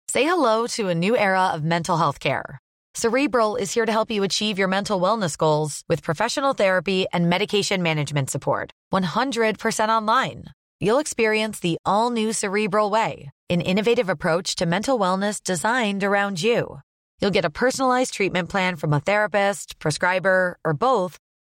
Say 0.08 0.24
hello 0.24 0.66
to 0.74 0.88
a 0.88 0.94
new 0.94 1.16
era 1.16 1.52
of 1.54 1.62
mental 1.62 1.96
health 1.96 2.18
care. 2.18 2.58
Cerebral 2.94 3.54
is 3.54 3.72
here 3.72 3.86
to 3.86 3.92
help 3.92 4.10
you 4.10 4.24
achieve 4.24 4.58
your 4.58 4.66
mental 4.66 5.00
wellness 5.00 5.38
goals 5.38 5.84
with 5.88 6.02
professional 6.02 6.52
therapy 6.52 7.06
and 7.12 7.30
medication 7.30 7.80
management 7.80 8.28
support. 8.28 8.72
100% 8.92 9.88
online. 9.88 10.46
You'll 10.80 10.98
experience 10.98 11.60
the 11.60 11.78
all 11.84 12.10
new 12.10 12.32
Cerebral 12.32 12.90
Way, 12.90 13.30
an 13.48 13.60
innovative 13.60 14.08
approach 14.08 14.56
to 14.56 14.66
mental 14.66 14.98
wellness 14.98 15.40
designed 15.40 16.02
around 16.02 16.42
you. 16.42 16.80
You'll 17.20 17.30
get 17.30 17.44
a 17.44 17.50
personalized 17.50 18.14
treatment 18.14 18.48
plan 18.48 18.74
from 18.74 18.92
a 18.92 18.98
therapist, 18.98 19.78
prescriber, 19.78 20.58
or 20.64 20.74
both 20.74 21.20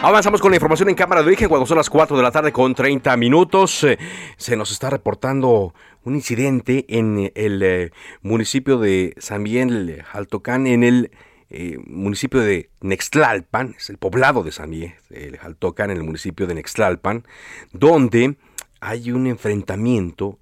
Avanzamos 0.00 0.40
con 0.40 0.52
la 0.52 0.56
información 0.56 0.88
en 0.88 0.94
cámara 0.94 1.22
de 1.22 1.26
origen 1.26 1.48
cuando 1.48 1.66
son 1.66 1.76
las 1.76 1.90
4 1.90 2.16
de 2.16 2.22
la 2.22 2.30
tarde 2.30 2.52
con 2.52 2.72
30 2.72 3.16
minutos. 3.16 3.82
Eh, 3.82 3.98
se 4.36 4.56
nos 4.56 4.70
está 4.70 4.90
reportando 4.90 5.74
un 6.04 6.14
incidente 6.14 6.86
en 6.88 7.32
el 7.34 7.62
eh, 7.64 7.90
municipio 8.22 8.78
de 8.78 9.14
San 9.18 9.42
Miguel 9.42 10.04
Jaltocán, 10.06 10.68
en 10.68 10.84
el 10.84 11.10
eh, 11.50 11.78
municipio 11.84 12.40
de 12.40 12.70
Nextlalpan, 12.80 13.74
es 13.76 13.90
el 13.90 13.98
poblado 13.98 14.44
de 14.44 14.52
San 14.52 14.70
Miguel 14.70 14.94
Jaltocán, 15.40 15.90
en 15.90 15.96
el 15.96 16.04
municipio 16.04 16.46
de 16.46 16.54
Nextlalpan, 16.54 17.26
donde 17.72 18.36
hay 18.80 19.10
un 19.10 19.26
enfrentamiento 19.26 20.38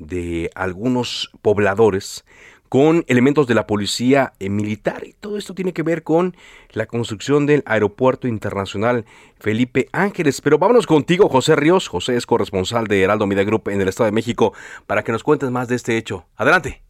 de 0.00 0.50
algunos 0.56 1.30
pobladores 1.42 2.24
con 2.68 3.04
elementos 3.08 3.46
de 3.46 3.54
la 3.54 3.66
policía 3.66 4.32
eh, 4.38 4.48
militar 4.48 5.04
y 5.06 5.12
todo 5.14 5.38
esto 5.38 5.54
tiene 5.54 5.72
que 5.72 5.82
ver 5.82 6.02
con 6.02 6.36
la 6.72 6.86
construcción 6.86 7.46
del 7.46 7.62
aeropuerto 7.66 8.28
internacional 8.28 9.04
Felipe 9.38 9.88
Ángeles. 9.92 10.40
Pero 10.40 10.58
vámonos 10.58 10.86
contigo, 10.86 11.28
José 11.28 11.56
Ríos. 11.56 11.88
José 11.88 12.16
es 12.16 12.26
corresponsal 12.26 12.86
de 12.86 13.02
Heraldo 13.02 13.26
Media 13.26 13.44
Group 13.44 13.68
en 13.68 13.80
el 13.80 13.88
Estado 13.88 14.06
de 14.06 14.12
México 14.12 14.52
para 14.86 15.02
que 15.04 15.12
nos 15.12 15.22
cuentes 15.22 15.50
más 15.50 15.68
de 15.68 15.76
este 15.76 15.96
hecho. 15.96 16.26
Adelante. 16.36 16.85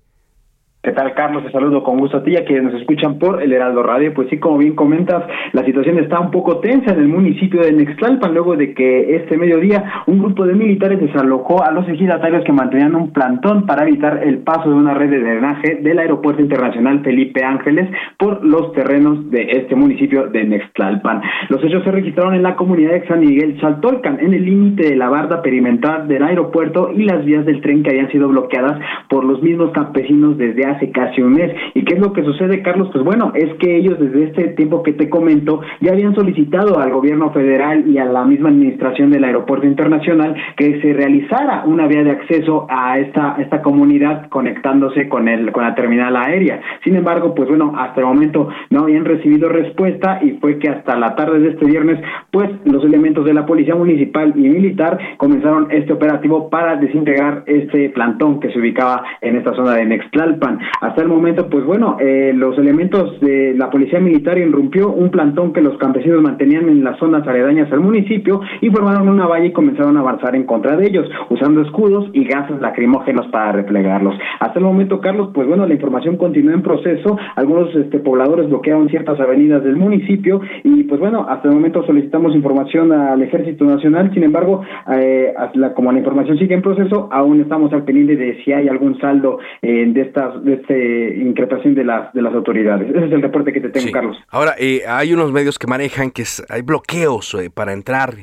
¿Qué 0.87 0.93
tal, 0.93 1.15
Carlos? 1.15 1.43
Te 1.43 1.51
saludo 1.51 1.83
con 1.83 1.99
gusto 1.99 2.19
a 2.19 2.23
ti 2.23 2.31
y 2.31 2.37
a 2.37 2.45
quienes 2.45 2.71
nos 2.71 2.81
escuchan 2.81 3.19
por 3.19 3.43
el 3.43 3.53
Heraldo 3.53 3.83
Radio. 3.83 4.15
Pues 4.15 4.29
sí, 4.31 4.39
como 4.39 4.59
bien 4.59 4.77
comentas, 4.77 5.25
la 5.53 5.65
situación 5.65 5.99
está 5.99 6.21
un 6.21 6.31
poco 6.31 6.61
tensa 6.61 6.93
en 6.93 7.01
el 7.01 7.09
municipio 7.09 7.61
de 7.61 7.73
Nextlalpan 7.73 8.33
luego 8.33 8.55
de 8.55 8.73
que 8.73 9.17
este 9.17 9.37
mediodía 9.37 10.05
un 10.07 10.21
grupo 10.21 10.47
de 10.47 10.55
militares 10.55 11.01
desalojó 11.01 11.65
a 11.65 11.73
los 11.73 11.89
ejidatarios 11.89 12.45
que 12.45 12.53
mantenían 12.53 12.95
un 12.95 13.13
plantón 13.13 13.67
para 13.67 13.83
evitar 13.83 14.23
el 14.23 14.39
paso 14.39 14.69
de 14.69 14.77
una 14.77 14.95
red 14.95 15.11
de 15.11 15.19
drenaje 15.19 15.75
del 15.83 15.99
Aeropuerto 15.99 16.41
Internacional 16.41 17.01
Felipe 17.01 17.43
Ángeles 17.43 17.91
por 18.17 18.45
los 18.45 18.73
terrenos 18.73 19.29
de 19.33 19.43
este 19.43 19.75
municipio 19.75 20.29
de 20.29 20.45
Nextlalpan. 20.45 21.21
Los 21.49 21.65
hechos 21.65 21.83
se 21.83 21.91
registraron 21.91 22.35
en 22.35 22.45
la 22.45 22.55
comunidad 22.55 22.93
de 22.93 23.09
San 23.09 23.19
Miguel 23.19 23.59
Chaltolcan, 23.61 24.21
en 24.21 24.35
el 24.35 24.45
límite 24.45 24.91
de 24.91 24.95
la 24.95 25.09
barda 25.09 25.43
perimetral 25.43 26.07
del 26.07 26.23
aeropuerto 26.23 26.93
y 26.95 27.03
las 27.03 27.25
vías 27.25 27.45
del 27.45 27.61
tren 27.61 27.83
que 27.83 27.91
habían 27.91 28.13
sido 28.13 28.29
bloqueadas 28.29 28.79
por 29.09 29.25
los 29.25 29.43
mismos 29.43 29.73
campesinos 29.73 30.39
desde 30.39 30.65
hace 30.65 30.76
hace 30.77 30.91
casi 30.91 31.23
un 31.23 31.33
mes. 31.33 31.53
¿Y 31.75 31.85
qué 31.85 31.95
es 31.95 32.01
lo 32.01 32.13
que 32.13 32.23
sucede, 32.23 32.63
Carlos? 32.63 32.89
Pues 32.93 33.05
bueno, 33.05 33.33
es 33.35 33.53
que 33.55 33.77
ellos 33.77 33.99
desde 33.99 34.25
este 34.25 34.49
tiempo 34.49 34.83
que 34.83 34.93
te 34.93 35.11
comento 35.11 35.61
ya 35.81 35.93
habían 35.93 36.15
solicitado 36.15 36.79
al 36.79 36.91
gobierno 36.91 37.31
federal 37.33 37.85
y 37.89 37.99
a 37.99 38.05
la 38.05 38.25
misma 38.25 38.51
administración 38.51 39.11
del 39.11 39.25
aeropuerto 39.25 39.67
internacional 39.67 40.35
que 40.57 40.81
se 40.81 40.93
realizara 40.93 41.65
una 41.67 41.87
vía 41.87 42.05
de 42.05 42.11
acceso 42.11 42.67
a 42.69 42.99
esta, 42.99 43.37
esta 43.39 43.63
comunidad 43.63 44.29
conectándose 44.29 45.09
con, 45.09 45.29
el, 45.29 45.53
con 45.53 45.65
la 45.65 45.75
terminal 45.75 46.17
aérea. 46.17 46.61
Sin 46.85 46.97
embargo, 46.97 47.35
pues 47.35 47.49
bueno, 47.49 47.73
hasta 47.77 48.01
el 48.01 48.07
momento 48.07 48.49
no 48.71 48.81
habían 48.81 49.05
recibido 49.05 49.49
respuesta 49.49 50.21
y 50.23 50.33
fue 50.33 50.59
que 50.59 50.69
hasta 50.69 50.97
la 50.97 51.15
tarde 51.15 51.41
de 51.41 51.51
este 51.51 51.65
viernes, 51.65 52.01
pues 52.31 52.51
los 52.65 52.85
elementos 52.85 53.25
de 53.25 53.35
la 53.35 53.47
Policía 53.47 53.75
Municipal 53.75 54.33
y 54.37 54.49
Militar 54.49 54.99
comenzaron 55.17 55.69
este 55.71 55.93
operativo 55.93 56.51
para 56.51 56.77
desintegrar 56.77 57.45
este 57.47 57.91
plantón 57.91 58.41
que 58.41 58.51
se 58.51 58.59
ubicaba 58.59 59.03
en 59.21 59.37
esta 59.37 59.55
zona 59.55 59.75
de 59.75 59.87
Nextlalpan. 59.87 60.59
Hasta 60.81 61.03
el 61.03 61.09
momento, 61.09 61.49
pues 61.49 61.65
bueno, 61.65 61.97
eh, 62.01 62.33
los 62.35 62.57
elementos 62.59 63.19
de 63.21 63.55
la 63.55 63.71
policía 63.71 64.01
militar 64.01 64.39
irrumpió 64.39 64.91
un 64.91 65.11
plantón 65.11 65.53
que 65.53 65.61
los 65.61 65.77
campesinos 65.79 66.23
mantenían 66.23 66.69
en 66.69 66.85
las 66.85 66.99
zonas 66.99 67.27
aledañas 67.27 67.73
al 67.73 67.81
municipio 67.81 68.41
y 68.61 68.71
formaron 68.71 69.09
una 69.09 69.27
valla 69.27 69.47
y 69.47 69.53
comenzaron 69.53 69.97
a 69.97 70.01
avanzar 70.01 70.35
en 70.35 70.45
contra 70.45 70.77
de 70.77 70.87
ellos, 70.87 71.09
usando 71.31 71.63
escudos 71.63 72.09
y 72.13 72.25
gases 72.25 72.61
lacrimógenos 72.61 73.27
para 73.29 73.53
replegarlos. 73.53 74.15
Hasta 74.41 74.59
el 74.59 74.65
momento, 74.65 75.01
Carlos, 75.01 75.31
pues 75.33 75.47
bueno, 75.47 75.67
la 75.67 75.75
información 75.75 76.17
continúa 76.17 76.55
en 76.55 76.63
proceso. 76.63 77.17
Algunos 77.37 77.75
este, 77.75 77.99
pobladores 77.99 78.49
bloquearon 78.49 78.89
ciertas 78.89 79.19
avenidas 79.21 79.63
del 79.65 79.77
municipio 79.77 80.41
y 80.65 80.85
pues 80.85 81.01
bueno, 81.01 81.27
hasta 81.29 81.49
el 81.49 81.55
momento 81.55 81.85
solicitamos 81.85 82.35
información 82.35 82.93
al 82.93 83.23
Ejército 83.23 83.65
Nacional. 83.65 84.11
Sin 84.13 84.23
embargo, 84.23 84.63
eh, 84.93 85.35
como 85.75 85.93
la 85.93 85.99
información 85.99 86.39
sigue 86.39 86.55
en 86.55 86.63
proceso, 86.63 87.09
aún 87.11 87.41
estamos 87.41 87.73
al 87.73 87.85
pendiente 87.85 88.17
de 88.17 88.43
si 88.45 88.53
hay 88.53 88.69
algún 88.69 88.99
saldo 88.99 89.39
eh, 89.63 89.85
de 89.87 90.01
estas 90.01 90.43
esta 90.61 90.75
increpación 90.75 91.75
de 91.75 91.85
las, 91.85 92.13
de 92.13 92.23
las 92.23 92.35
autoridades. 92.35 92.89
Ese 92.89 93.07
es 93.07 93.13
el 93.13 93.23
reporte 93.23 93.53
que 93.53 93.61
te 93.61 93.69
tengo, 93.69 93.91
Carlos. 93.93 94.17
Ahora, 94.31 94.55
eh, 94.59 94.83
hay 94.89 95.13
unos 95.13 95.33
medios 95.33 95.59
que 95.59 95.67
manejan 95.67 96.11
que 96.11 96.25
hay 96.49 96.63
bloqueos 96.63 97.35
eh, 97.35 97.51
para 97.53 97.73
entrar 97.73 98.15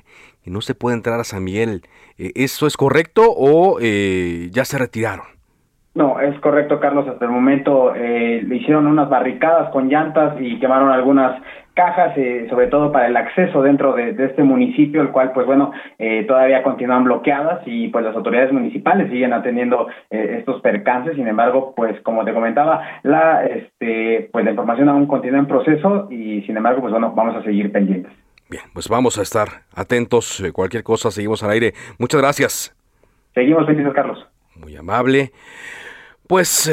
y 0.45 0.51
no 0.51 0.61
se 0.61 0.75
puede 0.75 0.95
entrar 0.95 1.19
a 1.19 1.23
San 1.23 1.43
Miguel. 1.43 1.81
Eh, 2.17 2.31
¿Eso 2.35 2.67
es 2.67 2.77
correcto 2.77 3.23
o 3.25 3.79
ya 3.79 4.65
se 4.65 4.77
retiraron? 4.77 5.25
No, 5.95 6.19
es 6.19 6.39
correcto, 6.39 6.79
Carlos. 6.79 7.07
Hasta 7.07 7.25
el 7.25 7.31
momento 7.31 7.93
le 7.93 8.55
hicieron 8.55 8.87
unas 8.87 9.09
barricadas 9.09 9.69
con 9.71 9.89
llantas 9.89 10.35
y 10.39 10.59
quemaron 10.59 10.89
algunas 10.89 11.39
cajas, 11.73 12.17
eh, 12.17 12.47
sobre 12.49 12.67
todo 12.67 12.91
para 12.91 13.07
el 13.07 13.17
acceso 13.17 13.61
dentro 13.61 13.93
de, 13.93 14.15
este 14.17 14.43
municipio, 14.43 15.01
el 15.01 15.09
cual, 15.09 15.31
pues 15.33 15.45
bueno, 15.45 15.71
eh, 15.97 16.23
todavía 16.27 16.63
continúan 16.63 17.03
bloqueadas 17.03 17.61
y 17.65 17.87
pues 17.89 18.05
las 18.05 18.15
autoridades 18.15 18.51
municipales 18.51 19.09
siguen 19.09 19.33
atendiendo 19.33 19.87
eh, 20.09 20.37
estos 20.39 20.61
percances. 20.61 21.15
Sin 21.15 21.27
embargo, 21.27 21.73
pues 21.75 21.99
como 22.01 22.23
te 22.25 22.33
comentaba, 22.33 22.81
la, 23.03 23.45
este, 23.45 24.29
pues 24.31 24.45
la 24.45 24.51
información 24.51 24.89
aún 24.89 25.07
continúa 25.07 25.39
en 25.39 25.47
proceso 25.47 26.07
y 26.11 26.41
sin 26.43 26.57
embargo, 26.57 26.81
pues 26.81 26.91
bueno, 26.91 27.13
vamos 27.15 27.35
a 27.35 27.43
seguir 27.43 27.71
pendientes. 27.71 28.11
Bien, 28.49 28.63
pues 28.73 28.87
vamos 28.87 29.17
a 29.17 29.23
estar 29.23 29.47
atentos. 29.75 30.43
Cualquier 30.53 30.83
cosa, 30.83 31.09
seguimos 31.09 31.43
al 31.43 31.51
aire. 31.51 31.73
Muchas 31.97 32.21
gracias. 32.21 32.75
Seguimos 33.33 33.65
pendientes, 33.65 33.95
Carlos. 33.95 34.27
Muy 34.55 34.75
amable. 34.75 35.31
Pues 36.27 36.71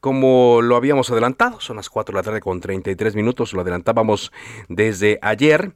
como 0.00 0.60
lo 0.62 0.76
habíamos 0.76 1.10
adelantado, 1.10 1.60
son 1.60 1.76
las 1.76 1.90
4 1.90 2.12
de 2.12 2.18
la 2.18 2.22
tarde 2.22 2.40
con 2.40 2.60
33 2.60 3.14
minutos, 3.14 3.52
lo 3.52 3.60
adelantábamos 3.60 4.32
desde 4.68 5.18
ayer. 5.22 5.72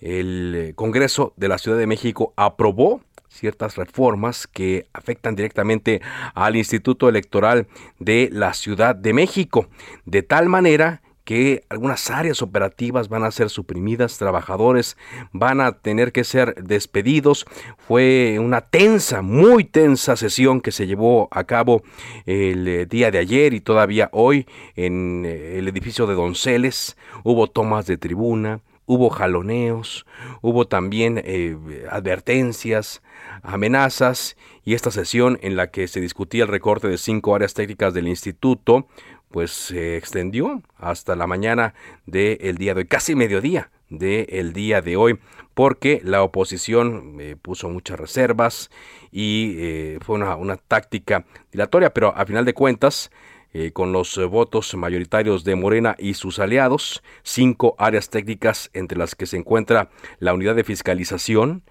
El 0.00 0.72
Congreso 0.76 1.32
de 1.36 1.48
la 1.48 1.58
Ciudad 1.58 1.78
de 1.78 1.86
México 1.86 2.32
aprobó 2.36 3.00
ciertas 3.28 3.76
reformas 3.76 4.46
que 4.46 4.86
afectan 4.92 5.34
directamente 5.34 6.00
al 6.34 6.56
Instituto 6.56 7.08
Electoral 7.08 7.66
de 7.98 8.28
la 8.32 8.54
Ciudad 8.54 8.94
de 8.94 9.12
México, 9.12 9.68
de 10.04 10.22
tal 10.22 10.48
manera 10.48 11.02
que 11.28 11.66
algunas 11.68 12.08
áreas 12.08 12.40
operativas 12.40 13.10
van 13.10 13.22
a 13.22 13.30
ser 13.30 13.50
suprimidas, 13.50 14.16
trabajadores 14.16 14.96
van 15.30 15.60
a 15.60 15.72
tener 15.72 16.10
que 16.10 16.24
ser 16.24 16.54
despedidos. 16.54 17.44
Fue 17.76 18.38
una 18.40 18.62
tensa, 18.62 19.20
muy 19.20 19.64
tensa 19.64 20.16
sesión 20.16 20.62
que 20.62 20.72
se 20.72 20.86
llevó 20.86 21.28
a 21.30 21.44
cabo 21.44 21.82
el 22.24 22.66
eh, 22.66 22.86
día 22.86 23.10
de 23.10 23.18
ayer 23.18 23.52
y 23.52 23.60
todavía 23.60 24.08
hoy 24.14 24.46
en 24.74 25.26
eh, 25.26 25.58
el 25.58 25.68
edificio 25.68 26.06
de 26.06 26.14
Donceles. 26.14 26.96
Hubo 27.24 27.46
tomas 27.46 27.84
de 27.84 27.98
tribuna, 27.98 28.62
hubo 28.86 29.10
jaloneos, 29.10 30.06
hubo 30.40 30.66
también 30.66 31.20
eh, 31.22 31.58
advertencias, 31.90 33.02
amenazas 33.42 34.38
y 34.64 34.72
esta 34.72 34.90
sesión 34.90 35.38
en 35.42 35.56
la 35.56 35.70
que 35.70 35.88
se 35.88 36.00
discutía 36.00 36.44
el 36.44 36.48
recorte 36.48 36.88
de 36.88 36.96
cinco 36.96 37.34
áreas 37.34 37.52
técnicas 37.52 37.92
del 37.92 38.08
instituto 38.08 38.86
pues 39.30 39.50
se 39.50 39.96
extendió 39.96 40.62
hasta 40.76 41.16
la 41.16 41.26
mañana 41.26 41.74
del 42.06 42.56
día 42.56 42.74
de 42.74 42.80
hoy, 42.80 42.86
casi 42.86 43.14
mediodía 43.14 43.70
del 43.90 44.52
día 44.52 44.82
de 44.82 44.96
hoy, 44.96 45.18
porque 45.54 46.00
la 46.04 46.22
oposición 46.22 47.16
eh, 47.20 47.36
puso 47.40 47.68
muchas 47.68 47.98
reservas 47.98 48.70
y 49.10 49.54
eh, 49.58 49.98
fue 50.02 50.16
una, 50.16 50.56
táctica 50.56 51.24
dilatoria, 51.50 51.92
pero 51.92 52.14
a 52.16 52.26
final 52.26 52.44
de 52.44 52.54
cuentas, 52.54 53.10
eh, 53.54 53.72
con 53.72 53.92
los 53.92 54.18
votos 54.28 54.74
mayoritarios 54.74 55.42
de 55.42 55.56
Morena 55.56 55.96
y 55.98 56.14
sus 56.14 56.38
aliados, 56.38 57.02
cinco 57.22 57.74
áreas 57.78 58.10
técnicas 58.10 58.70
entre 58.74 58.98
las 58.98 59.14
que 59.14 59.26
se 59.26 59.38
encuentra 59.38 59.90
la 60.18 60.34
unidad 60.34 60.54
de 60.54 60.64
fiscalización, 60.64 61.62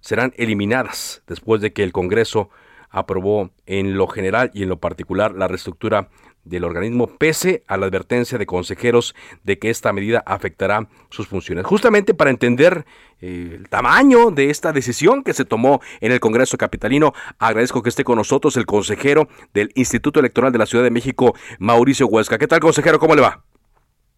serán 0.00 0.32
eliminadas 0.36 1.22
después 1.26 1.60
de 1.60 1.72
que 1.72 1.84
el 1.84 1.92
Congreso 1.92 2.50
aprobó 2.92 3.50
en 3.66 3.96
lo 3.96 4.06
general 4.06 4.50
y 4.52 4.64
en 4.64 4.68
lo 4.68 4.78
particular 4.78 5.32
la 5.34 5.48
reestructura 5.48 6.08
del 6.44 6.64
organismo 6.64 7.06
pese 7.06 7.62
a 7.66 7.76
la 7.76 7.86
advertencia 7.86 8.38
de 8.38 8.46
consejeros 8.46 9.14
de 9.44 9.58
que 9.58 9.70
esta 9.70 9.92
medida 9.92 10.22
afectará 10.26 10.88
sus 11.10 11.28
funciones. 11.28 11.64
Justamente 11.66 12.14
para 12.14 12.30
entender 12.30 12.84
eh, 13.20 13.52
el 13.54 13.68
tamaño 13.68 14.30
de 14.30 14.50
esta 14.50 14.72
decisión 14.72 15.22
que 15.22 15.32
se 15.32 15.44
tomó 15.44 15.80
en 16.00 16.12
el 16.12 16.20
Congreso 16.20 16.58
Capitalino, 16.58 17.12
agradezco 17.38 17.82
que 17.82 17.88
esté 17.88 18.04
con 18.04 18.16
nosotros 18.16 18.56
el 18.56 18.66
consejero 18.66 19.28
del 19.54 19.70
Instituto 19.74 20.20
Electoral 20.20 20.52
de 20.52 20.58
la 20.58 20.66
Ciudad 20.66 20.84
de 20.84 20.90
México, 20.90 21.34
Mauricio 21.58 22.06
Huesca. 22.06 22.38
¿Qué 22.38 22.48
tal, 22.48 22.60
consejero? 22.60 22.98
¿Cómo 22.98 23.14
le 23.14 23.22
va? 23.22 23.44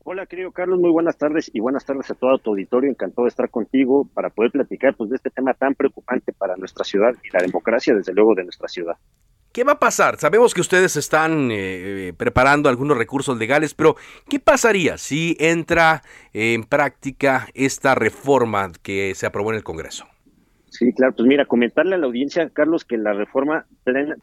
Hola, 0.06 0.26
querido 0.26 0.52
Carlos, 0.52 0.78
muy 0.78 0.90
buenas 0.90 1.16
tardes 1.16 1.50
y 1.54 1.60
buenas 1.60 1.86
tardes 1.86 2.10
a 2.10 2.14
todo 2.14 2.36
tu 2.36 2.50
auditorio. 2.50 2.90
Encantado 2.90 3.24
de 3.24 3.30
estar 3.30 3.48
contigo 3.48 4.06
para 4.12 4.28
poder 4.28 4.50
platicar 4.50 4.94
pues, 4.94 5.08
de 5.08 5.16
este 5.16 5.30
tema 5.30 5.54
tan 5.54 5.74
preocupante 5.74 6.30
para 6.34 6.56
nuestra 6.56 6.84
ciudad 6.84 7.14
y 7.24 7.30
la 7.32 7.40
democracia, 7.40 7.94
desde 7.94 8.12
luego, 8.12 8.34
de 8.34 8.44
nuestra 8.44 8.68
ciudad. 8.68 8.96
¿Qué 9.54 9.62
va 9.62 9.74
a 9.74 9.78
pasar? 9.78 10.18
Sabemos 10.18 10.52
que 10.52 10.60
ustedes 10.60 10.96
están 10.96 11.50
eh, 11.52 12.12
preparando 12.16 12.68
algunos 12.68 12.98
recursos 12.98 13.38
legales, 13.38 13.72
pero 13.72 13.94
¿qué 14.28 14.40
pasaría 14.40 14.98
si 14.98 15.36
entra 15.38 16.02
en 16.32 16.64
práctica 16.64 17.46
esta 17.54 17.94
reforma 17.94 18.72
que 18.82 19.14
se 19.14 19.26
aprobó 19.26 19.52
en 19.52 19.58
el 19.58 19.62
Congreso? 19.62 20.08
Sí, 20.74 20.92
claro, 20.92 21.14
pues 21.14 21.28
mira, 21.28 21.46
comentarle 21.46 21.94
a 21.94 21.98
la 21.98 22.06
audiencia, 22.06 22.50
Carlos, 22.50 22.84
que 22.84 22.98
la 22.98 23.12
reforma 23.12 23.64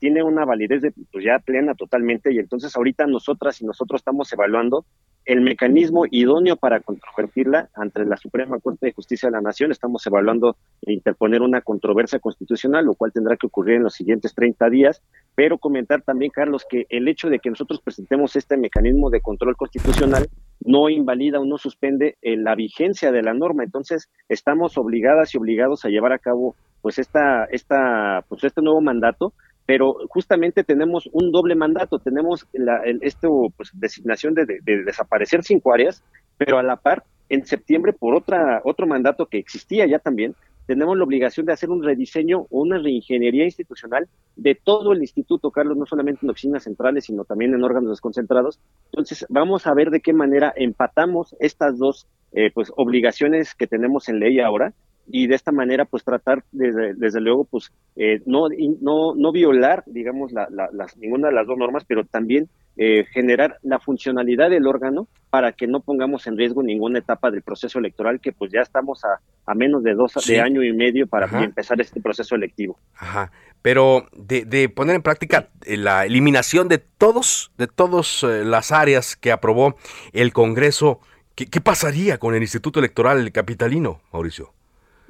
tiene 0.02 0.22
una 0.22 0.44
validez 0.44 0.82
de, 0.82 0.92
pues 1.10 1.24
ya 1.24 1.40
plena 1.40 1.76
totalmente 1.76 2.34
y 2.34 2.40
entonces 2.40 2.76
ahorita 2.76 3.08
nosotras 3.08 3.62
y 3.62 3.66
nosotros 3.66 4.02
estamos 4.02 4.34
evaluando 4.34 4.86
el 5.24 5.40
mecanismo 5.40 6.04
idóneo 6.12 6.58
para 6.58 6.82
controvertirla 6.82 7.70
ante 7.74 8.04
la 8.04 8.18
Suprema 8.18 8.60
Corte 8.60 8.88
de 8.88 8.92
Justicia 8.92 9.30
de 9.30 9.32
la 9.32 9.40
Nación. 9.40 9.72
Estamos 9.72 10.06
evaluando 10.06 10.58
interponer 10.82 11.42
una 11.42 11.62
controversia 11.62 12.20
constitucional, 12.20 12.84
lo 12.84 12.96
cual 12.96 13.14
tendrá 13.14 13.38
que 13.38 13.48
ocurrir 13.48 13.78
en 13.78 13.84
los 13.84 13.94
siguientes 13.94 14.36
30 14.36 14.70
días. 14.70 15.02
Pero 15.36 15.58
comentar 15.58 16.02
también, 16.02 16.32
Carlos, 16.32 16.66
que 16.70 16.86
el 16.90 17.08
hecho 17.08 17.30
de 17.30 17.40
que 17.40 17.50
nosotros 17.50 17.80
presentemos 17.80 18.36
este 18.36 18.58
mecanismo 18.58 19.10
de 19.10 19.22
control 19.22 19.56
constitucional 19.56 20.28
no 20.63 20.89
invalida 20.89 21.39
o 21.39 21.45
no 21.45 21.58
suspende 21.58 22.17
eh, 22.21 22.38
la 22.38 22.56
vigencia 22.56 23.12
de 23.12 23.24
la 23.24 23.34
norma. 23.34 23.63
Entonces, 23.63 24.10
estamos 24.30 24.78
obligadas 24.78 25.34
y 25.34 25.38
obligados 25.38 25.86
a 25.86 25.89
llevar 25.89 26.13
a 26.13 26.19
cabo 26.19 26.56
pues 26.82 26.97
esta, 26.97 27.45
esta, 27.45 28.24
pues 28.28 28.43
este 28.43 28.62
nuevo 28.62 28.82
mandato 28.82 29.34
pero 29.71 29.95
justamente 30.10 30.65
tenemos 30.65 31.10
un 31.13 31.32
doble 31.32 31.56
mandato, 31.56 32.00
tenemos 32.00 32.45
la, 32.52 32.82
esto, 33.02 33.47
pues, 33.56 33.69
designación 33.74 34.34
de, 34.34 34.60
desaparecer 34.65 35.43
cinco 35.43 35.74
áreas, 35.74 36.04
pero 36.38 36.58
a 36.58 36.63
la 36.63 36.76
par, 36.76 37.04
en 37.30 37.45
septiembre, 37.45 37.93
por 37.93 38.13
otra, 38.13 38.62
otro 38.65 38.86
mandato 38.86 39.28
que 39.28 39.38
existía 39.38 39.86
ya 39.88 40.00
también, 40.00 40.36
tenemos 40.72 40.98
la 40.98 41.04
obligación 41.04 41.46
de 41.46 41.52
hacer 41.52 41.70
un 41.70 41.84
rediseño 41.84 42.48
o 42.50 42.62
una 42.62 42.78
reingeniería 42.78 43.44
institucional 43.44 44.08
de 44.38 44.56
todo 44.56 44.94
el 44.94 45.02
instituto, 45.02 45.52
Carlos, 45.52 45.76
no 45.76 45.86
solamente 45.86 46.22
en 46.24 46.30
oficinas 46.30 46.64
centrales, 46.64 47.04
sino 47.04 47.26
también 47.26 47.54
en 47.54 47.62
órganos 47.62 47.90
desconcentrados. 47.90 48.58
Entonces, 48.86 49.26
vamos 49.28 49.68
a 49.68 49.74
ver 49.74 49.90
de 49.92 50.00
qué 50.00 50.14
manera 50.14 50.54
empatamos 50.56 51.36
estas 51.42 51.78
dos 51.78 52.08
eh, 52.32 52.52
pues, 52.54 52.72
obligaciones 52.78 53.54
que 53.54 53.68
tenemos 53.68 54.08
en 54.08 54.22
ley 54.22 54.40
ahora 54.40 54.74
y 55.12 55.28
de 55.28 55.36
esta 55.36 55.52
manera 55.52 55.86
pues 55.86 56.04
tratar 56.04 56.43
desde, 56.52 56.93
desde 56.95 57.19
luego 57.19 57.45
pues 57.45 57.71
eh, 57.97 58.21
no, 58.26 58.47
no, 58.82 59.13
no 59.15 59.32
violar 59.32 59.84
digamos 59.86 60.32
la, 60.32 60.47
las, 60.50 60.97
ninguna 60.97 61.28
de 61.28 61.34
las 61.34 61.45
dos 61.45 61.58
normas 61.58 61.84
pero 61.86 62.06
también 62.06 62.47
eh, 62.78 63.06
generar 63.12 63.58
la 63.63 63.80
funcionalidad 63.80 64.50
del 64.50 64.65
órgano 64.65 65.08
para 65.30 65.52
que 65.52 65.67
no 65.67 65.82
pongamos 65.82 66.26
en 66.28 66.38
riesgo 66.38 66.63
ninguna 66.63 67.00
etapa 67.00 67.30
del 67.30 67.41
proceso 67.41 67.80
electoral 67.80 68.21
que 68.21 68.32
pues 68.32 68.52
ya 68.52 68.62
estamos 68.62 69.04
a, 69.04 69.19
a 69.45 69.54
menos 69.54 69.84
de 69.84 69.93
dos 69.93 70.13
de 70.26 70.39
año 70.39 70.63
y 70.63 70.71
medio 70.71 71.08
para 71.08 71.28
empezar 71.43 71.80
este 71.82 72.02
proceso 72.02 72.36
electivo. 72.36 72.78
Ajá. 72.95 73.32
pero 73.62 74.06
de, 74.15 74.45
de, 74.45 74.69
poner 74.69 74.95
en 74.95 75.02
práctica 75.02 75.50
eh, 75.65 75.76
la 75.76 76.06
eliminación 76.06 76.69
de 76.69 76.78
todos 76.78 77.52
de 77.58 77.67
todas 77.67 78.24
las 78.24 78.71
áreas 78.71 79.17
que 79.17 79.34
aprobó 79.34 79.76
el 80.13 80.32
Congreso 80.32 81.02
¿qué, 81.36 81.47
¿qué 81.47 81.60
pasaría 81.60 82.17
con 82.17 82.34
el 82.34 82.41
Instituto 82.41 82.80
Electoral 82.80 83.30
Capitalino 83.34 84.00
Mauricio 84.13 84.54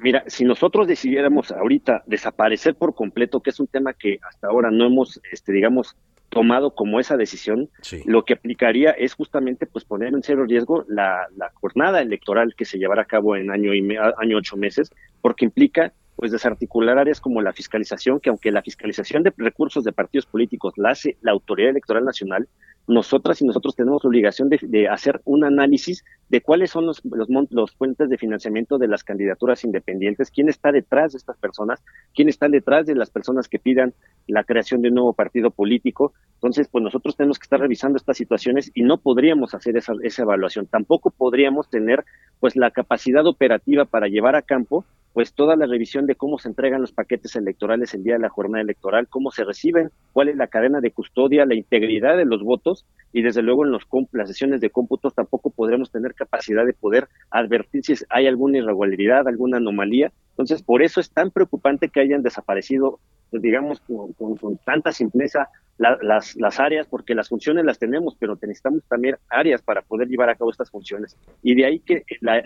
Mira, 0.02 0.24
si 0.26 0.44
nosotros 0.44 0.88
decidiéramos 0.88 1.52
ahorita 1.52 2.02
desaparecer 2.06 2.74
por 2.74 2.94
completo, 2.94 3.40
que 3.40 3.50
es 3.50 3.60
un 3.60 3.68
tema 3.68 3.92
que 3.92 4.18
hasta 4.28 4.48
ahora 4.48 4.70
no 4.72 4.86
hemos, 4.86 5.20
este, 5.30 5.52
digamos, 5.52 5.96
tomado 6.28 6.74
como 6.74 6.98
esa 6.98 7.16
decisión, 7.16 7.68
lo 8.06 8.24
que 8.24 8.32
aplicaría 8.32 8.90
es 8.90 9.14
justamente 9.14 9.66
pues 9.66 9.84
poner 9.84 10.14
en 10.14 10.22
serio 10.22 10.44
riesgo 10.44 10.84
la, 10.88 11.28
jornada 11.54 12.00
electoral 12.00 12.54
que 12.56 12.64
se 12.64 12.78
llevará 12.78 13.02
a 13.02 13.06
cabo 13.06 13.36
en 13.36 13.50
año 13.50 13.74
y 13.74 13.86
año 14.18 14.38
ocho 14.38 14.56
meses, 14.56 14.90
porque 15.20 15.44
implica 15.44 15.92
pues 16.16 16.32
desarticular 16.32 16.98
áreas 16.98 17.20
como 17.20 17.40
la 17.40 17.52
fiscalización, 17.52 18.20
que 18.20 18.30
aunque 18.30 18.52
la 18.52 18.62
fiscalización 18.62 19.22
de 19.22 19.32
recursos 19.36 19.84
de 19.84 19.92
partidos 19.92 20.26
políticos 20.26 20.74
la 20.76 20.90
hace 20.90 21.16
la 21.22 21.32
Autoridad 21.32 21.70
Electoral 21.70 22.04
Nacional, 22.04 22.48
nosotras 22.86 23.40
y 23.40 23.46
nosotros 23.46 23.76
tenemos 23.76 24.02
la 24.02 24.08
obligación 24.08 24.48
de, 24.48 24.88
hacer 24.88 25.20
un 25.24 25.44
análisis 25.44 26.04
de 26.28 26.40
cuáles 26.40 26.70
son 26.70 26.86
los, 26.86 27.00
los, 27.04 27.28
los, 27.50 27.72
fuentes 27.72 28.08
de 28.08 28.18
financiamiento 28.18 28.78
de 28.78 28.88
las 28.88 29.04
candidaturas 29.04 29.64
independientes, 29.64 30.30
quién 30.30 30.48
está 30.48 30.72
detrás 30.72 31.12
de 31.12 31.18
estas 31.18 31.36
personas, 31.36 31.82
quién 32.14 32.28
está 32.28 32.48
detrás 32.48 32.86
de 32.86 32.94
las 32.94 33.10
personas 33.10 33.48
que 33.48 33.58
pidan 33.58 33.94
la 34.26 34.42
creación 34.44 34.82
de 34.82 34.88
un 34.88 34.94
nuevo 34.94 35.12
partido 35.12 35.50
político. 35.50 36.12
Entonces, 36.34 36.68
pues 36.68 36.82
nosotros 36.82 37.16
tenemos 37.16 37.38
que 37.38 37.44
estar 37.44 37.60
revisando 37.60 37.96
estas 37.96 38.16
situaciones 38.16 38.70
y 38.74 38.82
no 38.82 38.98
podríamos 38.98 39.54
hacer 39.54 39.76
esa, 39.76 39.92
esa 40.02 40.22
evaluación. 40.22 40.66
Tampoco 40.66 41.10
podríamos 41.10 41.70
tener 41.70 42.04
pues 42.40 42.56
la 42.56 42.70
capacidad 42.70 43.26
operativa 43.26 43.84
para 43.84 44.08
llevar 44.08 44.34
a 44.34 44.42
campo 44.42 44.84
pues 45.12 45.34
toda 45.34 45.56
la 45.56 45.66
revisión 45.66 46.06
de 46.06 46.14
cómo 46.14 46.38
se 46.38 46.48
entregan 46.48 46.80
los 46.80 46.92
paquetes 46.92 47.36
electorales 47.36 47.92
el 47.94 48.02
día 48.02 48.14
de 48.14 48.20
la 48.20 48.30
jornada 48.30 48.62
electoral, 48.62 49.08
cómo 49.08 49.30
se 49.30 49.44
reciben, 49.44 49.90
cuál 50.12 50.28
es 50.28 50.36
la 50.36 50.46
cadena 50.46 50.80
de 50.80 50.90
custodia, 50.90 51.44
la 51.44 51.54
integridad 51.54 52.16
de 52.16 52.24
los 52.24 52.42
votos 52.42 52.86
y 53.12 53.22
desde 53.22 53.42
luego 53.42 53.66
en 53.66 53.72
las 54.12 54.28
sesiones 54.28 54.60
de 54.60 54.70
cómputos 54.70 55.14
tampoco 55.14 55.50
podremos 55.50 55.90
tener 55.90 56.14
capacidad 56.14 56.64
de 56.64 56.72
poder 56.72 57.08
advertir 57.30 57.84
si 57.84 57.94
hay 58.08 58.26
alguna 58.26 58.58
irregularidad, 58.58 59.28
alguna 59.28 59.58
anomalía. 59.58 60.12
Entonces, 60.30 60.62
por 60.62 60.82
eso 60.82 60.98
es 61.00 61.10
tan 61.10 61.30
preocupante 61.30 61.90
que 61.90 62.00
hayan 62.00 62.22
desaparecido, 62.22 63.00
pues, 63.30 63.42
digamos, 63.42 63.80
con, 63.80 64.58
tanta 64.64 64.92
simpleza 64.92 65.48
las, 65.76 66.36
áreas, 66.58 66.86
porque 66.86 67.14
las 67.14 67.28
funciones 67.28 67.66
las 67.66 67.78
tenemos, 67.78 68.16
pero 68.18 68.38
necesitamos 68.40 68.82
también 68.88 69.16
áreas 69.28 69.60
para 69.60 69.82
poder 69.82 70.08
llevar 70.08 70.30
a 70.30 70.34
cabo 70.34 70.50
estas 70.50 70.70
funciones. 70.70 71.16
Y 71.42 71.54
de 71.54 71.66
ahí 71.66 71.80
que 71.80 72.04
la 72.20 72.40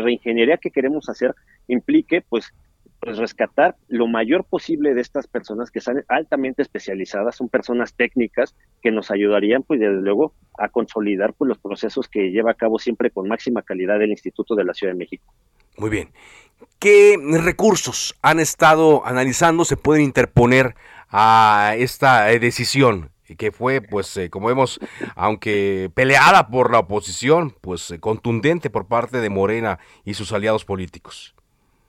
reingeniería 0.00 0.58
que 0.58 0.70
queremos 0.70 1.08
hacer 1.08 1.34
implique 1.86 2.22
pues 2.28 2.52
pues 2.98 3.18
rescatar 3.18 3.76
lo 3.88 4.06
mayor 4.06 4.44
posible 4.44 4.94
de 4.94 5.02
estas 5.02 5.26
personas 5.26 5.70
que 5.70 5.80
están 5.80 6.04
altamente 6.08 6.62
especializadas, 6.62 7.36
son 7.36 7.48
personas 7.48 7.94
técnicas 7.94 8.56
que 8.82 8.90
nos 8.90 9.10
ayudarían, 9.10 9.62
pues 9.62 9.80
desde 9.80 10.00
luego, 10.00 10.32
a 10.58 10.70
consolidar 10.70 11.34
pues, 11.34 11.48
los 11.48 11.58
procesos 11.58 12.08
que 12.08 12.30
lleva 12.30 12.52
a 12.52 12.54
cabo 12.54 12.78
siempre 12.78 13.10
con 13.10 13.28
máxima 13.28 13.62
calidad 13.62 14.00
el 14.00 14.10
Instituto 14.10 14.54
de 14.54 14.64
la 14.64 14.72
Ciudad 14.72 14.94
de 14.94 14.98
México. 14.98 15.24
Muy 15.76 15.90
bien. 15.90 16.08
¿Qué 16.78 17.18
recursos 17.42 18.16
han 18.22 18.40
estado 18.40 19.06
analizando 19.06 19.66
se 19.66 19.76
pueden 19.76 20.02
interponer 20.02 20.74
a 21.10 21.74
esta 21.76 22.32
eh, 22.32 22.38
decisión? 22.38 23.10
que 23.38 23.50
fue, 23.50 23.80
pues, 23.80 24.16
eh, 24.16 24.30
como 24.30 24.46
vemos, 24.46 24.78
aunque 25.16 25.90
peleada 25.94 26.48
por 26.48 26.70
la 26.70 26.78
oposición, 26.78 27.54
pues 27.60 27.90
eh, 27.90 27.98
contundente 27.98 28.70
por 28.70 28.86
parte 28.86 29.20
de 29.20 29.30
Morena 29.30 29.80
y 30.04 30.14
sus 30.14 30.32
aliados 30.32 30.64
políticos. 30.64 31.35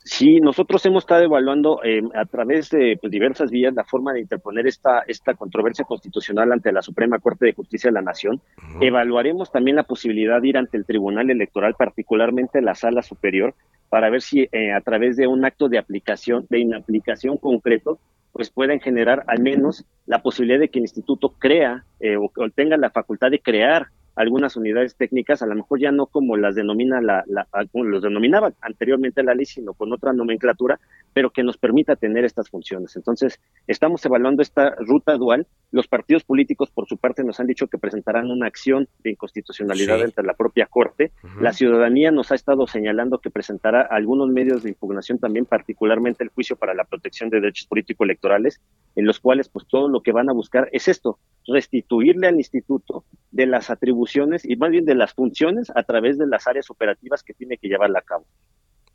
Sí, 0.10 0.40
nosotros 0.40 0.86
hemos 0.86 1.04
estado 1.04 1.24
evaluando 1.24 1.84
eh, 1.84 2.02
a 2.16 2.24
través 2.24 2.70
de 2.70 2.98
pues, 3.00 3.12
diversas 3.12 3.52
vías 3.52 3.74
la 3.74 3.84
forma 3.84 4.14
de 4.14 4.22
interponer 4.22 4.66
esta, 4.66 5.04
esta 5.06 5.34
controversia 5.34 5.84
constitucional 5.84 6.54
ante 6.54 6.72
la 6.72 6.82
Suprema 6.82 7.20
Corte 7.20 7.46
de 7.46 7.54
Justicia 7.54 7.90
de 7.90 7.96
la 7.96 8.02
Nación. 8.02 8.40
Evaluaremos 8.80 9.52
también 9.52 9.76
la 9.76 9.84
posibilidad 9.84 10.42
de 10.42 10.48
ir 10.48 10.58
ante 10.58 10.78
el 10.78 10.86
Tribunal 10.86 11.30
Electoral, 11.30 11.76
particularmente 11.78 12.62
la 12.62 12.74
Sala 12.74 13.02
Superior, 13.02 13.54
para 13.90 14.10
ver 14.10 14.22
si 14.22 14.48
eh, 14.50 14.72
a 14.72 14.80
través 14.80 15.18
de 15.18 15.28
un 15.28 15.44
acto 15.44 15.68
de 15.68 15.78
aplicación, 15.78 16.48
de 16.50 16.60
inaplicación 16.60 17.36
concreto, 17.36 18.00
pues 18.32 18.50
pueden 18.50 18.80
generar 18.80 19.26
al 19.28 19.42
menos 19.42 19.84
la 20.06 20.22
posibilidad 20.22 20.60
de 20.60 20.70
que 20.70 20.80
el 20.80 20.86
instituto 20.86 21.34
crea 21.38 21.84
eh, 22.00 22.16
o 22.16 22.32
tenga 22.56 22.78
la 22.78 22.92
facultad 22.92 23.30
de 23.30 23.40
crear 23.40 23.88
algunas 24.18 24.56
unidades 24.56 24.96
técnicas, 24.96 25.42
a 25.42 25.46
lo 25.46 25.56
mejor 25.56 25.80
ya 25.80 25.92
no 25.92 26.08
como 26.08 26.38
las 26.38 26.56
denomina 26.56 27.00
la, 27.02 27.24
la 27.28 27.48
los 27.74 28.02
denominaba 28.02 28.52
anteriormente 28.62 29.24
la 29.24 29.36
ley, 29.36 29.46
sino 29.46 29.74
con 29.74 29.94
otra 29.94 30.12
nomenclatura, 30.12 30.80
pero 31.14 31.30
que 31.30 31.44
nos 31.44 31.58
permita 31.58 31.96
tener 31.96 32.26
estas 32.26 32.50
funciones. 32.50 32.96
Entonces, 32.96 33.40
estamos 33.68 34.04
evaluando 34.06 34.42
esta 34.42 34.76
ruta 34.80 35.16
dual. 35.18 35.46
Los 35.72 35.88
partidos 35.88 36.24
políticos, 36.24 36.72
por 36.72 36.88
su 36.88 36.98
parte, 36.98 37.24
nos 37.24 37.40
han 37.40 37.48
dicho 37.48 37.68
que 37.68 37.78
presentarán 37.78 38.32
una 38.32 38.48
acción 38.48 38.88
de 39.04 39.12
inconstitucionalidad 39.12 40.02
ante 40.02 40.24
la 40.24 40.34
propia 40.34 40.66
Corte. 40.66 41.12
La 41.42 41.52
ciudadanía 41.52 42.12
nos 42.12 42.32
ha 42.32 42.36
estado 42.36 42.68
señalando 42.68 43.20
que 43.20 43.30
presentará 43.30 43.82
algunos 43.82 44.30
medios 44.30 44.64
de 44.64 44.70
impugnación 44.70 45.20
también, 45.20 45.46
particularmente 45.46 46.24
el 46.24 46.30
juicio 46.30 46.56
para 46.56 46.74
la 46.74 46.86
protección 46.86 47.30
de 47.30 47.42
derechos 47.42 47.68
político-electorales, 47.68 48.62
en 48.96 49.06
los 49.06 49.20
cuales, 49.20 49.50
pues, 49.50 49.68
todo 49.68 49.90
lo 49.90 50.02
que 50.02 50.14
van 50.14 50.30
a 50.30 50.34
buscar 50.34 50.70
es 50.72 50.88
esto, 50.88 51.20
restituirle 51.46 52.28
al 52.28 52.36
instituto 52.36 53.04
de 53.32 53.46
las 53.46 53.70
atribuciones 53.70 54.46
y 54.46 54.56
más 54.56 54.72
bien 54.72 54.86
de 54.86 54.96
las 54.96 55.14
funciones 55.14 55.72
a 55.76 55.84
través 55.84 56.18
de 56.18 56.28
las 56.28 56.48
áreas 56.48 56.70
operativas 56.70 57.24
que 57.24 57.34
tiene 57.34 57.58
que 57.58 57.68
llevarla 57.68 58.00
a 58.00 58.04
cabo. 58.04 58.26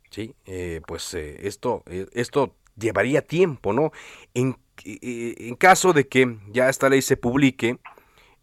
Sí, 0.09 0.35
eh, 0.45 0.81
pues 0.87 1.13
eh, 1.13 1.47
esto, 1.47 1.83
eh, 1.87 2.05
esto 2.13 2.55
llevaría 2.75 3.21
tiempo, 3.21 3.73
¿no? 3.73 3.91
En, 4.33 4.55
en, 4.85 5.55
caso 5.55 5.93
de 5.93 6.07
que 6.07 6.37
ya 6.51 6.69
esta 6.69 6.89
ley 6.89 7.01
se 7.01 7.17
publique 7.17 7.77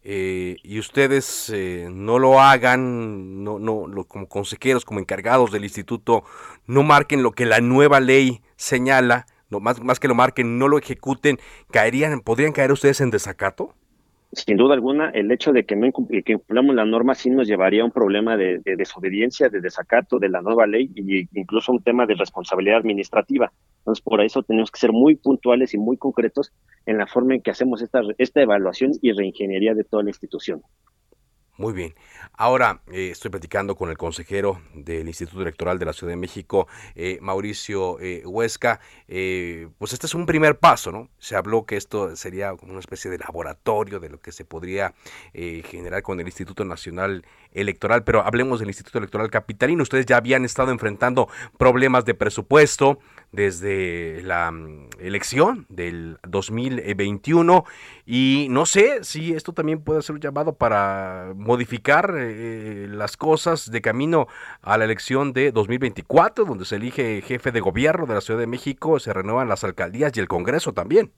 y 0.03 0.79
ustedes 0.79 1.53
no 1.91 2.19
lo 2.19 2.41
hagan, 2.41 3.43
no, 3.43 3.59
no, 3.59 4.03
como 4.05 4.27
consejeros, 4.27 4.85
como 4.85 4.99
encargados 4.99 5.51
del 5.51 5.63
instituto, 5.63 6.23
no 6.65 6.83
marquen 6.83 7.21
lo 7.23 7.31
que 7.31 7.45
la 7.45 7.61
nueva 7.61 7.99
ley 7.99 8.41
señala, 8.55 9.27
no, 9.49 9.59
más, 9.59 9.81
más 9.81 9.99
que 9.99 10.07
lo 10.07 10.15
marquen, 10.15 10.57
no 10.57 10.67
lo 10.67 10.77
ejecuten, 10.77 11.37
caerían, 11.71 12.21
¿podrían 12.21 12.53
caer 12.53 12.71
ustedes 12.71 13.01
en 13.01 13.11
desacato? 13.11 13.75
sin 14.33 14.55
duda 14.57 14.73
alguna, 14.73 15.09
el 15.09 15.31
hecho 15.31 15.51
de 15.51 15.65
que 15.65 15.75
no 15.75 15.85
incumplamos 15.85 16.75
la 16.75 16.85
norma 16.85 17.15
sí 17.15 17.29
nos 17.29 17.47
llevaría 17.47 17.81
a 17.81 17.85
un 17.85 17.91
problema 17.91 18.37
de, 18.37 18.61
desobediencia, 18.63 19.49
de 19.49 19.59
desacato 19.59 20.19
de 20.19 20.29
la 20.29 20.41
nueva 20.41 20.67
ley 20.67 20.89
e 20.95 21.27
incluso 21.33 21.71
un 21.71 21.83
tema 21.83 22.05
de 22.05 22.15
responsabilidad 22.15 22.77
administrativa. 22.77 23.51
Entonces, 23.81 24.01
por 24.03 24.21
eso 24.21 24.43
tenemos 24.43 24.69
que 24.69 24.79
ser 24.79 24.91
muy 24.91 25.15
puntuales 25.15 25.73
y 25.73 25.77
muy 25.77 25.97
concretos 25.97 26.53
en 26.85 26.97
la 26.97 27.07
forma 27.07 27.35
en 27.35 27.41
que 27.41 27.51
hacemos 27.51 27.81
esta, 27.81 28.01
esta 28.17 28.41
evaluación 28.41 28.91
y 29.01 29.11
reingeniería 29.11 29.73
de 29.73 29.83
toda 29.83 30.03
la 30.03 30.09
institución. 30.09 30.61
Muy 31.61 31.73
bien. 31.73 31.93
Ahora 32.33 32.81
eh, 32.91 33.09
estoy 33.11 33.29
platicando 33.29 33.75
con 33.75 33.91
el 33.91 33.97
consejero 33.97 34.61
del 34.73 35.07
Instituto 35.07 35.43
Electoral 35.43 35.77
de 35.77 35.85
la 35.85 35.93
Ciudad 35.93 36.11
de 36.11 36.17
México, 36.17 36.67
eh, 36.95 37.19
Mauricio 37.21 37.99
eh, 37.99 38.23
Huesca. 38.25 38.79
pues 39.05 39.93
este 39.93 40.07
es 40.07 40.15
un 40.15 40.25
primer 40.25 40.57
paso, 40.57 40.91
¿no? 40.91 41.09
Se 41.19 41.35
habló 41.35 41.67
que 41.67 41.77
esto 41.77 42.15
sería 42.15 42.55
como 42.55 42.71
una 42.71 42.79
especie 42.79 43.11
de 43.11 43.19
laboratorio 43.19 43.99
de 43.99 44.09
lo 44.09 44.19
que 44.19 44.31
se 44.31 44.43
podría 44.43 44.95
generar 45.33 46.01
con 46.01 46.19
el 46.19 46.25
Instituto 46.25 46.65
Nacional 46.65 47.25
Electoral, 47.51 48.03
pero 48.03 48.21
hablemos 48.21 48.59
del 48.59 48.69
Instituto 48.69 48.97
Electoral 48.97 49.29
Capitalino. 49.29 49.83
Ustedes 49.83 50.07
ya 50.07 50.17
habían 50.17 50.45
estado 50.45 50.71
enfrentando 50.71 51.27
problemas 51.59 52.05
de 52.05 52.15
presupuesto 52.15 52.97
desde 53.31 54.21
la 54.23 54.51
mm, 54.51 54.89
elección 54.99 55.65
del 55.69 56.17
2021 56.27 57.65
y 58.05 58.47
no 58.49 58.65
sé 58.65 59.03
si 59.03 59.33
esto 59.33 59.53
también 59.53 59.81
puede 59.81 60.01
ser 60.01 60.15
un 60.15 60.21
llamado 60.21 60.53
para 60.53 61.33
modificar 61.35 62.13
eh, 62.17 62.87
las 62.89 63.17
cosas 63.17 63.71
de 63.71 63.81
camino 63.81 64.27
a 64.61 64.77
la 64.77 64.85
elección 64.85 65.33
de 65.33 65.51
2024, 65.51 66.45
donde 66.45 66.65
se 66.65 66.75
elige 66.75 67.21
jefe 67.21 67.51
de 67.51 67.61
gobierno 67.61 68.05
de 68.05 68.15
la 68.15 68.21
Ciudad 68.21 68.39
de 68.39 68.47
México, 68.47 68.99
se 68.99 69.13
renuevan 69.13 69.47
las 69.47 69.63
alcaldías 69.63 70.11
y 70.15 70.19
el 70.19 70.27
Congreso 70.27 70.73
también. 70.73 71.11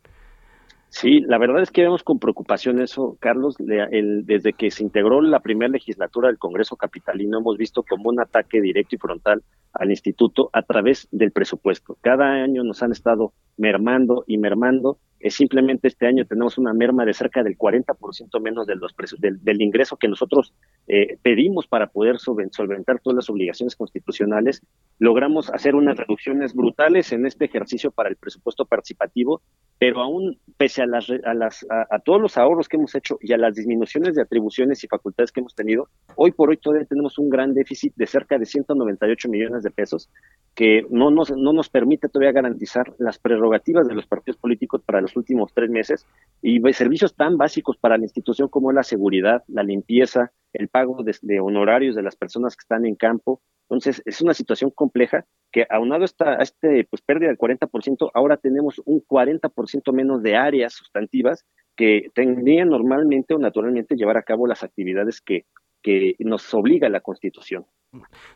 Sí, 0.93 1.21
la 1.21 1.39
verdad 1.39 1.63
es 1.63 1.71
que 1.71 1.81
vemos 1.81 2.03
con 2.03 2.19
preocupación 2.19 2.79
eso, 2.79 3.17
Carlos. 3.19 3.55
desde 3.57 4.53
que 4.53 4.69
se 4.69 4.83
integró 4.83 5.21
la 5.21 5.39
primera 5.39 5.71
legislatura 5.71 6.27
del 6.27 6.37
Congreso 6.37 6.75
Capitalino, 6.75 7.39
hemos 7.39 7.57
visto 7.57 7.81
como 7.81 8.09
un 8.09 8.19
ataque 8.21 8.61
directo 8.61 8.95
y 8.95 8.99
frontal 8.99 9.41
al 9.73 9.89
instituto 9.89 10.51
a 10.53 10.61
través 10.61 11.07
del 11.11 11.31
presupuesto. 11.31 11.97
Cada 12.01 12.43
año 12.43 12.63
nos 12.63 12.83
han 12.83 12.91
estado 12.91 13.33
mermando 13.57 14.23
y 14.27 14.37
mermando 14.37 14.99
es 15.23 15.35
simplemente 15.35 15.87
este 15.87 16.05
año 16.05 16.25
tenemos 16.25 16.57
una 16.57 16.73
merma 16.73 17.05
de 17.05 17.13
cerca 17.13 17.43
del 17.43 17.57
40% 17.57 18.41
menos 18.41 18.67
de 18.67 18.75
los 18.75 18.93
del, 19.19 19.41
del, 19.41 19.61
ingreso 19.61 19.95
que 19.95 20.09
nosotros 20.09 20.53
eh, 20.85 21.17
pedimos 21.21 21.65
para 21.65 21.87
poder 21.87 22.17
solventar 22.19 22.99
todas 22.99 23.15
las 23.15 23.29
obligaciones 23.29 23.77
constitucionales. 23.77 24.61
Logramos 24.99 25.49
hacer 25.49 25.75
unas 25.75 25.95
reducciones 25.95 26.53
brutales 26.53 27.13
en 27.13 27.25
este 27.25 27.45
ejercicio 27.45 27.89
para 27.89 28.09
el 28.09 28.17
presupuesto 28.17 28.65
participativo, 28.65 29.41
pero 29.79 30.01
aún 30.01 30.39
pese 30.57 30.81
a, 30.81 30.87
las, 30.87 31.09
a, 31.09 31.33
las, 31.33 31.65
a, 31.69 31.99
todos 31.99 32.21
los 32.21 32.37
ahorros 32.37 32.67
que 32.67 32.75
hemos 32.75 32.93
hecho 32.93 33.17
y 33.21 33.31
a 33.31 33.37
las 33.37 33.55
disminuciones 33.55 34.15
de 34.15 34.23
atribuciones 34.23 34.83
y 34.83 34.87
facultades 34.87 35.31
que 35.31 35.39
hemos 35.39 35.55
tenido, 35.55 35.87
hoy 36.17 36.33
por 36.33 36.49
hoy 36.49 36.57
todavía 36.57 36.85
tenemos 36.85 37.17
un 37.17 37.29
gran 37.29 37.53
déficit 37.53 37.93
de 37.95 38.07
cerca 38.07 38.37
de 38.37 38.45
198 38.45 39.29
millones 39.29 39.63
de 39.63 39.71
pesos 39.71 40.09
que 40.53 40.85
no 40.89 41.11
nos, 41.11 41.31
no 41.31 41.53
nos 41.53 41.69
permite 41.69 42.09
todavía 42.09 42.33
garantizar 42.33 42.93
las 42.99 43.19
prerrogativas 43.19 43.87
de 43.87 43.95
los 43.95 44.05
partidos 44.05 44.37
políticos 44.37 44.81
para 44.85 44.99
los 44.99 45.12
últimos 45.15 45.53
tres 45.53 45.69
meses 45.69 46.05
y 46.41 46.59
servicios 46.73 47.15
tan 47.15 47.37
básicos 47.37 47.77
para 47.77 47.97
la 47.97 48.03
institución 48.03 48.49
como 48.49 48.71
la 48.71 48.83
seguridad, 48.83 49.43
la 49.47 49.63
limpieza, 49.63 50.31
el 50.51 50.67
pago 50.67 51.03
de, 51.03 51.39
honorarios 51.39 51.95
de 51.95 52.03
las 52.03 52.15
personas 52.15 52.55
que 52.55 52.63
están 52.63 52.85
en 52.85 52.95
campo. 52.95 53.41
Entonces, 53.69 54.01
es 54.05 54.21
una 54.21 54.33
situación 54.33 54.71
compleja 54.71 55.25
que 55.51 55.65
aunado 55.69 56.03
esta, 56.03 56.33
a 56.33 56.43
este 56.43 56.85
pues, 56.89 57.01
pérdida 57.01 57.29
del 57.29 57.37
40%, 57.37 58.11
ahora 58.13 58.37
tenemos 58.37 58.81
un 58.85 59.01
40% 59.01 59.93
menos 59.93 60.21
de 60.21 60.35
áreas 60.35 60.73
sustantivas 60.73 61.45
que 61.75 62.11
tendrían 62.13 62.69
normalmente 62.69 63.33
o 63.33 63.39
naturalmente 63.39 63.95
llevar 63.95 64.17
a 64.17 64.23
cabo 64.23 64.45
las 64.45 64.63
actividades 64.63 65.21
que, 65.21 65.45
que 65.81 66.15
nos 66.19 66.53
obliga 66.53 66.89
la 66.89 67.01
Constitución. 67.01 67.65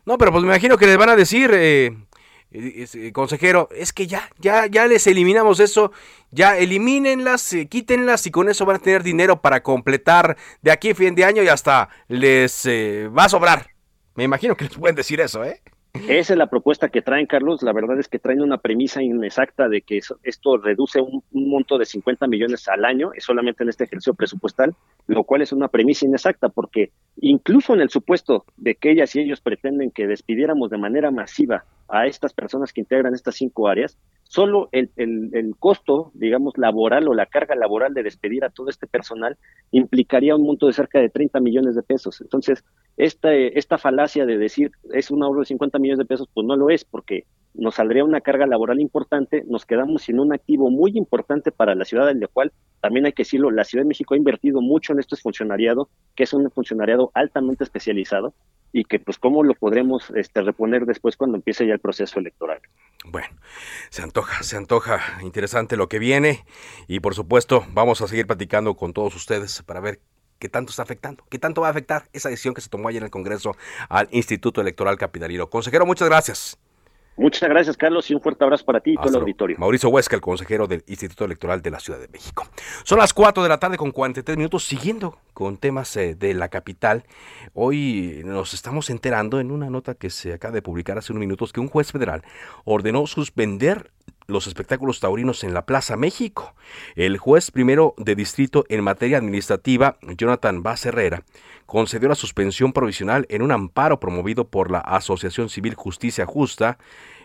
No, 0.06 0.18
pero 0.18 0.30
pues 0.30 0.42
me 0.44 0.50
imagino 0.50 0.76
que 0.76 0.86
les 0.86 0.96
van 0.96 1.08
a 1.08 1.16
decir, 1.16 1.50
eh, 1.52 1.90
eh, 2.50 3.12
consejero, 3.12 3.68
es 3.74 3.92
que 3.92 4.06
ya, 4.06 4.30
ya, 4.38 4.66
ya 4.66 4.86
les 4.86 5.06
eliminamos 5.06 5.60
eso, 5.60 5.92
ya 6.30 6.56
elimínenlas, 6.56 7.52
eh, 7.52 7.66
quítenlas 7.66 8.26
y 8.26 8.30
con 8.30 8.48
eso 8.48 8.64
van 8.64 8.76
a 8.76 8.78
tener 8.78 9.02
dinero 9.02 9.42
para 9.42 9.62
completar 9.62 10.36
de 10.62 10.70
aquí 10.70 10.90
a 10.90 10.94
fin 10.94 11.14
de 11.14 11.24
año 11.24 11.42
y 11.42 11.48
hasta 11.48 11.90
les 12.08 12.64
eh, 12.66 13.08
va 13.08 13.24
a 13.24 13.28
sobrar. 13.28 13.66
Me 14.14 14.24
imagino 14.24 14.56
que 14.56 14.64
les 14.64 14.76
pueden 14.76 14.96
decir 14.96 15.20
eso, 15.20 15.44
¿eh? 15.44 15.60
Esa 16.06 16.32
es 16.34 16.38
la 16.38 16.48
propuesta 16.48 16.88
que 16.90 17.02
traen, 17.02 17.26
Carlos. 17.26 17.62
La 17.62 17.72
verdad 17.72 17.98
es 17.98 18.08
que 18.08 18.18
traen 18.18 18.40
una 18.40 18.58
premisa 18.58 19.02
inexacta 19.02 19.68
de 19.68 19.82
que 19.82 20.00
esto 20.22 20.56
reduce 20.56 21.00
un, 21.00 21.22
monto 21.32 21.76
de 21.76 21.86
50 21.86 22.26
millones 22.28 22.68
al 22.68 22.84
año, 22.84 23.10
solamente 23.18 23.62
en 23.62 23.70
este 23.70 23.84
ejercicio 23.84 24.14
presupuestal, 24.14 24.74
lo 25.06 25.24
cual 25.24 25.42
es 25.42 25.52
una 25.52 25.68
premisa 25.68 26.06
inexacta, 26.06 26.50
porque 26.50 26.92
incluso 27.20 27.74
en 27.74 27.80
el 27.80 27.90
supuesto 27.90 28.44
de 28.56 28.76
que 28.76 28.92
ellas 28.92 29.14
y 29.16 29.20
ellos 29.20 29.40
pretenden 29.40 29.90
que 29.90 30.06
despidiéramos 30.06 30.70
de 30.70 30.78
manera 30.78 31.10
masiva 31.10 31.64
a 31.88 32.06
estas 32.06 32.32
personas 32.32 32.72
que 32.72 32.80
integran 32.80 33.14
estas 33.14 33.36
cinco 33.36 33.68
áreas, 33.68 33.98
solo 34.24 34.68
el, 34.72 34.90
costo, 35.58 36.10
digamos, 36.14 36.58
laboral 36.58 37.08
o 37.08 37.14
la 37.14 37.26
carga 37.26 37.54
laboral 37.54 37.94
de 37.94 38.02
despedir 38.02 38.44
a 38.44 38.50
todo 38.50 38.68
este 38.68 38.86
personal 38.86 39.38
implicaría 39.70 40.36
un 40.36 40.42
monto 40.42 40.66
de 40.66 40.74
cerca 40.74 41.00
de 41.00 41.08
30 41.08 41.40
millones 41.40 41.74
de 41.74 41.82
pesos. 41.82 42.20
Entonces, 42.20 42.62
esta, 42.96 43.32
esta 43.32 43.78
falacia 43.78 44.26
de 44.26 44.36
decir 44.36 44.70
es 44.92 45.10
un 45.10 45.22
ahorro 45.22 45.40
de 45.40 45.46
50 45.46 45.78
millones 45.78 45.98
de 45.98 46.04
pesos, 46.04 46.28
pues 46.32 46.46
no 46.46 46.56
lo 46.56 46.68
es, 46.68 46.84
porque 46.84 47.24
nos 47.58 47.74
saldría 47.74 48.04
una 48.04 48.20
carga 48.20 48.46
laboral 48.46 48.80
importante, 48.80 49.44
nos 49.46 49.66
quedamos 49.66 50.02
sin 50.02 50.20
un 50.20 50.32
activo 50.32 50.70
muy 50.70 50.92
importante 50.94 51.50
para 51.50 51.74
la 51.74 51.84
ciudad, 51.84 52.08
en 52.10 52.20
la 52.20 52.28
cual 52.28 52.52
también 52.80 53.06
hay 53.06 53.12
que 53.12 53.24
decirlo, 53.24 53.50
la 53.50 53.64
Ciudad 53.64 53.84
de 53.84 53.88
México 53.88 54.14
ha 54.14 54.16
invertido 54.16 54.60
mucho 54.60 54.92
en 54.92 55.00
este 55.00 55.16
funcionariado, 55.16 55.88
que 56.14 56.22
es 56.22 56.32
un 56.32 56.50
funcionariado 56.50 57.10
altamente 57.14 57.64
especializado, 57.64 58.32
y 58.72 58.84
que 58.84 59.00
pues 59.00 59.18
cómo 59.18 59.42
lo 59.42 59.54
podremos 59.54 60.10
este, 60.14 60.42
reponer 60.42 60.84
después 60.84 61.16
cuando 61.16 61.36
empiece 61.36 61.66
ya 61.66 61.72
el 61.72 61.80
proceso 61.80 62.20
electoral. 62.20 62.60
Bueno, 63.06 63.28
se 63.90 64.02
antoja, 64.02 64.42
se 64.42 64.56
antoja 64.56 65.00
interesante 65.22 65.76
lo 65.76 65.88
que 65.88 65.98
viene 65.98 66.44
y 66.86 67.00
por 67.00 67.14
supuesto 67.14 67.64
vamos 67.72 68.02
a 68.02 68.08
seguir 68.08 68.26
platicando 68.26 68.74
con 68.74 68.92
todos 68.92 69.16
ustedes 69.16 69.62
para 69.62 69.80
ver 69.80 70.00
qué 70.38 70.48
tanto 70.48 70.70
está 70.70 70.82
afectando, 70.82 71.24
qué 71.30 71.38
tanto 71.38 71.62
va 71.62 71.68
a 71.68 71.70
afectar 71.70 72.04
esa 72.12 72.28
decisión 72.28 72.54
que 72.54 72.60
se 72.60 72.68
tomó 72.68 72.88
ayer 72.88 73.00
en 73.02 73.06
el 73.06 73.10
Congreso 73.10 73.56
al 73.88 74.08
Instituto 74.10 74.60
Electoral 74.60 74.98
Capitalino. 74.98 75.48
Consejero, 75.48 75.86
muchas 75.86 76.08
gracias. 76.08 76.58
Muchas 77.18 77.48
gracias, 77.48 77.76
Carlos, 77.76 78.08
y 78.10 78.14
un 78.14 78.20
fuerte 78.20 78.44
abrazo 78.44 78.64
para 78.64 78.80
ti 78.80 78.92
y 78.92 78.96
todo 78.96 79.08
el 79.08 79.16
auditorio. 79.16 79.56
Mauricio 79.58 79.88
Huesca, 79.88 80.14
el 80.14 80.22
consejero 80.22 80.68
del 80.68 80.84
Instituto 80.86 81.24
Electoral 81.24 81.60
de 81.60 81.70
la 81.70 81.80
Ciudad 81.80 81.98
de 81.98 82.06
México. 82.06 82.46
Son 82.84 82.98
las 82.98 83.12
4 83.12 83.42
de 83.42 83.48
la 83.48 83.58
tarde 83.58 83.76
con 83.76 83.90
43 83.90 84.36
minutos, 84.36 84.64
siguiendo 84.64 85.18
con 85.34 85.56
temas 85.56 85.96
eh, 85.96 86.14
de 86.14 86.32
la 86.32 86.48
capital. 86.48 87.02
Hoy 87.54 88.22
nos 88.24 88.54
estamos 88.54 88.88
enterando 88.88 89.40
en 89.40 89.50
una 89.50 89.68
nota 89.68 89.96
que 89.96 90.10
se 90.10 90.32
acaba 90.32 90.54
de 90.54 90.62
publicar 90.62 90.96
hace 90.96 91.12
unos 91.12 91.20
minutos 91.20 91.52
que 91.52 91.58
un 91.58 91.68
juez 91.68 91.90
federal 91.90 92.22
ordenó 92.64 93.06
suspender 93.08 93.90
los 94.28 94.46
espectáculos 94.46 95.00
taurinos 95.00 95.42
en 95.42 95.54
la 95.54 95.64
Plaza 95.64 95.96
México. 95.96 96.54
El 96.96 97.16
juez 97.16 97.50
primero 97.50 97.94
de 97.96 98.14
distrito 98.14 98.66
en 98.68 98.84
materia 98.84 99.16
administrativa, 99.16 99.96
Jonathan 100.02 100.62
Vaz 100.62 100.84
Herrera, 100.84 101.22
concedió 101.64 102.10
la 102.10 102.14
suspensión 102.14 102.74
provisional 102.74 103.24
en 103.30 103.40
un 103.40 103.52
amparo 103.52 104.00
promovido 104.00 104.46
por 104.46 104.70
la 104.70 104.80
Asociación 104.80 105.48
Civil 105.48 105.74
Justicia 105.74 106.26
Justa 106.26 106.76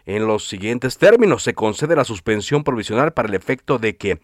en 0.06 0.28
los 0.28 0.48
siguientes 0.48 0.98
términos. 0.98 1.44
Se 1.44 1.54
concede 1.54 1.98
la 1.98 2.06
suspensión 2.06 2.64
provisional 2.64 3.12
para 3.12 3.28
el 3.28 3.36
efecto 3.36 3.78
de 3.78 3.98
que 3.98 4.22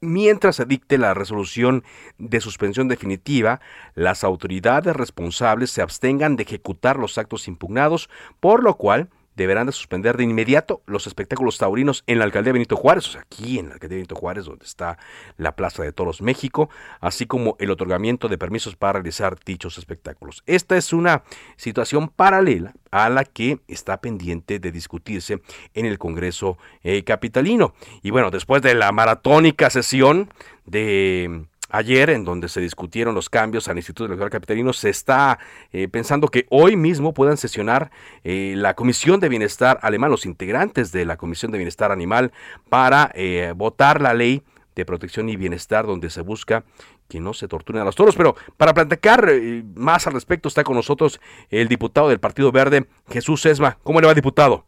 Mientras 0.00 0.54
se 0.54 0.64
dicte 0.64 0.96
la 0.96 1.12
resolución 1.12 1.82
de 2.18 2.40
suspensión 2.40 2.86
definitiva, 2.86 3.60
las 3.96 4.22
autoridades 4.22 4.94
responsables 4.94 5.72
se 5.72 5.82
abstengan 5.82 6.36
de 6.36 6.44
ejecutar 6.44 6.96
los 6.96 7.18
actos 7.18 7.48
impugnados, 7.48 8.08
por 8.38 8.62
lo 8.62 8.76
cual 8.76 9.08
deberán 9.38 9.66
de 9.66 9.72
suspender 9.72 10.16
de 10.18 10.24
inmediato 10.24 10.82
los 10.84 11.06
espectáculos 11.06 11.56
taurinos 11.56 12.02
en 12.06 12.18
la 12.18 12.24
alcaldía 12.24 12.52
Benito 12.52 12.76
Juárez, 12.76 13.06
o 13.06 13.12
sea, 13.12 13.20
aquí 13.22 13.58
en 13.58 13.68
la 13.68 13.74
alcaldía 13.74 13.96
Benito 13.96 14.16
Juárez, 14.16 14.44
donde 14.44 14.66
está 14.66 14.98
la 15.38 15.56
Plaza 15.56 15.82
de 15.82 15.92
Toros 15.92 16.20
México, 16.20 16.68
así 17.00 17.24
como 17.24 17.56
el 17.60 17.70
otorgamiento 17.70 18.28
de 18.28 18.36
permisos 18.36 18.76
para 18.76 18.94
realizar 18.94 19.38
dichos 19.46 19.78
espectáculos. 19.78 20.42
Esta 20.46 20.76
es 20.76 20.92
una 20.92 21.22
situación 21.56 22.08
paralela 22.08 22.74
a 22.90 23.08
la 23.08 23.24
que 23.24 23.60
está 23.68 24.00
pendiente 24.00 24.58
de 24.58 24.72
discutirse 24.72 25.40
en 25.72 25.86
el 25.86 25.98
Congreso 25.98 26.58
eh, 26.82 27.04
Capitalino. 27.04 27.74
Y 28.02 28.10
bueno, 28.10 28.30
después 28.30 28.60
de 28.60 28.74
la 28.74 28.90
maratónica 28.92 29.70
sesión 29.70 30.30
de 30.66 31.46
ayer, 31.68 32.10
en 32.10 32.24
donde 32.24 32.48
se 32.48 32.60
discutieron 32.60 33.14
los 33.14 33.28
cambios 33.28 33.68
al 33.68 33.76
Instituto 33.76 34.06
Electoral 34.06 34.30
Capitalino, 34.30 34.72
se 34.72 34.90
está 34.90 35.38
eh, 35.72 35.88
pensando 35.88 36.28
que 36.28 36.46
hoy 36.50 36.76
mismo 36.76 37.14
puedan 37.14 37.36
sesionar 37.36 37.90
eh, 38.24 38.54
la 38.56 38.74
Comisión 38.74 39.20
de 39.20 39.28
Bienestar 39.28 39.78
Alemán, 39.82 40.10
los 40.10 40.26
integrantes 40.26 40.92
de 40.92 41.04
la 41.04 41.16
Comisión 41.16 41.52
de 41.52 41.58
Bienestar 41.58 41.92
Animal, 41.92 42.32
para 42.68 43.10
eh, 43.14 43.52
votar 43.56 44.00
la 44.00 44.14
ley 44.14 44.42
de 44.74 44.84
protección 44.84 45.28
y 45.28 45.36
bienestar 45.36 45.86
donde 45.86 46.08
se 46.08 46.22
busca 46.22 46.62
que 47.08 47.20
no 47.20 47.32
se 47.32 47.48
torturen 47.48 47.82
a 47.82 47.84
los 47.84 47.96
toros. 47.96 48.14
Pero 48.14 48.36
para 48.56 48.74
platicar 48.74 49.28
más 49.74 50.06
al 50.06 50.12
respecto 50.12 50.46
está 50.46 50.62
con 50.62 50.76
nosotros 50.76 51.20
el 51.50 51.66
diputado 51.66 52.08
del 52.08 52.20
Partido 52.20 52.52
Verde, 52.52 52.84
Jesús 53.08 53.40
Sesma. 53.40 53.78
¿Cómo 53.82 54.00
le 54.00 54.06
va, 54.06 54.14
diputado? 54.14 54.66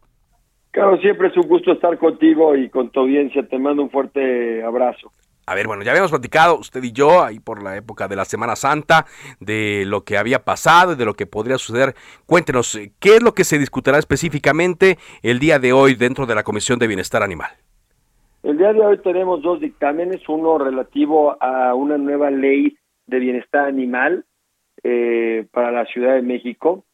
Claro, 0.71 0.97
siempre 0.99 1.27
es 1.27 1.37
un 1.37 1.47
gusto 1.47 1.71
estar 1.71 1.97
contigo 1.97 2.55
y 2.55 2.69
con 2.69 2.89
tu 2.89 3.01
audiencia. 3.01 3.47
Te 3.47 3.57
mando 3.57 3.83
un 3.83 3.89
fuerte 3.89 4.63
abrazo. 4.63 5.11
A 5.45 5.55
ver, 5.55 5.67
bueno, 5.67 5.83
ya 5.83 5.91
habíamos 5.91 6.11
platicado 6.11 6.57
usted 6.57 6.83
y 6.83 6.91
yo 6.91 7.23
ahí 7.23 7.39
por 7.39 7.63
la 7.63 7.75
época 7.75 8.07
de 8.07 8.15
la 8.15 8.25
Semana 8.25 8.55
Santa 8.55 9.05
de 9.39 9.83
lo 9.87 10.01
que 10.03 10.17
había 10.17 10.45
pasado 10.45 10.93
y 10.93 10.95
de 10.95 11.05
lo 11.05 11.15
que 11.15 11.25
podría 11.25 11.57
suceder. 11.57 11.95
Cuéntenos, 12.25 12.79
¿qué 12.99 13.15
es 13.15 13.23
lo 13.23 13.33
que 13.33 13.43
se 13.43 13.57
discutirá 13.57 13.97
específicamente 13.97 14.97
el 15.23 15.39
día 15.39 15.59
de 15.59 15.73
hoy 15.73 15.95
dentro 15.95 16.25
de 16.25 16.35
la 16.35 16.43
Comisión 16.43 16.79
de 16.79 16.87
Bienestar 16.87 17.23
Animal? 17.23 17.51
El 18.43 18.57
día 18.57 18.73
de 18.73 18.81
hoy 18.81 18.97
tenemos 18.99 19.41
dos 19.41 19.59
dictámenes, 19.59 20.27
uno 20.27 20.57
relativo 20.57 21.37
a 21.41 21.75
una 21.75 21.97
nueva 21.97 22.31
ley 22.31 22.75
de 23.05 23.19
bienestar 23.19 23.65
animal 23.65 24.25
eh, 24.83 25.45
para 25.51 25.71
la 25.71 25.85
Ciudad 25.85 26.15
de 26.15 26.23
México, 26.23 26.85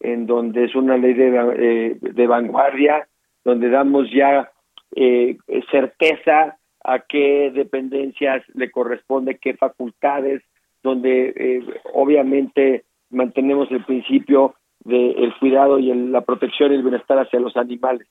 en 0.00 0.26
donde 0.26 0.64
es 0.64 0.74
una 0.74 0.96
ley 0.96 1.14
de, 1.14 1.28
eh, 1.56 1.98
de 2.00 2.26
vanguardia, 2.26 3.06
donde 3.44 3.70
damos 3.70 4.10
ya 4.12 4.50
eh, 4.96 5.36
certeza 5.70 6.57
a 6.84 7.00
qué 7.00 7.50
dependencias 7.54 8.42
le 8.54 8.70
corresponde, 8.70 9.38
qué 9.38 9.54
facultades, 9.54 10.42
donde 10.82 11.32
eh, 11.36 11.62
obviamente 11.92 12.84
mantenemos 13.10 13.70
el 13.70 13.84
principio 13.84 14.54
del 14.84 15.34
cuidado 15.38 15.78
y 15.78 15.92
la 15.92 16.22
protección 16.22 16.72
y 16.72 16.76
el 16.76 16.82
bienestar 16.82 17.18
hacia 17.18 17.40
los 17.40 17.56
animales, 17.56 18.06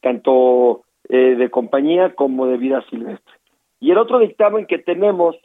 tanto 0.00 0.82
eh, 1.08 1.36
de 1.36 1.50
compañía 1.50 2.14
como 2.14 2.46
de 2.46 2.56
vida 2.56 2.84
silvestre. 2.90 3.34
Y 3.80 3.90
el 3.90 3.98
otro 3.98 4.18
dictamen 4.18 4.66
que 4.66 4.78
tenemos, 4.78 5.36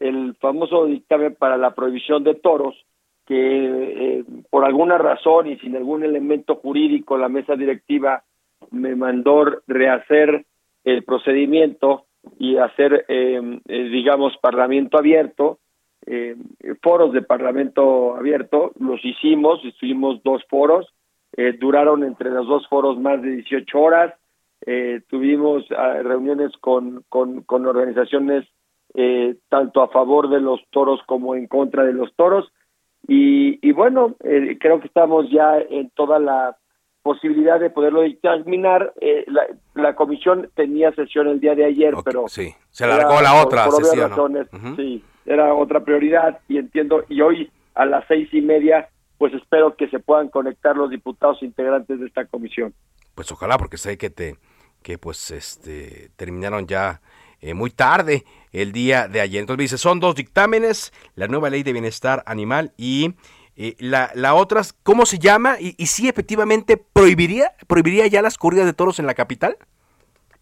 el 0.00 0.34
famoso 0.40 0.86
dictamen 0.86 1.34
para 1.34 1.56
la 1.56 1.74
prohibición 1.74 2.24
de 2.24 2.34
toros, 2.34 2.74
que 3.26 4.18
eh, 4.18 4.24
por 4.50 4.64
alguna 4.64 4.98
razón 4.98 5.46
y 5.46 5.56
sin 5.58 5.76
algún 5.76 6.04
elemento 6.04 6.56
jurídico 6.56 7.16
la 7.16 7.28
mesa 7.28 7.56
directiva 7.56 8.22
me 8.70 8.94
mandó 8.96 9.46
rehacer 9.66 10.44
el 10.84 11.02
procedimiento 11.04 12.04
y 12.38 12.56
hacer, 12.56 13.04
eh, 13.08 13.60
eh, 13.66 13.82
digamos, 13.84 14.36
parlamento 14.38 14.98
abierto, 14.98 15.58
eh, 16.06 16.36
foros 16.82 17.12
de 17.12 17.22
parlamento 17.22 18.14
abierto, 18.16 18.72
los 18.78 19.02
hicimos, 19.04 19.64
estuvimos 19.64 20.22
dos 20.22 20.42
foros, 20.48 20.86
duraron 21.58 22.04
entre 22.04 22.30
los 22.30 22.46
dos 22.46 22.68
foros 22.68 22.96
más 23.00 23.20
de 23.20 23.30
18 23.30 23.80
horas, 23.80 24.14
tuvimos 25.08 25.64
ah, 25.76 25.98
reuniones 26.00 26.52
con, 26.60 27.02
con, 27.08 27.42
con 27.42 27.66
organizaciones 27.66 28.46
tanto 29.48 29.82
a 29.82 29.88
favor 29.88 30.28
de 30.28 30.40
los 30.40 30.60
toros 30.70 31.00
como 31.06 31.34
en 31.34 31.48
contra 31.48 31.82
de 31.82 31.92
los 31.92 32.14
toros, 32.14 32.52
y, 33.08 33.58
y 33.68 33.72
bueno, 33.72 34.14
creo 34.20 34.78
que 34.78 34.86
estamos 34.86 35.28
ya 35.28 35.58
en 35.58 35.90
toda 35.90 36.20
la 36.20 36.56
posibilidad 37.04 37.60
de 37.60 37.70
poderlo 37.70 38.00
dictaminar. 38.00 38.94
Eh, 39.00 39.26
la, 39.74 39.94
comisión 39.94 40.50
tenía 40.54 40.90
sesión 40.92 41.28
el 41.28 41.38
día 41.38 41.54
de 41.54 41.66
ayer, 41.66 41.94
pero 42.02 42.26
sí, 42.26 42.52
se 42.70 42.84
alargó 42.84 43.20
la 43.20 43.44
otra 43.44 43.70
sesión. 43.70 44.48
Sí, 44.74 45.04
era 45.26 45.54
otra 45.54 45.84
prioridad 45.84 46.40
y 46.48 46.56
entiendo. 46.56 47.04
Y 47.08 47.20
hoy 47.20 47.52
a 47.74 47.84
las 47.84 48.04
seis 48.08 48.28
y 48.32 48.40
media, 48.40 48.88
pues 49.18 49.34
espero 49.34 49.76
que 49.76 49.88
se 49.90 49.98
puedan 49.98 50.28
conectar 50.30 50.74
los 50.76 50.88
diputados 50.90 51.42
integrantes 51.42 52.00
de 52.00 52.06
esta 52.06 52.24
comisión. 52.24 52.72
Pues 53.14 53.30
ojalá, 53.30 53.58
porque 53.58 53.76
sé 53.76 53.98
que 53.98 54.08
te 54.10 54.36
que 54.82 54.98
pues 54.98 55.30
este 55.30 56.10
terminaron 56.16 56.66
ya 56.66 57.00
eh, 57.40 57.52
muy 57.52 57.70
tarde 57.70 58.24
el 58.52 58.72
día 58.72 59.08
de 59.08 59.20
ayer. 59.20 59.40
Entonces 59.40 59.64
dice, 59.64 59.78
son 59.78 60.00
dos 60.00 60.14
dictámenes, 60.14 60.92
la 61.16 61.28
nueva 61.28 61.50
ley 61.50 61.62
de 61.62 61.72
bienestar 61.72 62.22
animal 62.26 62.72
y 62.78 63.14
eh, 63.56 63.74
la, 63.78 64.10
la 64.14 64.34
otra, 64.34 64.62
¿cómo 64.82 65.06
se 65.06 65.18
llama? 65.18 65.56
Y, 65.60 65.74
y 65.78 65.86
si 65.86 66.08
efectivamente 66.08 66.76
prohibiría, 66.76 67.52
prohibiría 67.66 68.06
ya 68.06 68.22
las 68.22 68.36
corridas 68.36 68.66
de 68.66 68.72
toros 68.72 68.98
en 68.98 69.06
la 69.06 69.14
capital. 69.14 69.56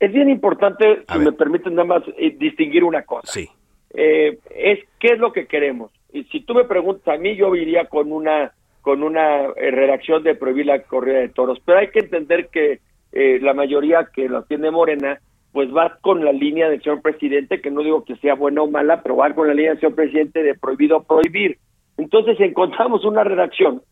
Es 0.00 0.12
bien 0.12 0.28
importante, 0.30 1.04
si 1.12 1.18
me 1.18 1.32
permiten 1.32 1.74
nada 1.74 1.86
más, 1.86 2.02
eh, 2.16 2.34
distinguir 2.38 2.84
una 2.84 3.02
cosa. 3.02 3.30
Sí. 3.30 3.48
Eh, 3.94 4.38
es 4.50 4.80
qué 4.98 5.08
es 5.08 5.18
lo 5.18 5.32
que 5.32 5.46
queremos. 5.46 5.92
Y 6.12 6.24
si 6.24 6.40
tú 6.40 6.54
me 6.54 6.64
preguntas 6.64 7.14
a 7.14 7.18
mí, 7.18 7.36
yo 7.36 7.54
iría 7.54 7.86
con 7.86 8.12
una 8.12 8.52
con 8.80 9.04
una 9.04 9.46
redacción 9.54 10.24
de 10.24 10.34
prohibir 10.34 10.66
la 10.66 10.82
corrida 10.82 11.18
de 11.18 11.28
toros. 11.28 11.60
Pero 11.64 11.78
hay 11.78 11.90
que 11.90 12.00
entender 12.00 12.48
que 12.48 12.80
la 13.12 13.54
mayoría 13.54 14.08
que 14.12 14.28
lo 14.28 14.42
tiene 14.42 14.72
Morena, 14.72 15.20
pues 15.52 15.68
va 15.72 15.98
con 16.00 16.24
la 16.24 16.32
línea 16.32 16.68
del 16.68 16.82
señor 16.82 17.00
presidente, 17.00 17.60
que 17.60 17.70
no 17.70 17.82
digo 17.82 18.04
que 18.04 18.16
sea 18.16 18.34
buena 18.34 18.62
o 18.62 18.66
mala, 18.66 19.00
pero 19.02 19.16
va 19.16 19.32
con 19.34 19.46
la 19.46 19.54
línea 19.54 19.70
del 19.70 19.80
señor 19.80 19.94
presidente 19.94 20.42
de 20.42 20.56
prohibido 20.56 21.04
prohibir. 21.04 21.58
Entonces 21.96 22.38
encontramos 22.40 23.04
una 23.04 23.24
redacción 23.24 23.82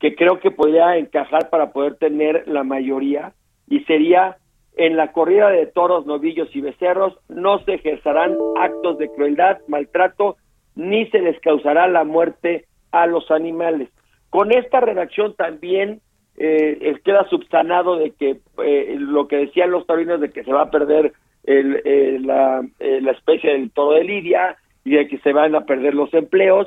que 0.00 0.14
creo 0.14 0.40
que 0.40 0.50
podría 0.50 0.96
encajar 0.96 1.50
para 1.50 1.72
poder 1.72 1.96
tener 1.96 2.46
la 2.46 2.64
mayoría 2.64 3.32
y 3.68 3.80
sería 3.80 4.36
en 4.76 4.96
la 4.96 5.12
corrida 5.12 5.50
de 5.50 5.66
toros, 5.66 6.04
novillos 6.04 6.54
y 6.54 6.60
becerros 6.60 7.16
no 7.28 7.60
se 7.60 7.74
ejercerán 7.74 8.36
actos 8.56 8.98
de 8.98 9.08
crueldad, 9.08 9.58
maltrato, 9.68 10.36
ni 10.74 11.06
se 11.06 11.20
les 11.20 11.38
causará 11.40 11.86
la 11.86 12.04
muerte 12.04 12.66
a 12.90 13.06
los 13.06 13.30
animales. 13.30 13.88
Con 14.30 14.52
esta 14.52 14.80
redacción 14.80 15.34
también 15.34 16.00
eh, 16.36 16.96
queda 17.04 17.28
subsanado 17.28 17.96
de 17.96 18.10
que 18.10 18.40
eh, 18.64 18.96
lo 18.98 19.28
que 19.28 19.36
decían 19.36 19.70
los 19.70 19.86
taurinos 19.86 20.20
de 20.20 20.30
que 20.30 20.42
se 20.42 20.52
va 20.52 20.62
a 20.62 20.70
perder 20.70 21.12
el, 21.44 21.80
eh, 21.84 22.18
la, 22.20 22.66
la 22.80 23.10
especie 23.12 23.52
del 23.52 23.70
toro 23.70 23.92
de 23.92 24.04
Lidia 24.04 24.56
y 24.84 24.96
de 24.96 25.06
que 25.06 25.18
se 25.18 25.32
van 25.32 25.54
a 25.54 25.66
perder 25.66 25.94
los 25.94 26.12
empleos, 26.12 26.66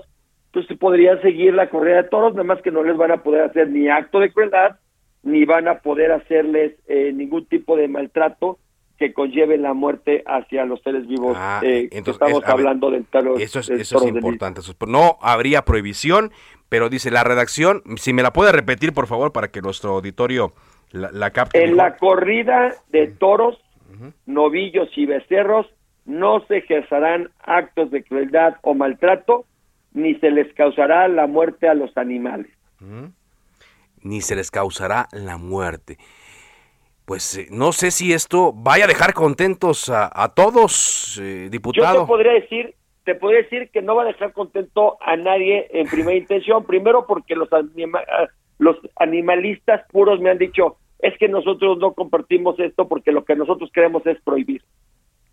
pues 0.52 0.66
se 0.68 0.76
podría 0.76 1.20
seguir 1.22 1.54
la 1.54 1.70
corrida 1.70 2.04
de 2.04 2.10
toros, 2.10 2.34
nada 2.34 2.44
más 2.44 2.62
que 2.62 2.72
no 2.72 2.84
les 2.84 2.98
van 2.98 3.12
a 3.12 3.24
poder 3.24 3.44
hacer 3.44 3.70
ni 3.70 3.90
acto 3.90 4.20
de 4.20 4.32
crueldad, 4.32 4.78
ni 5.24 5.46
van 5.46 5.68
a 5.68 5.80
poder 5.80 6.12
hacerles 6.12 6.74
ningún 6.88 7.46
tipo 7.46 7.76
de 7.76 7.88
maltrato 7.88 8.60
que 8.98 9.14
conlleve 9.14 9.58
la 9.58 9.74
muerte 9.74 10.24
hacia 10.26 10.66
los 10.66 10.82
seres 10.82 11.08
vivos. 11.08 11.38
Ah, 11.40 11.62
entonces, 11.64 12.14
estamos 12.14 12.44
hablando 12.46 12.90
del 12.90 13.06
toro. 13.06 13.38
Eso 13.38 13.60
es, 13.60 13.70
eso 13.70 13.98
es 13.98 14.08
importante. 14.08 14.62
No 14.88 15.18
habría 15.22 15.64
prohibición, 15.64 16.32
pero 16.70 16.90
dice 16.90 17.12
la 17.12 17.24
redacción, 17.24 17.84
si 17.98 18.14
me 18.14 18.24
la 18.24 18.34
puede 18.34 18.52
repetir, 18.52 18.94
por 18.94 19.08
favor, 19.08 19.32
para 19.32 19.50
que 19.50 19.62
nuestro 19.62 19.92
auditorio 19.92 20.54
la, 20.92 21.12
la 21.12 21.30
capte. 21.32 21.64
En 21.64 21.78
la 21.78 21.98
corrida 21.98 22.74
de 22.90 23.08
toros, 23.08 23.60
novillos 24.26 24.90
y 24.96 25.06
becerros, 25.06 25.68
no 26.06 26.44
se 26.48 26.58
ejercerán 26.58 27.30
actos 27.44 27.92
de 27.92 28.04
crueldad 28.04 28.56
o 28.62 28.74
maltrato, 28.74 29.46
ni 29.98 30.16
se 30.16 30.32
les 30.32 30.54
causará 30.54 31.08
la 31.08 31.28
muerte 31.28 31.68
a 31.68 31.74
los 31.74 31.96
animales. 31.98 32.52
Ni 34.02 34.22
se 34.22 34.36
les 34.36 34.52
causará 34.52 35.08
la 35.12 35.38
muerte. 35.38 35.98
Pues 37.06 37.38
eh, 37.38 37.48
no 37.52 37.72
sé 37.72 37.92
si 37.92 38.14
esto 38.14 38.54
vaya 38.54 38.86
a 38.86 38.88
dejar 38.88 39.14
contentos 39.14 39.90
a, 39.90 40.10
a 40.14 40.34
todos, 40.34 41.20
eh, 41.22 41.48
diputado. 41.50 41.96
Yo 41.96 42.02
te 42.02 42.08
podría 42.08 42.34
decir 42.34 42.76
te 43.08 43.16
puedo 43.16 43.38
decir 43.38 43.70
que 43.72 43.82
no 43.82 43.96
va 43.96 44.04
a 44.04 44.08
dejar 44.08 44.34
contento 44.34 44.98
a 45.00 45.16
nadie 45.16 45.68
en 45.72 45.88
primera 45.88 46.18
intención. 46.18 46.66
Primero 46.66 47.08
porque 47.08 47.38
los, 47.38 47.48
ah, 47.54 47.62
los 48.60 48.76
animalistas 48.98 49.82
puros 49.90 50.20
me 50.20 50.30
han 50.30 50.38
dicho, 50.38 50.76
es 51.00 51.18
que 51.18 51.30
nosotros 51.30 51.78
no 51.78 51.94
compartimos 51.94 52.60
esto 52.60 52.90
porque 52.90 53.14
lo 53.14 53.24
que 53.24 53.38
nosotros 53.38 53.72
queremos 53.74 54.06
es 54.06 54.22
prohibir. 54.24 54.62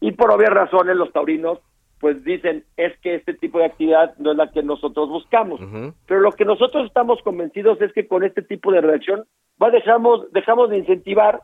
Y 0.00 0.12
por 0.12 0.30
obvias 0.30 0.52
razones 0.52 0.94
los 0.94 1.12
taurinos 1.12 1.58
pues 2.00 2.22
dicen, 2.24 2.64
es 2.76 2.98
que 3.00 3.14
este 3.14 3.34
tipo 3.34 3.58
de 3.58 3.66
actividad 3.66 4.16
no 4.18 4.32
es 4.32 4.36
la 4.36 4.50
que 4.50 4.62
nosotros 4.62 5.08
buscamos. 5.08 5.60
Pero 6.06 6.20
lo 6.20 6.32
que 6.32 6.44
nosotros 6.44 6.86
estamos 6.86 7.20
convencidos 7.22 7.80
es 7.80 7.92
que 7.92 8.06
con 8.06 8.24
este 8.24 8.42
tipo 8.42 8.72
de 8.72 8.80
reacción 8.80 9.24
va 9.62 9.70
dejamos, 9.70 10.30
dejamos 10.32 10.70
de 10.70 10.78
incentivar 10.78 11.40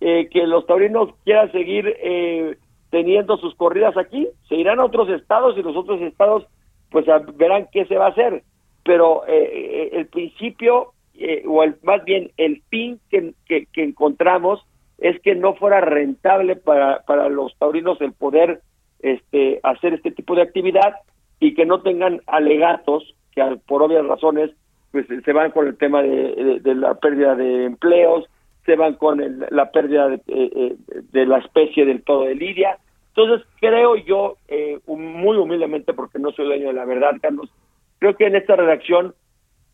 eh, 0.00 0.28
que 0.30 0.46
los 0.46 0.66
taurinos 0.66 1.14
quieran 1.24 1.50
seguir 1.52 1.96
eh, 2.02 2.58
teniendo 2.90 3.36
sus 3.38 3.56
corridas 3.56 3.96
aquí, 3.96 4.28
se 4.48 4.54
irán 4.54 4.78
a 4.78 4.84
otros 4.84 5.08
estados 5.08 5.58
y 5.58 5.62
los 5.62 5.76
otros 5.76 6.00
estados 6.00 6.46
pues 6.90 7.06
verán 7.34 7.66
qué 7.72 7.86
se 7.86 7.96
va 7.96 8.06
a 8.06 8.10
hacer. 8.10 8.44
Pero 8.84 9.26
eh, 9.26 9.32
eh, 9.34 9.90
el 9.94 10.06
principio, 10.06 10.92
eh, 11.14 11.42
o 11.44 11.64
el, 11.64 11.74
más 11.82 12.04
bien 12.04 12.30
el 12.36 12.62
fin 12.70 13.00
que, 13.10 13.34
que, 13.48 13.66
encontramos 13.82 14.64
es 14.98 15.20
que 15.22 15.34
no 15.34 15.54
fuera 15.54 15.80
rentable 15.80 16.54
para, 16.54 17.00
para 17.00 17.28
los 17.28 17.58
taurinos 17.58 18.00
el 18.00 18.12
poder 18.12 18.60
este, 19.04 19.60
hacer 19.62 19.92
este 19.92 20.10
tipo 20.10 20.34
de 20.34 20.42
actividad 20.42 20.94
y 21.38 21.54
que 21.54 21.66
no 21.66 21.82
tengan 21.82 22.22
alegatos 22.26 23.14
que 23.32 23.42
por 23.66 23.82
obvias 23.82 24.06
razones 24.06 24.50
pues 24.92 25.06
se 25.24 25.32
van 25.32 25.50
con 25.50 25.66
el 25.66 25.76
tema 25.76 26.02
de, 26.02 26.60
la 26.64 26.94
pérdida 26.94 27.34
de 27.34 27.64
empleos, 27.64 28.24
se 28.64 28.76
van 28.76 28.94
con 28.94 29.20
la 29.50 29.70
pérdida 29.72 30.08
de, 30.08 30.76
de, 31.12 31.26
la 31.26 31.38
especie 31.38 31.84
del 31.84 32.02
todo 32.04 32.22
de 32.22 32.36
lidia. 32.36 32.78
Entonces, 33.08 33.46
creo 33.60 33.96
yo, 33.96 34.36
eh, 34.46 34.78
muy 34.86 35.36
humildemente, 35.36 35.94
porque 35.94 36.20
no 36.20 36.30
soy 36.30 36.46
dueño 36.46 36.68
de 36.68 36.74
la 36.74 36.84
verdad, 36.84 37.16
Carlos, 37.20 37.50
creo 37.98 38.16
que 38.16 38.26
en 38.26 38.36
esta 38.36 38.54
redacción 38.54 39.14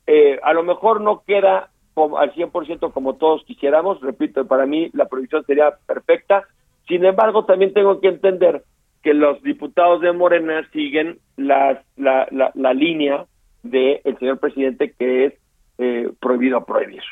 eh, 0.07 0.41
a 0.43 0.55
lo 0.55 0.62
mejor 0.62 1.03
no 1.03 1.22
queda 1.26 1.68
como, 1.93 2.18
al 2.18 2.33
100% 2.33 2.93
como 2.93 3.16
todos 3.16 3.45
quisiéramos, 3.45 4.01
repito, 4.01 4.47
para 4.47 4.64
mí 4.64 4.91
la 4.95 5.07
prohibición 5.07 5.45
sería 5.45 5.74
perfecta, 5.87 6.45
sin 6.89 7.05
embargo, 7.05 7.45
también 7.45 7.74
tengo 7.74 8.01
que 8.01 8.09
entender 8.09 8.64
que 9.03 9.14
los 9.14 9.42
diputados 9.42 10.01
de 10.01 10.12
Morena 10.12 10.68
siguen 10.72 11.18
la, 11.36 11.82
la, 11.96 12.28
la, 12.30 12.74
línea 12.74 13.26
del 13.62 14.18
señor 14.18 14.38
presidente 14.38 14.92
que 14.98 15.26
es 15.26 15.34
eh, 15.78 16.11
prohibido 16.20 16.64
prohibir 16.64 17.03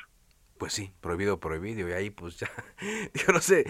pues 0.59 0.72
sí, 0.72 0.91
prohibido, 1.01 1.39
prohibido, 1.39 1.89
y 1.89 1.93
ahí 1.93 2.11
pues 2.11 2.36
ya, 2.41 2.51
yo 3.14 3.32
no 3.32 3.41
sé, 3.41 3.64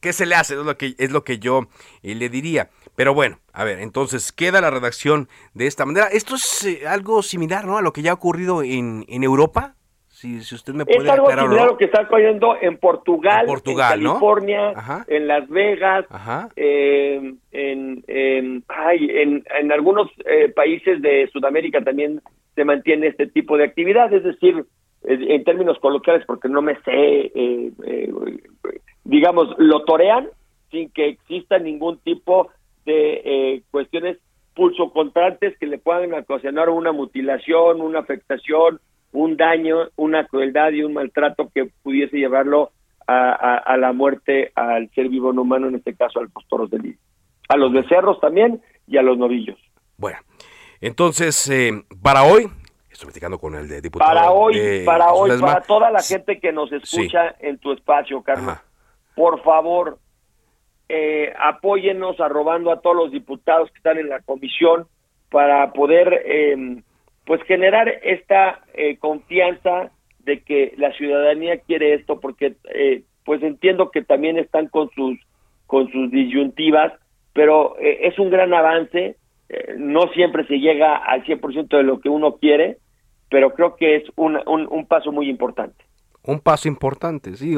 ¿qué, 0.00 0.12
se 0.12 0.26
le 0.26 0.34
hace? 0.34 0.54
Es 0.54 0.60
lo 0.60 0.76
que, 0.76 0.94
es 0.98 1.10
lo 1.10 1.24
que 1.24 1.38
yo 1.38 1.68
eh, 2.02 2.14
le 2.14 2.28
diría. 2.28 2.70
Pero 2.96 3.14
bueno, 3.14 3.38
a 3.52 3.64
ver, 3.64 3.80
entonces 3.80 4.32
queda 4.32 4.60
la 4.60 4.70
redacción 4.70 5.28
de 5.54 5.66
esta 5.66 5.86
manera. 5.86 6.08
Esto 6.08 6.34
es 6.34 6.64
eh, 6.64 6.86
algo 6.86 7.22
similar, 7.22 7.64
¿no? 7.64 7.78
A 7.78 7.82
lo 7.82 7.92
que 7.92 8.02
ya 8.02 8.10
ha 8.10 8.14
ocurrido 8.14 8.62
en, 8.62 9.06
en 9.08 9.22
Europa. 9.22 9.76
Si, 10.20 10.42
si 10.42 10.54
usted 10.54 10.74
me 10.74 10.84
puede 10.84 11.04
Es 11.04 11.08
algo 11.08 11.30
similar 11.30 11.60
a 11.60 11.66
lo 11.66 11.78
que 11.78 11.86
está 11.86 12.02
ocurriendo 12.02 12.54
en 12.60 12.76
Portugal, 12.76 13.46
en, 13.48 13.74
California, 13.74 14.74
en 15.08 15.26
Las 15.26 15.48
Vegas, 15.48 16.04
em, 16.56 17.38
en, 17.52 18.04
en, 18.06 18.62
en, 18.66 19.44
en, 19.58 19.72
algunos 19.72 20.10
eh, 20.26 20.50
países 20.54 21.00
de 21.00 21.26
Sudamérica 21.32 21.82
también 21.82 22.20
se 22.54 22.66
mantiene 22.66 23.06
este 23.06 23.28
tipo 23.28 23.56
de 23.56 23.64
actividad, 23.64 24.12
es 24.12 24.22
decir, 24.22 24.66
en 25.04 25.44
términos 25.44 25.78
coloquiales, 25.78 26.26
porque 26.26 26.50
no 26.50 26.60
me 26.60 26.74
sé, 26.82 26.90
eh, 27.34 27.72
eh, 27.86 28.12
digamos, 29.04 29.48
lo 29.56 29.84
torean 29.84 30.28
sin 30.70 30.90
que 30.90 31.08
exista 31.08 31.58
ningún 31.58 31.96
tipo 32.00 32.50
de 32.84 33.22
eh, 33.24 33.62
cuestiones 33.70 34.18
pulsocontrantes 34.54 35.56
que 35.56 35.66
le 35.66 35.78
puedan 35.78 36.12
ocasionar 36.12 36.68
una 36.68 36.92
mutilación, 36.92 37.80
una 37.80 38.00
afectación, 38.00 38.80
un 39.12 39.36
daño, 39.36 39.88
una 39.96 40.26
crueldad 40.26 40.72
y 40.72 40.82
un 40.82 40.94
maltrato 40.94 41.50
que 41.54 41.70
pudiese 41.82 42.16
llevarlo 42.16 42.72
a, 43.06 43.76
la 43.76 43.92
muerte 43.92 44.52
al 44.54 44.88
ser 44.90 45.08
vivo 45.08 45.32
no 45.32 45.42
humano, 45.42 45.66
en 45.66 45.74
este 45.74 45.96
caso 45.96 46.20
a 46.20 46.22
los 46.22 46.48
toros 46.48 46.70
de 46.70 46.78
lidia. 46.78 46.98
A 47.48 47.56
los 47.56 47.72
becerros 47.72 48.20
también 48.20 48.62
y 48.86 48.98
a 48.98 49.02
los 49.02 49.18
novillos. 49.18 49.58
Bueno, 49.96 50.18
entonces, 50.80 51.50
para 52.00 52.22
hoy 52.22 52.48
Estoy 53.00 53.12
platicando 53.12 53.38
con 53.38 53.54
el 53.54 53.80
diputado. 53.80 54.10
Para 54.10 54.30
hoy, 54.30 54.82
para 54.84 55.12
hoy, 55.14 55.30
para 55.40 55.62
toda 55.62 55.90
la 55.90 56.02
gente 56.02 56.38
que 56.38 56.52
nos 56.52 56.70
escucha 56.70 57.34
en 57.38 57.56
tu 57.56 57.72
espacio, 57.72 58.22
Carlos, 58.22 58.58
por 59.14 59.42
favor, 59.42 59.98
eh, 60.86 61.32
apóyennos 61.38 62.20
arrobando 62.20 62.70
a 62.70 62.82
todos 62.82 62.96
los 62.96 63.10
diputados 63.10 63.70
que 63.70 63.78
están 63.78 63.96
en 63.96 64.10
la 64.10 64.20
comisión 64.20 64.86
para 65.30 65.72
poder, 65.72 66.24
em, 66.26 66.82
pues, 67.24 67.42
generar 67.44 67.88
esta 68.02 68.60
eh, 68.74 68.96
confianza 68.98 69.90
de 70.20 70.42
que 70.42 70.74
la 70.76 70.92
ciudadanía 70.92 71.58
quiere 71.60 71.94
esto, 71.94 72.20
porque, 72.20 72.54
eh, 72.74 73.02
pues, 73.24 73.42
entiendo 73.42 73.90
que 73.90 74.02
también 74.02 74.38
están 74.38 74.68
con 74.68 74.90
sus 74.90 75.18
con 75.66 75.88
sus 75.92 76.10
disyuntivas, 76.10 76.92
pero 77.32 77.78
eh, 77.78 78.08
es 78.08 78.18
un 78.18 78.28
gran 78.28 78.52
avance. 78.52 79.16
no 79.78 80.08
siempre 80.14 80.44
se 80.46 80.58
llega 80.58 80.96
al 80.96 81.24
100% 81.24 81.76
de 81.76 81.82
lo 81.84 82.00
que 82.00 82.08
uno 82.08 82.36
quiere, 82.36 82.78
pero 83.30 83.54
creo 83.54 83.76
que 83.76 83.96
es 83.96 84.04
un, 84.16 84.36
un, 84.46 84.86
paso 84.86 85.12
muy 85.12 85.30
importante. 85.30 85.84
Un 86.24 86.40
paso 86.40 86.68
importante, 86.68 87.36
sí. 87.36 87.54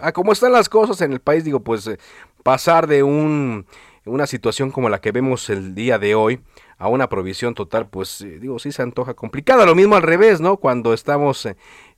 A 0.00 0.12
cómo 0.12 0.32
están 0.32 0.52
las 0.52 0.68
cosas 0.68 1.02
en 1.02 1.12
el 1.12 1.20
país, 1.20 1.44
digo, 1.44 1.60
pues 1.60 1.86
eh, 1.88 1.98
pasar 2.42 2.86
de 2.86 3.02
un, 3.02 3.66
una 4.08 4.26
situación 4.26 4.70
como 4.70 4.88
la 4.88 5.00
que 5.00 5.12
vemos 5.12 5.50
el 5.50 5.74
día 5.74 5.98
de 5.98 6.14
hoy 6.14 6.40
a 6.78 6.88
una 6.88 7.08
provisión 7.08 7.54
total, 7.54 7.88
pues 7.88 8.20
eh, 8.20 8.38
digo, 8.38 8.58
sí 8.58 8.72
se 8.72 8.82
antoja 8.82 9.14
complicada. 9.14 9.66
Lo 9.66 9.74
mismo 9.74 9.96
al 9.96 10.02
revés, 10.02 10.40
¿no? 10.40 10.56
Cuando 10.56 10.92
estamos 10.92 11.46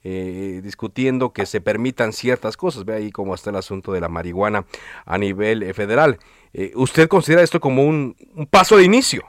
eh, 0.03 0.61
discutiendo 0.63 1.33
que 1.33 1.47
se 1.47 1.61
permitan 1.61 2.13
ciertas 2.13 2.57
cosas, 2.57 2.85
ve 2.85 2.95
ahí 2.95 3.11
cómo 3.11 3.35
está 3.35 3.51
el 3.51 3.57
asunto 3.57 3.93
de 3.93 4.01
la 4.01 4.09
marihuana 4.09 4.65
a 5.05 5.19
nivel 5.19 5.73
federal. 5.75 6.19
¿Usted 6.75 7.09
considera 7.09 7.43
esto 7.43 7.61
como 7.61 7.85
un, 7.85 8.17
un 8.35 8.47
paso 8.47 8.77
de 8.77 8.85
inicio? 8.85 9.23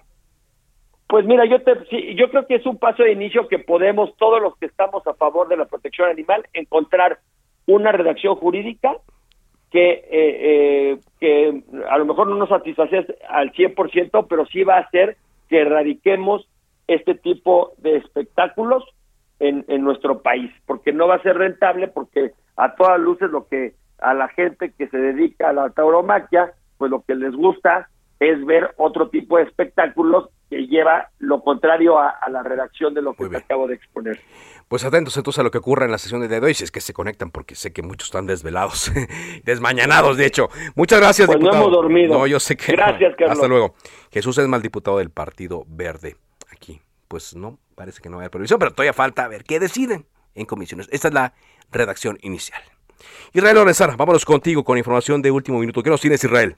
Pues 1.11 1.25
mira, 1.25 1.43
yo 1.45 1.61
te, 1.61 1.73
yo 2.15 2.29
creo 2.29 2.47
que 2.47 2.55
es 2.55 2.65
un 2.65 2.77
paso 2.77 3.03
de 3.03 3.11
inicio 3.11 3.49
que 3.49 3.59
podemos 3.59 4.15
todos 4.15 4.41
los 4.41 4.55
que 4.57 4.65
estamos 4.65 5.05
a 5.05 5.13
favor 5.13 5.49
de 5.49 5.57
la 5.57 5.65
protección 5.65 6.07
animal 6.07 6.47
encontrar 6.53 7.19
una 7.65 7.91
redacción 7.91 8.35
jurídica 8.35 8.95
que 9.71 9.89
eh, 9.89 10.03
eh, 10.11 10.99
que 11.19 11.63
a 11.89 11.97
lo 11.97 12.05
mejor 12.05 12.27
no 12.27 12.35
nos 12.35 12.49
satisface 12.49 13.05
al 13.29 13.51
100%, 13.53 14.27
pero 14.29 14.45
sí 14.45 14.63
va 14.63 14.77
a 14.77 14.81
hacer 14.81 15.17
que 15.49 15.61
erradiquemos 15.61 16.47
este 16.87 17.15
tipo 17.15 17.73
de 17.77 17.97
espectáculos 17.97 18.83
en, 19.39 19.65
en 19.67 19.83
nuestro 19.83 20.21
país, 20.21 20.51
porque 20.65 20.91
no 20.91 21.07
va 21.07 21.15
a 21.15 21.23
ser 21.23 21.37
rentable, 21.37 21.87
porque 21.87 22.31
a 22.57 22.75
todas 22.75 22.99
luces 22.99 23.31
lo 23.31 23.47
que 23.47 23.73
a 23.99 24.13
la 24.13 24.27
gente 24.29 24.71
que 24.71 24.87
se 24.87 24.97
dedica 24.97 25.49
a 25.49 25.53
la 25.53 25.69
tauromaquia, 25.69 26.53
pues 26.77 26.91
lo 26.91 27.01
que 27.03 27.15
les 27.15 27.33
gusta 27.33 27.89
es 28.19 28.43
ver 28.45 28.71
otro 28.77 29.09
tipo 29.09 29.37
de 29.37 29.43
espectáculos 29.43 30.29
que 30.51 30.67
lleva 30.67 31.09
lo 31.19 31.41
contrario 31.41 31.97
a, 31.97 32.19
la 32.29 32.43
redacción 32.43 32.93
de 32.93 33.01
lo 33.01 33.13
que 33.13 33.25
acabo 33.37 33.69
de 33.69 33.75
exponer. 33.75 34.19
Pues 34.67 34.83
atentos 34.83 35.15
entonces 35.15 35.39
a 35.39 35.43
lo 35.43 35.49
que 35.49 35.59
ocurra 35.59 35.85
en 35.85 35.91
la 35.91 35.97
sesión 35.97 36.27
de 36.27 36.39
hoy, 36.39 36.53
si 36.53 36.65
es 36.65 36.71
que 36.71 36.81
se 36.81 36.91
conectan, 36.91 37.31
porque 37.31 37.55
sé 37.55 37.71
que 37.71 37.81
muchos 37.81 38.09
están 38.09 38.27
desvelados, 38.27 38.91
desmañanados, 39.45 40.17
de 40.17 40.25
hecho. 40.25 40.49
Muchas 40.75 40.99
gracias, 40.99 41.27
pues 41.27 41.39
diputado. 41.39 41.61
no 41.61 41.67
hemos 41.69 41.81
dormido. 41.81 42.17
No, 42.17 42.27
yo 42.27 42.37
sé 42.41 42.57
que. 42.57 42.73
Gracias, 42.73 43.15
Carlos. 43.17 43.37
Hasta 43.37 43.47
luego. 43.47 43.75
Jesús 44.11 44.37
es 44.39 44.47
mal 44.49 44.61
diputado 44.61 44.97
del 44.97 45.09
Partido 45.09 45.63
Verde 45.67 46.17
aquí. 46.51 46.81
Pues 47.07 47.33
no, 47.33 47.57
parece 47.75 48.01
que 48.01 48.09
no 48.09 48.17
va 48.17 48.23
a 48.23 48.23
haber 48.23 48.31
prohibición, 48.31 48.59
pero 48.59 48.73
todavía 48.73 48.91
falta 48.91 49.23
a 49.23 49.29
ver 49.29 49.45
qué 49.45 49.57
deciden. 49.57 50.05
en 50.35 50.45
comisiones. 50.45 50.89
Esta 50.91 51.07
es 51.07 51.13
la 51.13 51.33
redacción 51.71 52.17
inicial. 52.23 52.61
Israel 53.31 53.55
Lorenzana, 53.55 53.95
vámonos 53.95 54.25
contigo 54.25 54.65
con 54.65 54.77
información 54.77 55.21
de 55.21 55.31
último 55.31 55.59
minuto. 55.59 55.81
¿Qué 55.81 55.89
nos 55.89 56.01
tienes, 56.01 56.21
Israel? 56.21 56.57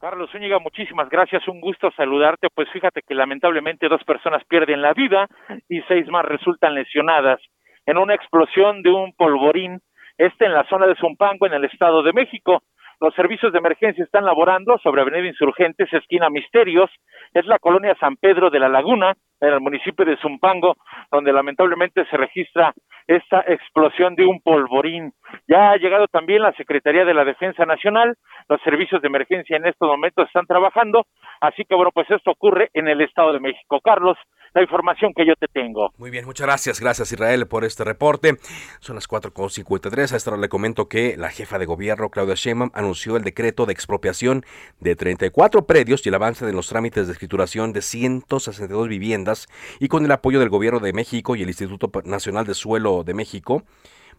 Carlos 0.00 0.30
Zúñiga, 0.30 0.58
muchísimas 0.58 1.10
gracias, 1.10 1.46
un 1.46 1.60
gusto 1.60 1.90
saludarte. 1.90 2.48
Pues 2.54 2.70
fíjate 2.70 3.02
que 3.06 3.14
lamentablemente 3.14 3.86
dos 3.86 4.02
personas 4.04 4.42
pierden 4.48 4.80
la 4.80 4.94
vida 4.94 5.28
y 5.68 5.82
seis 5.82 6.08
más 6.08 6.24
resultan 6.24 6.74
lesionadas 6.74 7.38
en 7.84 7.98
una 7.98 8.14
explosión 8.14 8.80
de 8.82 8.90
un 8.90 9.12
polvorín, 9.12 9.78
este 10.16 10.46
en 10.46 10.54
la 10.54 10.64
zona 10.70 10.86
de 10.86 10.94
Zumpango, 10.94 11.46
en 11.46 11.52
el 11.52 11.66
Estado 11.66 12.02
de 12.02 12.14
México. 12.14 12.62
Los 13.00 13.14
servicios 13.14 13.50
de 13.50 13.58
emergencia 13.58 14.04
están 14.04 14.26
laborando 14.26 14.76
sobre 14.82 15.00
Avenida 15.00 15.26
Insurgentes, 15.26 15.90
esquina 15.90 16.28
Misterios, 16.28 16.90
es 17.32 17.46
la 17.46 17.58
colonia 17.58 17.96
San 17.98 18.16
Pedro 18.16 18.50
de 18.50 18.58
la 18.58 18.68
Laguna, 18.68 19.14
en 19.40 19.54
el 19.54 19.60
municipio 19.60 20.04
de 20.04 20.18
Zumpango, 20.18 20.76
donde 21.10 21.32
lamentablemente 21.32 22.04
se 22.10 22.16
registra 22.18 22.74
esta 23.06 23.40
explosión 23.46 24.16
de 24.16 24.26
un 24.26 24.42
polvorín. 24.42 25.12
Ya 25.48 25.70
ha 25.70 25.76
llegado 25.78 26.08
también 26.08 26.42
la 26.42 26.52
Secretaría 26.52 27.06
de 27.06 27.14
la 27.14 27.24
Defensa 27.24 27.64
Nacional, 27.64 28.16
los 28.50 28.60
servicios 28.60 29.00
de 29.00 29.08
emergencia 29.08 29.56
en 29.56 29.66
estos 29.66 29.88
momentos 29.88 30.26
están 30.26 30.44
trabajando, 30.44 31.06
así 31.40 31.64
que 31.64 31.74
bueno, 31.74 31.92
pues 31.94 32.10
esto 32.10 32.32
ocurre 32.32 32.68
en 32.74 32.86
el 32.86 33.00
Estado 33.00 33.32
de 33.32 33.40
México. 33.40 33.80
Carlos, 33.82 34.18
la 34.54 34.62
información 34.62 35.12
que 35.14 35.26
yo 35.26 35.34
te 35.36 35.46
tengo. 35.48 35.92
Muy 35.98 36.10
bien, 36.10 36.24
muchas 36.24 36.46
gracias. 36.46 36.80
Gracias 36.80 37.12
Israel 37.12 37.46
por 37.46 37.64
este 37.64 37.84
reporte. 37.84 38.36
Son 38.80 38.94
las 38.94 39.08
4.53. 39.08 40.12
A 40.12 40.16
esta 40.16 40.30
hora 40.30 40.40
le 40.40 40.48
comento 40.48 40.88
que 40.88 41.16
la 41.16 41.30
jefa 41.30 41.58
de 41.58 41.66
gobierno, 41.66 42.10
Claudia 42.10 42.34
Sheinbaum, 42.34 42.70
anunció 42.74 43.16
el 43.16 43.22
decreto 43.22 43.66
de 43.66 43.72
expropiación 43.72 44.44
de 44.80 44.96
34 44.96 45.66
predios 45.66 46.04
y 46.04 46.08
el 46.08 46.14
avance 46.14 46.44
de 46.44 46.52
los 46.52 46.68
trámites 46.68 47.06
de 47.06 47.12
escrituración 47.12 47.72
de 47.72 47.82
162 47.82 48.88
viviendas 48.88 49.48
y 49.78 49.88
con 49.88 50.04
el 50.04 50.12
apoyo 50.12 50.40
del 50.40 50.48
gobierno 50.48 50.80
de 50.80 50.92
México 50.92 51.36
y 51.36 51.42
el 51.42 51.48
Instituto 51.48 51.90
Nacional 52.04 52.46
de 52.46 52.54
Suelo 52.54 53.04
de 53.04 53.14
México 53.14 53.64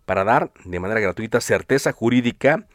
para 0.05 0.23
dar 0.23 0.51
de 0.65 0.79
manera 0.79 0.99
gratuita 0.99 1.41
certeza 1.41 1.91
jurídica 1.91 2.67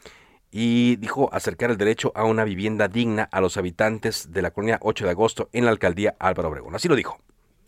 y 0.51 0.95
dijo 0.97 1.29
acercar 1.33 1.71
el 1.71 1.77
derecho 1.77 2.11
a 2.15 2.23
una 2.23 2.45
vivienda 2.45 2.87
digna 2.87 3.27
a 3.31 3.41
los 3.41 3.57
habitantes 3.57 4.31
de 4.31 4.41
la 4.41 4.51
colonia 4.51 4.79
8 4.81 5.05
de 5.05 5.11
agosto 5.11 5.49
en 5.51 5.65
la 5.65 5.71
alcaldía 5.71 6.15
Álvaro 6.19 6.49
Obregón. 6.49 6.75
Así 6.75 6.87
lo 6.87 6.95
dijo 6.95 7.19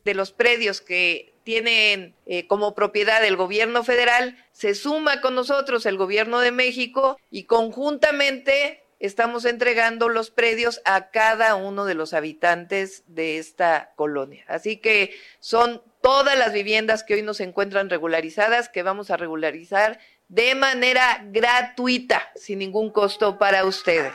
de 0.03 0.13
los 0.13 0.31
predios 0.31 0.81
que 0.81 1.33
tienen 1.43 2.15
eh, 2.25 2.47
como 2.47 2.75
propiedad 2.75 3.25
el 3.25 3.35
gobierno 3.35 3.83
federal, 3.83 4.37
se 4.51 4.75
suma 4.75 5.21
con 5.21 5.35
nosotros 5.35 5.85
el 5.85 5.97
gobierno 5.97 6.39
de 6.39 6.51
México 6.51 7.19
y 7.31 7.45
conjuntamente 7.45 8.83
estamos 8.99 9.45
entregando 9.45 10.09
los 10.09 10.29
predios 10.29 10.81
a 10.85 11.09
cada 11.09 11.55
uno 11.55 11.85
de 11.85 11.95
los 11.95 12.13
habitantes 12.13 13.03
de 13.07 13.37
esta 13.37 13.93
colonia. 13.95 14.45
Así 14.47 14.77
que 14.77 15.15
son 15.39 15.81
todas 16.01 16.37
las 16.37 16.53
viviendas 16.53 17.03
que 17.03 17.15
hoy 17.15 17.21
nos 17.21 17.39
encuentran 17.39 17.89
regularizadas 17.89 18.69
que 18.69 18.83
vamos 18.83 19.09
a 19.09 19.17
regularizar 19.17 19.99
de 20.27 20.53
manera 20.53 21.25
gratuita, 21.31 22.29
sin 22.35 22.59
ningún 22.59 22.91
costo 22.91 23.39
para 23.39 23.65
ustedes. 23.65 24.13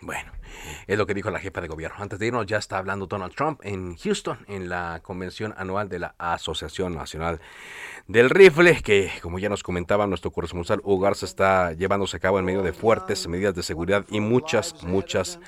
Bueno, 0.00 0.32
es 0.86 0.98
lo 0.98 1.06
que 1.06 1.14
dijo 1.14 1.30
la 1.30 1.38
jefa 1.38 1.60
de 1.60 1.68
gobierno. 1.68 1.96
Antes 2.00 2.18
de 2.18 2.26
irnos, 2.26 2.46
ya 2.46 2.58
está 2.58 2.78
hablando 2.78 3.06
Donald 3.06 3.34
Trump 3.34 3.60
en 3.62 3.96
Houston, 3.96 4.38
en 4.48 4.68
la 4.68 5.00
convención 5.02 5.54
anual 5.56 5.88
de 5.88 5.98
la 5.98 6.14
Asociación 6.18 6.94
Nacional 6.94 7.40
del 8.06 8.30
Rifle, 8.30 8.82
que, 8.82 9.10
como 9.22 9.38
ya 9.38 9.48
nos 9.48 9.62
comentaba 9.62 10.06
nuestro 10.06 10.30
corresponsal 10.30 10.80
Hugo 10.82 11.00
Garza, 11.00 11.26
está 11.26 11.72
llevándose 11.72 12.16
a 12.16 12.20
cabo 12.20 12.38
en 12.38 12.44
medio 12.44 12.62
de 12.62 12.72
fuertes 12.72 13.26
medidas 13.28 13.54
de 13.54 13.62
seguridad 13.62 14.04
y 14.08 14.20
muchas, 14.20 14.82
muchas 14.82 15.38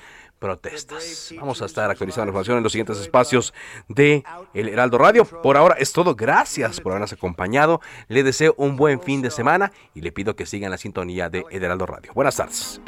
protestas. 0.41 1.33
Vamos 1.37 1.61
a 1.61 1.65
estar 1.65 1.89
actualizando 1.89 2.25
la 2.25 2.29
información 2.29 2.57
en 2.57 2.63
los 2.63 2.71
siguientes 2.71 2.97
espacios 2.97 3.53
de 3.87 4.23
El 4.53 4.69
Heraldo 4.69 4.97
Radio. 4.97 5.23
Por 5.23 5.55
ahora 5.55 5.75
es 5.77 5.93
todo. 5.93 6.15
Gracias 6.15 6.81
por 6.81 6.91
habernos 6.91 7.13
acompañado. 7.13 7.79
Le 8.07 8.23
deseo 8.23 8.55
un 8.57 8.75
buen 8.75 8.99
fin 8.99 9.21
de 9.21 9.29
semana 9.29 9.71
y 9.93 10.01
le 10.01 10.11
pido 10.11 10.35
que 10.35 10.47
sigan 10.47 10.71
la 10.71 10.77
sintonía 10.77 11.29
de 11.29 11.45
El 11.51 11.63
Heraldo 11.63 11.85
Radio. 11.85 12.11
Buenas 12.15 12.35
tardes. 12.35 12.81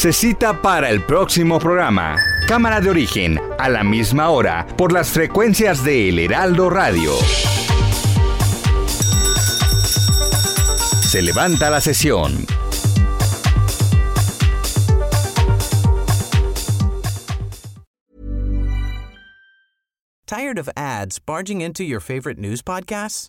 Se 0.00 0.14
cita 0.14 0.62
para 0.62 0.88
el 0.88 1.02
próximo 1.02 1.58
programa. 1.58 2.16
Cámara 2.48 2.80
de 2.80 2.88
origen, 2.88 3.38
a 3.58 3.68
la 3.68 3.84
misma 3.84 4.30
hora, 4.30 4.66
por 4.78 4.92
las 4.92 5.10
frecuencias 5.10 5.84
de 5.84 6.08
El 6.08 6.18
Heraldo 6.18 6.70
Radio. 6.70 7.12
Se 11.02 11.20
levanta 11.20 11.68
la 11.68 11.82
sesión. 11.82 12.46
¿Tired 20.26 20.58
of 20.58 20.70
ads 20.76 21.18
barging 21.18 21.60
into 21.60 21.84
your 21.84 22.00
favorite 22.00 22.38
news 22.38 22.62
podcasts? 22.62 23.28